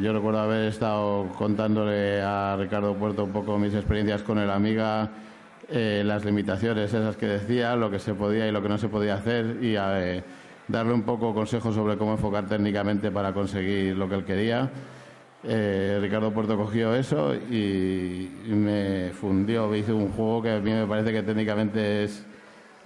yo 0.01 0.13
recuerdo 0.13 0.39
haber 0.39 0.69
estado 0.69 1.29
contándole 1.37 2.21
a 2.23 2.57
Ricardo 2.57 2.95
Puerto 2.95 3.25
un 3.25 3.33
poco 3.33 3.59
mis 3.59 3.75
experiencias 3.75 4.23
con 4.23 4.39
el 4.39 4.51
Amiga, 4.51 5.11
las 5.71 6.25
limitaciones 6.25 6.95
esas 6.95 7.17
que 7.17 7.27
decía, 7.27 7.75
lo 7.75 7.91
que 7.91 7.99
se 7.99 8.15
podía 8.15 8.47
y 8.47 8.53
lo 8.53 8.63
que 8.63 8.69
no 8.69 8.79
se 8.79 8.89
podía 8.89 9.15
hacer 9.15 9.59
y 9.61 9.75
darle 10.69 10.93
un 10.93 11.03
poco 11.03 11.35
consejos 11.35 11.75
sobre 11.75 11.97
cómo 11.97 12.13
enfocar 12.13 12.47
técnicamente 12.47 13.11
para 13.11 13.33
conseguir 13.33 13.97
lo 13.97 14.09
que 14.09 14.15
él 14.15 14.25
quería. 14.25 14.71
Eh, 15.45 15.99
Ricardo 16.01 16.33
Puerto 16.33 16.57
cogió 16.57 16.95
eso 16.95 17.35
y 17.35 18.29
me 18.47 19.11
fundió. 19.13 19.75
Hice 19.75 19.93
un 19.93 20.11
juego 20.13 20.43
que 20.43 20.51
a 20.51 20.61
mí 20.61 20.71
me 20.71 20.87
parece 20.87 21.13
que 21.13 21.23
técnicamente 21.23 22.05
es 22.05 22.25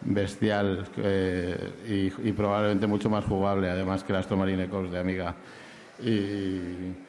bestial 0.02 0.86
eh, 0.98 2.11
y, 2.22 2.32
probablemente 2.32 2.86
mucho 2.86 3.11
más 3.11 3.24
jugable, 3.24 3.68
además 3.70 4.04
que 4.04 4.12
las 4.12 4.26
Tomarine 4.26 4.68
Corps 4.68 4.90
de 4.90 4.98
Amiga. 4.98 5.34
Y, 6.02 7.05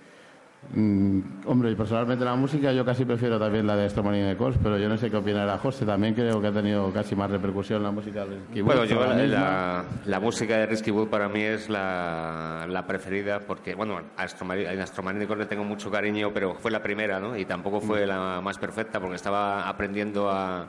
Mm, 0.73 1.21
hombre, 1.45 1.73
personalmente 1.75 2.25
la 2.25 2.35
música 2.35 2.73
yo 2.73 2.83
casi 2.83 3.05
prefiero 3.05 3.39
también 3.39 3.65
la 3.65 3.75
de 3.77 3.89
Stromanin 3.89 4.35
Course, 4.35 4.59
pero 4.61 4.77
yo 4.77 4.89
no 4.89 4.97
sé 4.97 5.09
qué 5.09 5.17
opinará 5.17 5.57
José. 5.57 5.85
También 5.85 6.13
creo 6.13 6.41
que 6.41 6.47
ha 6.47 6.51
tenido 6.51 6.91
casi 6.91 7.15
más 7.15 7.31
repercusión 7.31 7.81
la 7.83 7.91
música 7.91 8.25
de 8.25 8.35
Risky 8.35 8.61
Bueno, 8.61 8.83
yo 8.83 8.99
la, 8.99 9.85
la, 10.05 10.19
música 10.19 10.57
de 10.57 10.65
Risky 10.65 10.91
Wood 10.91 11.07
para 11.07 11.29
mí 11.29 11.41
es 11.41 11.69
la, 11.69 12.65
la 12.69 12.85
preferida 12.85 13.39
porque, 13.39 13.75
bueno, 13.75 14.01
a 14.17 14.23
Astromarine 14.23 15.25
Course 15.25 15.43
le 15.43 15.49
tengo 15.49 15.63
mucho 15.63 15.89
cariño, 15.89 16.31
pero 16.33 16.55
fue 16.55 16.69
la 16.69 16.81
primera, 16.83 17.19
¿no? 17.19 17.37
Y 17.37 17.45
tampoco 17.45 17.79
fue 17.79 18.05
mm. 18.05 18.09
la 18.09 18.41
más 18.41 18.57
perfecta 18.57 18.99
porque 18.99 19.15
estaba 19.15 19.69
aprendiendo 19.69 20.29
a 20.29 20.67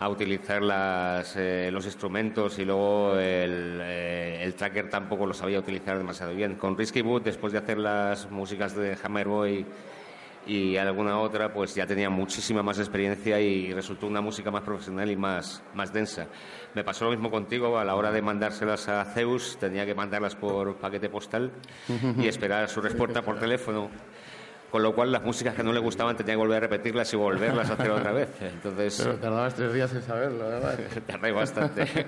a 0.00 0.08
utilizar 0.08 0.62
las, 0.62 1.36
eh, 1.36 1.68
los 1.70 1.84
instrumentos 1.84 2.58
y 2.58 2.64
luego 2.64 3.18
eh, 3.18 4.40
el, 4.42 4.54
tracker 4.54 4.88
tampoco 4.88 5.26
lo 5.26 5.34
sabía 5.34 5.58
utilizar 5.58 5.98
demasiado 5.98 6.34
bien. 6.34 6.54
Con 6.54 6.76
Risky 6.76 7.02
Boot, 7.02 7.22
después 7.22 7.52
de 7.52 7.58
hacer 7.58 7.76
las 7.76 8.30
músicas 8.30 8.74
de 8.74 8.96
Hammerboy 9.02 9.66
y 10.46 10.78
alguna 10.78 11.18
otra, 11.20 11.52
pues 11.52 11.74
ya 11.74 11.86
tenía 11.86 12.08
muchísima 12.08 12.62
más 12.62 12.78
experiencia 12.78 13.38
y 13.40 13.74
resultó 13.74 14.06
una 14.06 14.22
música 14.22 14.50
más 14.50 14.62
profesional 14.62 15.10
y 15.10 15.16
más, 15.16 15.62
más 15.74 15.92
densa. 15.92 16.28
Me 16.74 16.82
pasó 16.82 17.04
lo 17.04 17.10
mismo 17.10 17.30
contigo, 17.30 17.78
a 17.78 17.84
la 17.84 17.94
hora 17.94 18.10
de 18.10 18.22
mandárselas 18.22 18.88
a 18.88 19.04
Zeus, 19.04 19.58
tenía 19.60 19.84
que 19.84 19.94
mandarlas 19.94 20.34
por 20.34 20.76
paquete 20.76 21.10
postal 21.10 21.52
y 22.16 22.26
esperar 22.26 22.70
su 22.70 22.80
respuesta 22.80 23.20
por 23.20 23.38
teléfono 23.38 23.90
con 24.70 24.82
lo 24.82 24.94
cual 24.94 25.10
las 25.12 25.22
músicas 25.22 25.54
que 25.54 25.62
no 25.62 25.72
le 25.72 25.80
gustaban 25.80 26.16
tenía 26.16 26.34
que 26.34 26.38
volver 26.38 26.58
a 26.58 26.60
repetirlas 26.60 27.12
y 27.12 27.16
volverlas 27.16 27.70
a 27.70 27.74
hacer 27.74 27.90
otra 27.90 28.12
vez. 28.12 28.28
Entonces, 28.40 29.00
Pero 29.02 29.16
tardabas 29.16 29.54
tres 29.54 29.72
días 29.72 29.92
en 29.92 30.02
saberlo, 30.02 30.44
además. 30.44 30.76
Tardé 31.06 31.32
bastante. 31.32 31.86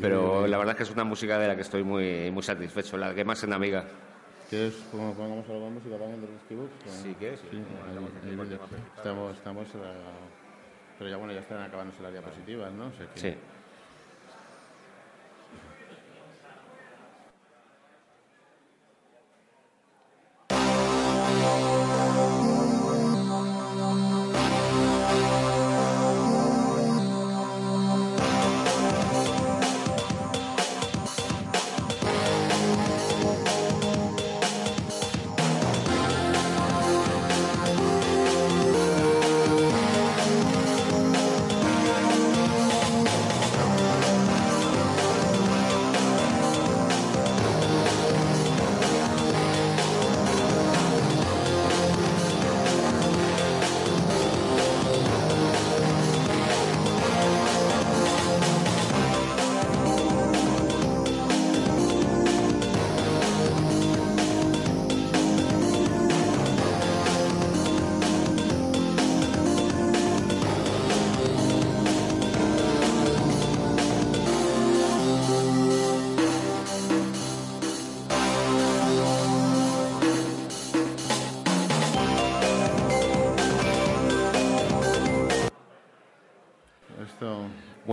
Pero 0.00 0.46
la 0.46 0.56
verdad 0.56 0.72
es 0.72 0.76
que 0.78 0.82
es 0.84 0.90
una 0.90 1.04
música 1.04 1.38
de 1.38 1.48
la 1.48 1.54
que 1.54 1.62
estoy 1.62 1.84
muy, 1.84 2.30
muy 2.30 2.42
satisfecho, 2.42 2.96
la 2.96 3.14
que 3.14 3.24
más 3.24 3.42
en 3.44 3.52
Amiga. 3.52 3.84
¿Quieres 4.48 4.74
que 4.74 4.96
pongamos 4.96 5.46
algo 5.48 5.64
de 5.64 5.70
música 5.70 5.96
de 5.98 6.26
Risky 6.26 6.54
Books? 6.54 6.72
Sí, 7.02 7.14
¿qué? 7.18 7.36
Sí, 7.36 7.62
estamos, 8.96 9.36
estamos, 9.36 9.66
pero 10.98 11.10
ya 11.10 11.16
bueno, 11.16 11.32
ya 11.32 11.40
están 11.40 11.62
acabándose 11.62 12.02
las 12.02 12.12
diapositivas, 12.12 12.72
¿no? 12.72 12.90
Sí. 13.16 13.34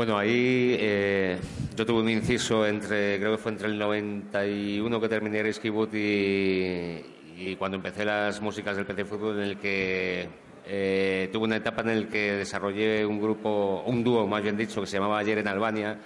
Bueno, 0.03 0.17
ahí 0.17 0.75
eh, 0.77 1.39
yo 1.77 1.85
tuve 1.85 2.01
un 2.01 2.09
inciso 2.09 2.67
entre, 2.67 3.17
creo 3.19 3.31
que 3.31 3.37
fue 3.37 3.53
entre 3.53 3.69
el 3.69 3.79
91 3.79 4.99
que 4.99 5.07
terminé 5.07 5.41
Risky 5.41 5.69
y 5.69 7.55
cuando 7.55 7.77
empecé 7.77 8.03
las 8.03 8.41
músicas 8.41 8.75
del 8.75 8.85
PC 8.85 9.05
Fútbol, 9.05 9.37
en 9.37 9.43
el 9.45 9.57
que 9.57 10.27
eh, 10.65 11.29
tuve 11.31 11.45
una 11.45 11.55
etapa 11.55 11.83
en 11.83 12.01
la 12.01 12.09
que 12.09 12.33
desarrollé 12.33 13.05
un 13.05 13.21
grupo, 13.21 13.81
un 13.85 14.03
dúo 14.03 14.27
más 14.27 14.43
bien 14.43 14.57
dicho, 14.57 14.81
que 14.81 14.87
se 14.87 14.97
llamaba 14.97 15.19
Ayer 15.19 15.37
en 15.37 15.47
Albania. 15.47 15.97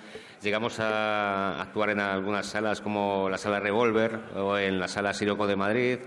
Llegamos 0.43 0.79
a 0.79 1.59
actuar 1.59 1.89
en 1.89 1.99
algunas 1.99 2.45
salas 2.45 2.81
como 2.81 3.27
la 3.31 3.39
Sala 3.39 3.59
Revolver 3.59 4.19
o 4.35 4.59
en 4.59 4.79
la 4.79 4.87
Sala 4.87 5.11
Siroco 5.11 5.47
de 5.47 5.55
Madrid. 5.55 5.97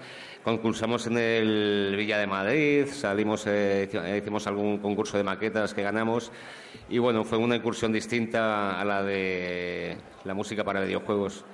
Concursamos 0.44 1.06
en 1.06 1.18
el 1.18 1.94
Villa 1.98 2.16
de 2.16 2.26
Madrid, 2.26 2.86
salimos, 2.86 3.44
eh, 3.46 3.90
hicimos 4.18 4.46
algún 4.46 4.78
concurso 4.78 5.18
de 5.18 5.22
maquetas 5.22 5.74
que 5.74 5.82
ganamos 5.82 6.32
y 6.88 6.96
bueno, 6.96 7.24
fue 7.24 7.36
una 7.36 7.56
incursión 7.56 7.92
distinta 7.92 8.80
a 8.80 8.84
la 8.86 9.02
de 9.02 9.98
la 10.24 10.32
música 10.32 10.64
para 10.64 10.80
videojuegos. 10.80 11.44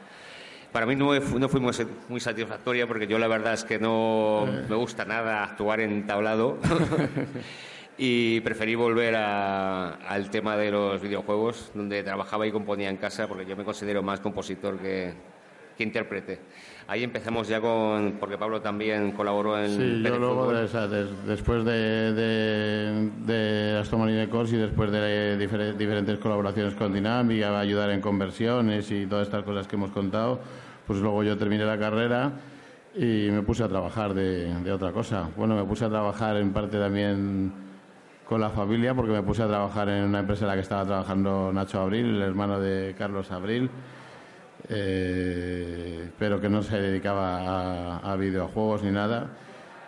Para 0.71 0.87
mí 0.87 0.95
no, 0.95 1.19
no 1.19 1.49
fue 1.49 1.59
muy, 1.59 2.21
satisfactoria 2.21 2.87
porque 2.87 3.09
yo 3.09 3.19
la 3.19 3.27
verdad 3.27 3.55
es 3.55 3.65
que 3.65 3.81
no 3.81 4.47
me 4.69 4.77
gusta 4.77 5.05
nada 5.05 5.43
actuar 5.43 5.81
en 5.81 6.07
tablado 6.07 6.59
y 7.99 8.39
preferí 8.43 8.77
volver 8.77 9.17
al 9.17 10.31
tema 10.31 10.57
de 10.57 10.71
los 10.71 11.03
videojuegos 11.03 11.73
donde 11.75 12.05
trabajaba 12.05 12.47
y 12.47 12.53
componía 12.53 12.89
en 12.89 12.99
casa 12.99 13.27
porque 13.27 13.47
yo 13.47 13.57
me 13.57 13.65
considero 13.65 14.01
más 14.05 14.21
compositor 14.21 14.79
que, 14.79 15.13
que 15.77 15.83
intérprete. 15.83 16.39
Ahí 16.89 17.03
empezamos 17.03 17.49
ya 17.49 17.61
con, 17.61 18.13
porque 18.21 18.39
Pablo 18.39 18.61
también 18.61 19.11
colaboró 19.11 19.59
en... 19.59 19.71
Sí, 19.71 20.03
yo 20.05 20.19
luego, 20.21 20.53
después 20.53 21.65
de, 21.65 22.13
de, 22.13 23.11
de 23.27 23.79
Aston 23.79 24.09
y 24.09 24.15
después 24.15 24.93
de 24.93 25.37
diferentes 25.77 26.19
colaboraciones 26.19 26.75
con 26.75 26.93
Dynamic, 26.93 27.43
a 27.43 27.59
ayudar 27.59 27.91
en 27.91 28.01
conversiones 28.01 28.89
y 28.93 29.07
todas 29.07 29.27
estas 29.27 29.43
cosas 29.43 29.67
que 29.67 29.75
hemos 29.75 29.91
contado, 29.91 30.39
pues 30.87 31.01
luego 31.01 31.25
yo 31.25 31.37
terminé 31.37 31.65
la 31.65 31.77
carrera 31.77 32.35
y 32.95 33.31
me 33.33 33.43
puse 33.43 33.65
a 33.65 33.69
trabajar 33.69 34.15
de, 34.15 34.55
de 34.55 34.73
otra 34.73 34.93
cosa. 34.93 35.29
Bueno, 35.37 35.57
me 35.57 35.65
puse 35.65 35.85
a 35.87 35.89
trabajar 35.89 36.37
en 36.37 36.53
parte 36.53 36.79
también 36.79 37.53
con 38.29 38.41
la 38.41 38.51
familia, 38.51 38.95
porque 38.95 39.11
me 39.11 39.23
puse 39.25 39.43
a 39.43 39.49
trabajar 39.49 39.89
en 39.89 40.05
una 40.05 40.21
empresa 40.21 40.45
en 40.45 40.49
la 40.49 40.55
que 40.55 40.61
estaba 40.61 40.85
trabajando 40.85 41.53
Nacho 41.53 41.81
Abril, 41.81 42.15
el 42.15 42.23
hermano 42.23 42.61
de 42.61 42.95
Carlos 42.97 43.33
Abril 43.33 43.71
eh, 44.69 46.11
pero 46.19 46.41
que 46.41 46.49
no 46.49 46.63
se 46.63 46.81
dedicaba 46.81 47.99
a, 47.99 48.17
videojuegos 48.17 48.83
ni 48.83 48.91
nada. 48.91 49.29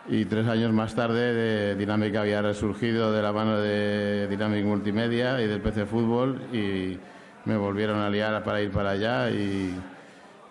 Y 0.09 0.25
tres 0.25 0.47
años 0.47 0.73
más 0.73 0.95
tarde, 0.95 1.35
de 1.35 1.75
Dynamic 1.77 2.17
había 2.17 2.41
resurgido 2.41 3.13
de 3.13 3.23
la 3.23 3.33
mano 3.33 3.59
de 3.59 4.27
Dynamic 4.29 4.65
Multimedia 4.65 5.41
y 5.43 5.47
del 5.47 5.61
PC 5.61 5.85
Fútbol 5.85 6.41
y 6.53 6.99
me 7.45 7.57
volvieron 7.57 7.99
a 7.99 8.09
liar 8.09 8.43
para 8.43 8.63
ir 8.63 8.71
para 8.71 8.91
allá 8.91 9.31
y, 9.31 9.75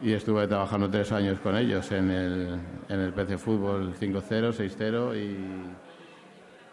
y 0.01 0.13
estuve 0.13 0.47
trabajando 0.47 0.89
tres 0.89 1.11
años 1.11 1.39
con 1.39 1.57
ellos 1.57 1.91
en 1.91 2.11
el, 2.11 2.59
en 2.87 2.99
el 2.99 3.13
PC 3.13 3.37
Fútbol 3.37 3.95
5-0, 3.95 4.53
6-0 4.53 5.17
y, 5.17 5.86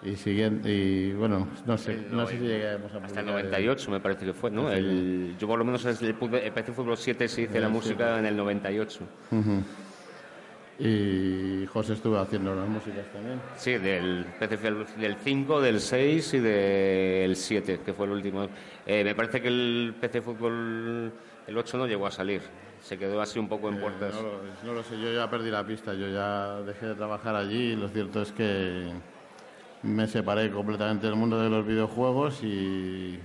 y 0.04 0.16
siguiente 0.16 0.70
y 0.70 1.12
bueno, 1.12 1.48
no 1.66 1.78
sé, 1.78 2.06
no 2.10 2.26
sé 2.26 2.38
si 2.38 2.44
lleguemos 2.44 2.92
a 2.92 2.98
Hasta 2.98 3.20
el 3.20 3.26
publicar 3.26 3.44
98 3.52 3.90
me 3.90 4.00
parece 4.00 4.26
que 4.26 4.34
fue, 4.34 4.50
¿no? 4.50 4.70
El, 4.70 5.34
yo 5.38 5.46
por 5.46 5.58
lo 5.58 5.64
menos 5.64 5.82
desde 5.82 6.06
el, 6.06 6.14
PC 6.14 6.72
Fútbol 6.72 6.96
7 6.96 7.26
sí 7.28 7.42
hice 7.42 7.60
la 7.60 7.68
música 7.68 8.18
en 8.18 8.26
el 8.26 8.36
98. 8.36 9.00
Ujú. 9.30 9.62
Y 10.78 11.66
José 11.66 11.92
estuvo 11.92 12.18
haciendo 12.18 12.54
las 12.54 12.68
músicas 12.68 13.06
también. 13.12 13.40
Sí, 13.56 13.78
del 13.78 14.26
PC 14.38 14.56
del 14.98 15.16
5, 15.22 15.60
del 15.60 15.80
6 15.80 16.34
y 16.34 16.38
del 16.40 17.36
7, 17.36 17.80
que 17.84 17.92
fue 17.92 18.06
el 18.06 18.12
último. 18.12 18.48
Eh, 18.84 19.04
me 19.04 19.14
parece 19.14 19.40
que 19.40 19.48
el 19.48 19.94
PC 20.00 20.20
Fútbol, 20.20 21.12
el 21.46 21.58
8 21.58 21.78
no 21.78 21.86
llegó 21.86 22.06
a 22.06 22.10
salir. 22.10 22.42
Se 22.82 22.98
quedó 22.98 23.20
así 23.20 23.38
un 23.38 23.48
poco 23.48 23.68
en 23.68 23.80
puertas. 23.80 24.14
Eh, 24.14 24.18
No 24.20 24.22
lo, 24.22 24.40
no 24.64 24.74
lo 24.74 24.82
sé, 24.82 25.00
yo 25.00 25.12
ya 25.14 25.30
perdí 25.30 25.50
la 25.50 25.64
pista, 25.64 25.94
yo 25.94 26.08
ya 26.08 26.60
dejé 26.62 26.86
de 26.86 26.94
trabajar 26.96 27.36
allí 27.36 27.72
y 27.72 27.76
lo 27.76 27.88
cierto 27.88 28.20
es 28.20 28.32
que 28.32 28.90
me 29.84 30.06
separé 30.06 30.50
completamente 30.50 31.06
del 31.06 31.16
mundo 31.16 31.40
de 31.40 31.50
los 31.50 31.66
videojuegos 31.66 32.42
y 32.42 33.18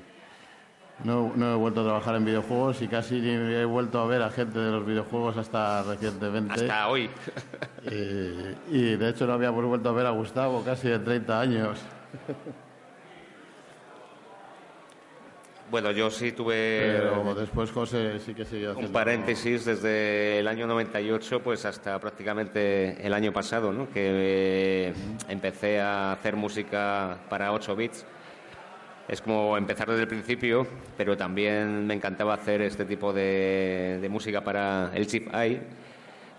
no, 1.03 1.31
no 1.35 1.53
he 1.53 1.55
vuelto 1.55 1.81
a 1.81 1.83
trabajar 1.85 2.15
en 2.15 2.25
videojuegos 2.25 2.81
y 2.81 2.87
casi 2.87 3.21
ni 3.21 3.29
he 3.29 3.65
vuelto 3.65 3.99
a 3.99 4.05
ver 4.05 4.21
a 4.21 4.29
gente 4.29 4.59
de 4.59 4.71
los 4.71 4.85
videojuegos 4.85 5.37
hasta 5.37 5.83
recientemente. 5.83 6.53
Hasta 6.53 6.89
hoy. 6.89 7.09
Eh, 7.85 8.55
y 8.69 8.95
de 8.97 9.09
hecho 9.09 9.25
no 9.25 9.33
habíamos 9.33 9.63
vuelto 9.65 9.89
a 9.89 9.93
ver 9.93 10.05
a 10.05 10.11
Gustavo 10.11 10.61
casi 10.63 10.89
de 10.89 10.99
30 10.99 11.39
años. 11.39 11.79
Bueno, 15.69 15.91
yo 15.91 16.09
sí 16.09 16.31
tuve 16.31 16.99
Pero 16.99 17.35
después 17.35 17.71
José 17.71 18.19
sí 18.19 18.33
que 18.33 18.45
siguió 18.45 18.71
haciendo... 18.71 18.87
un 18.87 18.93
paréntesis 18.93 19.65
desde 19.65 20.39
el 20.39 20.47
año 20.47 20.65
98 20.65 21.41
pues 21.41 21.65
hasta 21.65 21.99
prácticamente 21.99 23.05
el 23.05 23.13
año 23.13 23.31
pasado, 23.31 23.71
¿no? 23.71 23.87
que 23.89 24.01
eh, 24.03 24.93
empecé 25.27 25.79
a 25.79 26.13
hacer 26.13 26.35
música 26.35 27.17
para 27.29 27.51
8 27.53 27.75
bits. 27.75 28.05
Es 29.07 29.21
como 29.21 29.57
empezar 29.57 29.89
desde 29.89 30.03
el 30.03 30.07
principio, 30.07 30.67
pero 30.95 31.17
también 31.17 31.85
me 31.85 31.95
encantaba 31.95 32.35
hacer 32.35 32.61
este 32.61 32.85
tipo 32.85 33.11
de, 33.11 33.97
de 34.01 34.09
música 34.09 34.43
para 34.43 34.91
el 34.93 35.07
chip 35.07 35.27
i. 35.33 35.59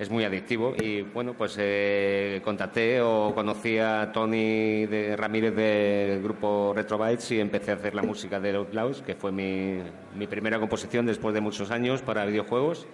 Es 0.01 0.09
muy 0.09 0.25
adictivo 0.25 0.75
y 0.81 1.03
bueno, 1.03 1.35
pues 1.35 1.57
eh, 1.59 2.41
contacté 2.43 3.03
o 3.03 3.35
conocí 3.35 3.77
a 3.77 4.11
Tony 4.11 4.87
de 4.87 5.15
Ramírez 5.15 5.55
del 5.55 6.23
grupo 6.23 6.73
Retrobytes 6.75 7.33
y 7.33 7.39
empecé 7.39 7.73
a 7.73 7.75
hacer 7.75 7.95
la 7.95 8.01
música 8.01 8.41
de 8.41 8.57
Outlaws, 8.57 9.03
que 9.03 9.15
fue 9.15 9.31
mi, 9.31 9.79
mi 10.17 10.27
primera 10.27 10.59
composición 10.59 11.05
después 11.05 11.35
de 11.35 11.43
muchos 11.43 11.71
años 11.71 12.01
para 12.01 12.25
videojuegos. 12.25 12.87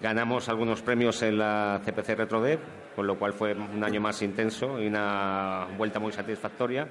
Ganamos 0.00 0.48
algunos 0.48 0.80
premios 0.80 1.20
en 1.20 1.36
la 1.36 1.82
CPC 1.84 2.16
RetroDev, 2.16 2.60
con 2.96 3.06
lo 3.06 3.18
cual 3.18 3.34
fue 3.34 3.52
un 3.52 3.84
año 3.84 4.00
más 4.00 4.22
intenso 4.22 4.80
y 4.80 4.86
una 4.86 5.66
vuelta 5.76 6.00
muy 6.00 6.12
satisfactoria. 6.12 6.88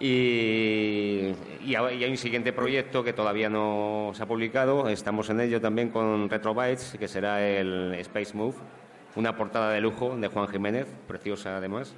Y, 0.00 1.34
hay 1.76 2.04
un 2.04 2.16
siguiente 2.16 2.52
proyecto 2.52 3.02
que 3.02 3.12
todavía 3.12 3.48
no 3.48 4.12
se 4.14 4.22
ha 4.22 4.26
publicado. 4.26 4.88
Estamos 4.88 5.28
en 5.30 5.40
ello 5.40 5.60
también 5.60 5.90
con 5.90 6.30
Retrobytes, 6.30 6.96
que 6.98 7.08
será 7.08 7.46
el 7.46 7.94
Space 7.94 8.36
Move, 8.36 8.54
una 9.16 9.36
portada 9.36 9.72
de 9.72 9.80
lujo 9.80 10.16
de 10.16 10.28
Juan 10.28 10.48
Jiménez, 10.48 10.86
preciosa 11.06 11.56
además. 11.56 11.94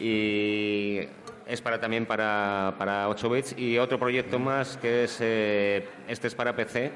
Y 0.00 0.98
es 1.46 1.62
para 1.62 1.80
también 1.80 2.06
para, 2.06 2.74
para 2.76 3.08
8 3.08 3.30
bits. 3.30 3.54
Y 3.56 3.78
otro 3.78 3.98
proyecto 3.98 4.38
más 4.38 4.76
que 4.76 5.04
es, 5.04 5.18
eh, 5.20 5.88
este 6.08 6.26
es 6.26 6.34
para 6.34 6.56
PC, 6.56 6.90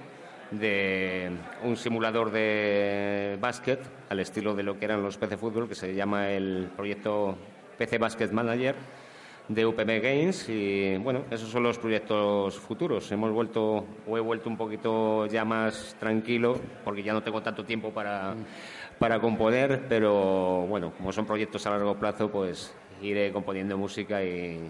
de 0.50 1.30
un 1.62 1.76
simulador 1.76 2.32
de 2.32 3.38
básquet 3.40 3.78
al 4.08 4.18
estilo 4.18 4.56
de 4.56 4.64
lo 4.64 4.76
que 4.76 4.86
eran 4.86 5.02
los 5.02 5.16
PC 5.16 5.36
Fútbol, 5.36 5.68
que 5.68 5.76
se 5.76 5.94
llama 5.94 6.30
el 6.30 6.68
proyecto 6.76 7.38
PC 7.78 7.98
Basket 7.98 8.32
Manager 8.32 8.74
de 9.50 9.66
UPM 9.66 10.00
Games 10.00 10.48
y 10.48 10.96
bueno, 10.98 11.24
esos 11.28 11.48
son 11.48 11.64
los 11.64 11.76
proyectos 11.76 12.56
futuros. 12.56 13.10
Hemos 13.10 13.32
vuelto 13.32 13.84
o 14.06 14.16
he 14.16 14.20
vuelto 14.20 14.48
un 14.48 14.56
poquito 14.56 15.26
ya 15.26 15.44
más 15.44 15.96
tranquilo 15.98 16.56
porque 16.84 17.02
ya 17.02 17.12
no 17.12 17.22
tengo 17.22 17.42
tanto 17.42 17.64
tiempo 17.64 17.90
para, 17.90 18.34
para 18.98 19.20
componer, 19.20 19.86
pero 19.88 20.66
bueno, 20.68 20.92
como 20.96 21.10
son 21.10 21.26
proyectos 21.26 21.66
a 21.66 21.70
largo 21.70 21.96
plazo, 21.96 22.30
pues 22.30 22.72
iré 23.02 23.32
componiendo 23.32 23.76
música 23.76 24.22
y, 24.22 24.60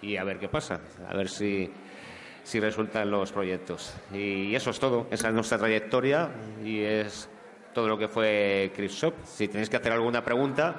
y 0.00 0.16
a 0.16 0.24
ver 0.24 0.38
qué 0.38 0.48
pasa, 0.48 0.80
a 1.06 1.14
ver 1.14 1.28
si 1.28 1.70
si 2.44 2.60
resultan 2.60 3.10
los 3.10 3.30
proyectos. 3.30 3.94
Y 4.10 4.54
eso 4.54 4.70
es 4.70 4.78
todo, 4.80 5.06
esa 5.10 5.28
es 5.28 5.34
nuestra 5.34 5.58
trayectoria 5.58 6.30
y 6.64 6.80
es 6.80 7.28
todo 7.74 7.88
lo 7.88 7.98
que 7.98 8.08
fue 8.08 8.72
Chris 8.74 8.92
Shop. 8.92 9.12
Si 9.24 9.48
tenéis 9.48 9.68
que 9.68 9.76
hacer 9.76 9.92
alguna 9.92 10.24
pregunta, 10.24 10.76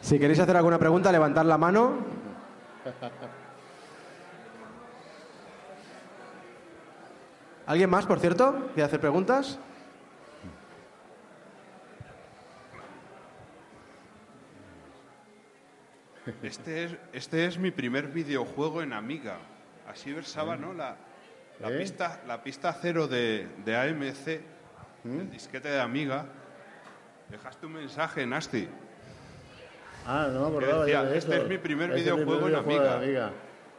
Si 0.00 0.18
queréis 0.18 0.40
hacer 0.40 0.56
alguna 0.56 0.78
pregunta, 0.78 1.12
levantad 1.12 1.44
la 1.44 1.58
mano. 1.58 1.98
¿Alguien 7.66 7.90
más, 7.90 8.06
por 8.06 8.18
cierto, 8.18 8.70
quiere 8.74 8.82
hacer 8.82 9.00
preguntas? 9.00 9.58
Este 16.42 16.84
es, 16.84 16.96
este 17.12 17.46
es 17.46 17.58
mi 17.58 17.70
primer 17.70 18.08
videojuego 18.08 18.82
en 18.82 18.92
Amiga. 18.92 19.38
Así 19.88 20.12
versaba, 20.12 20.56
¿no? 20.56 20.72
La, 20.72 20.96
la 21.60 21.70
¿Eh? 21.70 21.78
pista, 21.78 22.20
la 22.26 22.42
pista 22.42 22.72
cero 22.72 23.08
de, 23.08 23.48
de 23.64 23.76
AMC, 23.76 24.40
el 25.04 25.30
disquete 25.30 25.68
de 25.68 25.80
Amiga. 25.80 26.26
Dejaste 27.28 27.66
un 27.66 27.74
mensaje, 27.74 28.26
Nasty. 28.26 28.68
Ah, 30.12 30.28
no 30.32 30.40
me 30.40 30.46
acordaba 30.48 30.84
decía, 30.84 31.04
de 31.04 31.16
"Este 31.18 31.34
eso. 31.34 31.42
es 31.44 31.48
mi 31.48 31.58
primer 31.58 31.90
Este 31.90 32.00
es 32.00 32.06
mi 32.06 32.12
videojuego 32.24 32.46
en 32.48 32.52
videojuego 32.52 32.82
de 32.82 32.88
Amiga". 33.04 33.30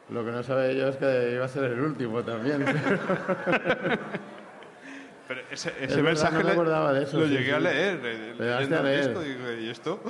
Lo 0.09 0.23
que 0.25 0.31
no 0.31 0.41
sabía 0.43 0.71
yo 0.71 0.87
es 0.87 0.95
que 0.95 1.31
iba 1.33 1.43
a 1.43 1.47
ser 1.49 1.65
el 1.65 1.81
último 1.81 2.23
también. 2.23 2.63
Pero 5.27 5.41
ese, 5.51 5.73
mensaje 6.01 6.33
no 6.33 6.39
me 6.39 6.45
le- 6.45 6.51
acordaba 6.53 6.93
de 6.93 7.03
eso, 7.03 7.19
lo 7.19 7.25
sí, 7.25 7.31
llegué 7.33 7.53
a 7.53 7.59
leer. 7.59 7.99
eh, 8.03 8.33
leyendo 8.37 8.77
a 8.77 8.81
leer. 8.81 9.13
¿y 9.61 9.69
esto? 9.69 10.01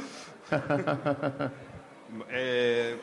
Eh, 2.29 2.97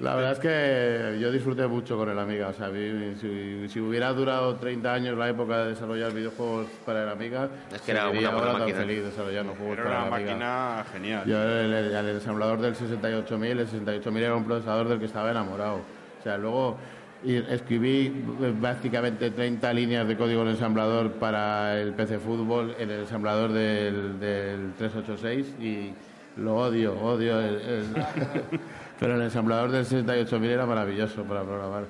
La 0.00 0.14
verdad 0.14 0.32
es 0.32 0.38
que 0.38 1.18
yo 1.20 1.30
disfruté 1.30 1.66
mucho 1.66 1.96
con 1.98 2.08
el 2.08 2.18
Amiga. 2.18 2.48
O 2.48 2.52
sea, 2.54 2.70
si, 2.70 3.68
si 3.68 3.80
hubiera 3.80 4.12
durado 4.14 4.54
30 4.56 4.94
años 4.94 5.18
la 5.18 5.28
época 5.28 5.58
de 5.64 5.70
desarrollar 5.70 6.12
videojuegos 6.14 6.68
para 6.86 7.02
el 7.02 7.08
Amiga, 7.10 7.48
Es 7.74 7.82
que 7.82 7.90
era 7.92 8.08
una 8.08 8.30
buena 8.30 8.52
tan 8.52 8.58
máquina. 8.60 8.78
feliz 8.78 9.04
desarrollando 9.04 9.54
juegos 9.54 9.78
era 9.78 9.84
para 9.84 9.98
una 9.98 10.06
el 10.06 10.12
Amiga. 10.14 10.30
máquina 10.32 10.84
genial. 10.92 11.22
Yo 11.26 11.42
el, 11.42 11.72
el- 11.74 11.94
el 11.94 12.08
ensamblador 12.08 12.60
del 12.60 12.74
68000, 12.76 13.58
el 13.60 13.68
68000 13.68 14.22
era 14.22 14.36
un 14.36 14.44
procesador 14.44 14.88
del 14.88 14.98
que 14.98 15.04
estaba 15.04 15.30
enamorado. 15.30 15.76
O 16.18 16.22
sea, 16.22 16.38
luego 16.38 16.78
y 17.22 17.36
escribí 17.36 18.06
eh, 18.40 18.54
básicamente 18.58 19.30
30 19.30 19.70
líneas 19.74 20.08
de 20.08 20.16
código 20.16 20.40
en 20.40 20.48
el 20.48 20.54
ensamblador 20.54 21.12
para 21.12 21.78
el 21.78 21.92
PC 21.92 22.18
Fútbol 22.18 22.74
en 22.78 22.90
el 22.90 23.00
ensamblador 23.00 23.52
del, 23.52 24.18
del 24.18 24.72
386 24.78 25.56
y 25.60 25.92
lo 26.40 26.56
odio, 26.56 26.98
odio 26.98 27.38
el, 27.38 27.56
el- 27.60 27.84
Pero 29.00 29.14
el 29.14 29.22
ensamblador 29.22 29.70
del 29.70 29.86
68000 29.86 30.50
era 30.50 30.66
maravilloso 30.66 31.24
para 31.24 31.42
programar. 31.42 31.86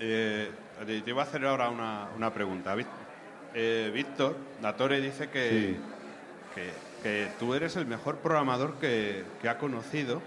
Eh, 0.00 0.50
te 0.84 1.02
iba 1.06 1.22
a 1.22 1.24
hacer 1.24 1.46
ahora 1.46 1.70
una, 1.70 2.08
una 2.16 2.34
pregunta. 2.34 2.74
Eh, 3.54 3.90
Víctor 3.94 4.36
Datore 4.60 5.00
dice 5.00 5.30
que, 5.30 5.76
que, 6.54 6.70
que 7.02 7.28
tú 7.38 7.54
eres 7.54 7.76
el 7.76 7.86
mejor 7.86 8.16
programador 8.16 8.74
que, 8.74 9.24
que 9.40 9.48
ha 9.48 9.56
conocido 9.56 10.20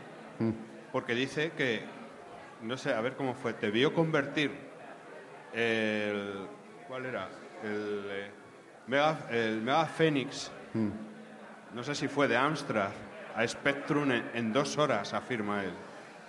porque 0.91 1.13
dice 1.13 1.51
que, 1.55 1.83
no 2.63 2.77
sé, 2.77 2.93
a 2.93 3.01
ver 3.01 3.15
cómo 3.15 3.33
fue, 3.35 3.53
te 3.53 3.69
vio 3.69 3.93
convertir 3.93 4.51
el... 5.53 6.47
¿Cuál 6.87 7.05
era? 7.05 7.27
El, 7.63 8.05
eh, 8.09 8.31
Mega, 8.87 9.27
el 9.29 9.61
Mega 9.61 9.85
Phoenix, 9.85 10.51
no 11.73 11.83
sé 11.83 11.93
si 11.93 12.07
fue 12.07 12.27
de 12.27 12.35
Amstrad, 12.35 12.89
a 13.35 13.47
Spectrum 13.47 14.11
en, 14.11 14.31
en 14.33 14.51
dos 14.51 14.77
horas, 14.77 15.13
afirma 15.13 15.63
él. 15.63 15.71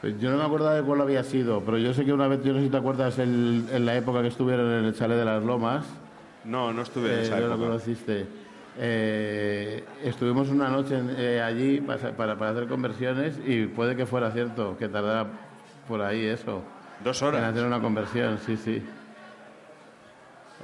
Pues 0.02 0.20
yo 0.20 0.30
no 0.32 0.36
me 0.36 0.42
acuerdo 0.44 0.68
de 0.68 0.82
cuál 0.82 1.00
había 1.00 1.22
sido, 1.22 1.60
pero 1.64 1.78
yo 1.78 1.94
sé 1.94 2.04
que 2.04 2.12
una 2.12 2.26
vez, 2.26 2.42
yo 2.42 2.52
no 2.52 2.58
sé 2.58 2.64
si 2.64 2.70
te 2.70 2.76
acuerdas, 2.76 3.20
el- 3.20 3.64
en 3.72 3.86
la 3.86 3.96
época 3.96 4.20
que 4.20 4.28
estuvieron 4.28 4.66
en 4.72 4.84
el 4.86 4.94
chalet 4.94 5.16
de 5.16 5.24
las 5.24 5.42
Lomas, 5.44 5.86
No, 6.44 6.72
no 6.72 6.82
estuve 6.82 7.24
en 7.28 7.32
Eh, 7.32 7.40
no 7.40 7.46
lo 7.46 7.56
conociste. 7.56 8.26
Eh, 8.76 9.84
estuvimos 10.02 10.48
una 10.48 10.68
noche 10.70 10.98
en- 10.98 11.14
eh, 11.16 11.40
allí 11.40 11.80
para, 11.80 12.10
para, 12.16 12.36
para 12.36 12.50
hacer 12.50 12.66
conversiones 12.66 13.38
y 13.46 13.66
puede 13.66 13.94
que 13.94 14.06
fuera 14.06 14.32
cierto, 14.32 14.76
que 14.76 14.88
tardara 14.88 15.24
por 15.86 16.02
ahí 16.02 16.26
eso. 16.26 16.62
Dos 17.04 17.22
En 17.22 17.28
horas. 17.28 17.44
hacer 17.52 17.64
una 17.64 17.80
conversión, 17.80 18.38
sí, 18.44 18.56
sí. 18.56 18.82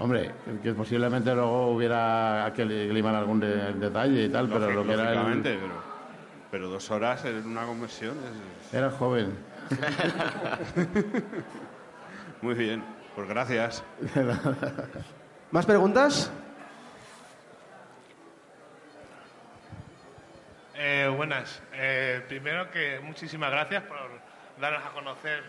Hombre, 0.01 0.33
que 0.65 0.73
posiblemente 0.73 1.33
luego 1.33 1.77
hubiera 1.77 2.53
que 2.57 2.65
limar 2.65 3.15
algún 3.15 3.39
de- 3.39 3.73
detalle 3.75 4.25
y 4.25 4.29
tal, 4.31 4.49
pero 4.49 4.73
lo 4.73 4.85
que 4.85 4.93
era 4.95 5.13
el, 5.13 5.43
pero... 5.43 5.88
Pero 6.51 6.69
dos 6.69 6.91
horas 6.91 7.25
en 7.25 7.47
una 7.47 7.65
conversión 7.67 8.17
es... 8.19 8.75
Era 8.75 8.91
joven. 8.91 9.37
Muy 12.43 12.55
bien, 12.55 12.83
pues 13.15 13.29
gracias. 13.29 13.85
¿Más 15.51 15.67
preguntas? 15.67 16.31
Eh, 20.75 21.11
buenas. 21.15 21.61
Eh, 21.75 22.23
primero 22.29 22.71
que 22.71 23.01
muchísimas 23.03 23.51
gracias 23.51 23.83
por 23.85 23.99
darnos 24.61 24.85
a 24.87 24.91
conocer 24.91 25.43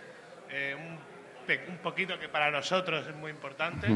eh, 0.49 0.75
un, 0.77 0.97
pe- 1.45 1.65
un 1.69 1.77
poquito 1.77 2.17
que 2.19 2.27
para 2.29 2.49
nosotros 2.51 3.07
es 3.07 3.15
muy 3.15 3.31
importante. 3.31 3.87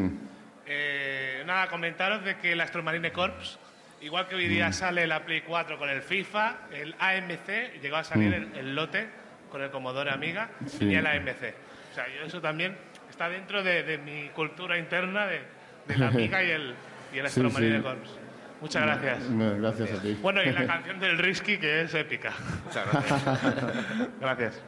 Eh, 0.65 1.43
nada, 1.45 1.67
comentaros 1.67 2.23
de 2.23 2.37
que 2.37 2.53
el 2.53 2.61
Astromarine 2.61 3.11
Corps, 3.11 3.59
igual 4.03 4.27
que 4.27 4.35
hoy 4.35 4.47
día 4.47 4.71
sale 4.71 5.07
la 5.07 5.23
Play 5.25 5.41
4 5.41 5.77
con 5.77 5.89
el 5.89 6.01
FIFA, 6.01 6.57
el 6.71 6.95
AMC, 6.99 7.81
llegó 7.81 7.95
a 7.97 8.03
salir 8.03 8.33
el, 8.33 8.55
el 8.55 8.75
lote 8.75 9.07
con 9.49 9.61
el 9.61 9.69
Commodore 9.71 10.11
Amiga, 10.11 10.49
Sí. 10.67 10.79
tenía 10.79 10.99
el 10.99 11.07
AMC. 11.07 11.53
O 11.91 11.95
sea, 11.95 12.05
yo 12.07 12.25
eso 12.25 12.41
también 12.41 12.75
está 13.09 13.29
dentro 13.29 13.63
de, 13.63 13.83
de 13.83 13.97
mi 13.97 14.29
cultura 14.29 14.77
interna 14.77 15.25
de, 15.27 15.41
de 15.87 15.97
la 15.97 16.07
Amiga 16.07 16.43
y 16.43 16.49
el, 16.51 16.75
y 17.13 17.17
el 17.19 17.27
Sí, 17.29 17.41
sí. 17.49 17.81
Corps. 17.81 18.19
Muchas 18.61 18.81
gracias. 18.83 19.29
Bueno, 19.29 19.57
Gracias 19.61 19.99
a 19.99 20.01
ti. 20.01 20.17
Bueno, 20.21 20.41
y 20.41 20.51
la 20.51 20.65
canción 20.67 20.99
del 20.99 21.17
Risky, 21.17 21.57
que 21.57 21.81
es 21.81 21.93
épica. 21.93 22.31
Muchas 22.65 22.91
gracias. 22.91 24.09
Gracias. 24.21 24.61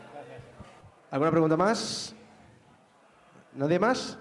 ¿Alguna 1.12 1.32
pregunta 1.32 1.56
más? 1.56 2.14
¿Nadie 3.54 3.80
más? 3.80 4.20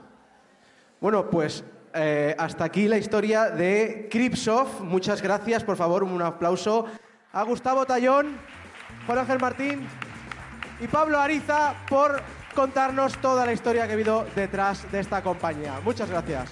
Bueno, 1.00 1.28
pues 1.28 1.64
eh, 1.94 2.34
hasta 2.38 2.64
aquí 2.64 2.88
la 2.88 2.98
historia 2.98 3.50
de 3.50 4.08
Cripsoft. 4.10 4.80
Muchas 4.80 5.22
gracias, 5.22 5.62
por 5.62 5.76
favor, 5.76 6.02
un 6.02 6.20
aplauso 6.20 6.86
a 7.32 7.42
Gustavo 7.44 7.86
Tallón, 7.86 8.36
Juan 9.06 9.18
Ángel 9.18 9.38
Martín 9.38 9.86
y 10.80 10.86
Pablo 10.88 11.18
Ariza 11.18 11.74
por 11.88 12.20
contarnos 12.54 13.16
toda 13.18 13.46
la 13.46 13.52
historia 13.52 13.84
que 13.84 13.92
ha 13.92 13.94
habido 13.94 14.26
detrás 14.34 14.90
de 14.90 15.00
esta 15.00 15.22
compañía. 15.22 15.80
Muchas 15.84 16.10
gracias. 16.10 16.50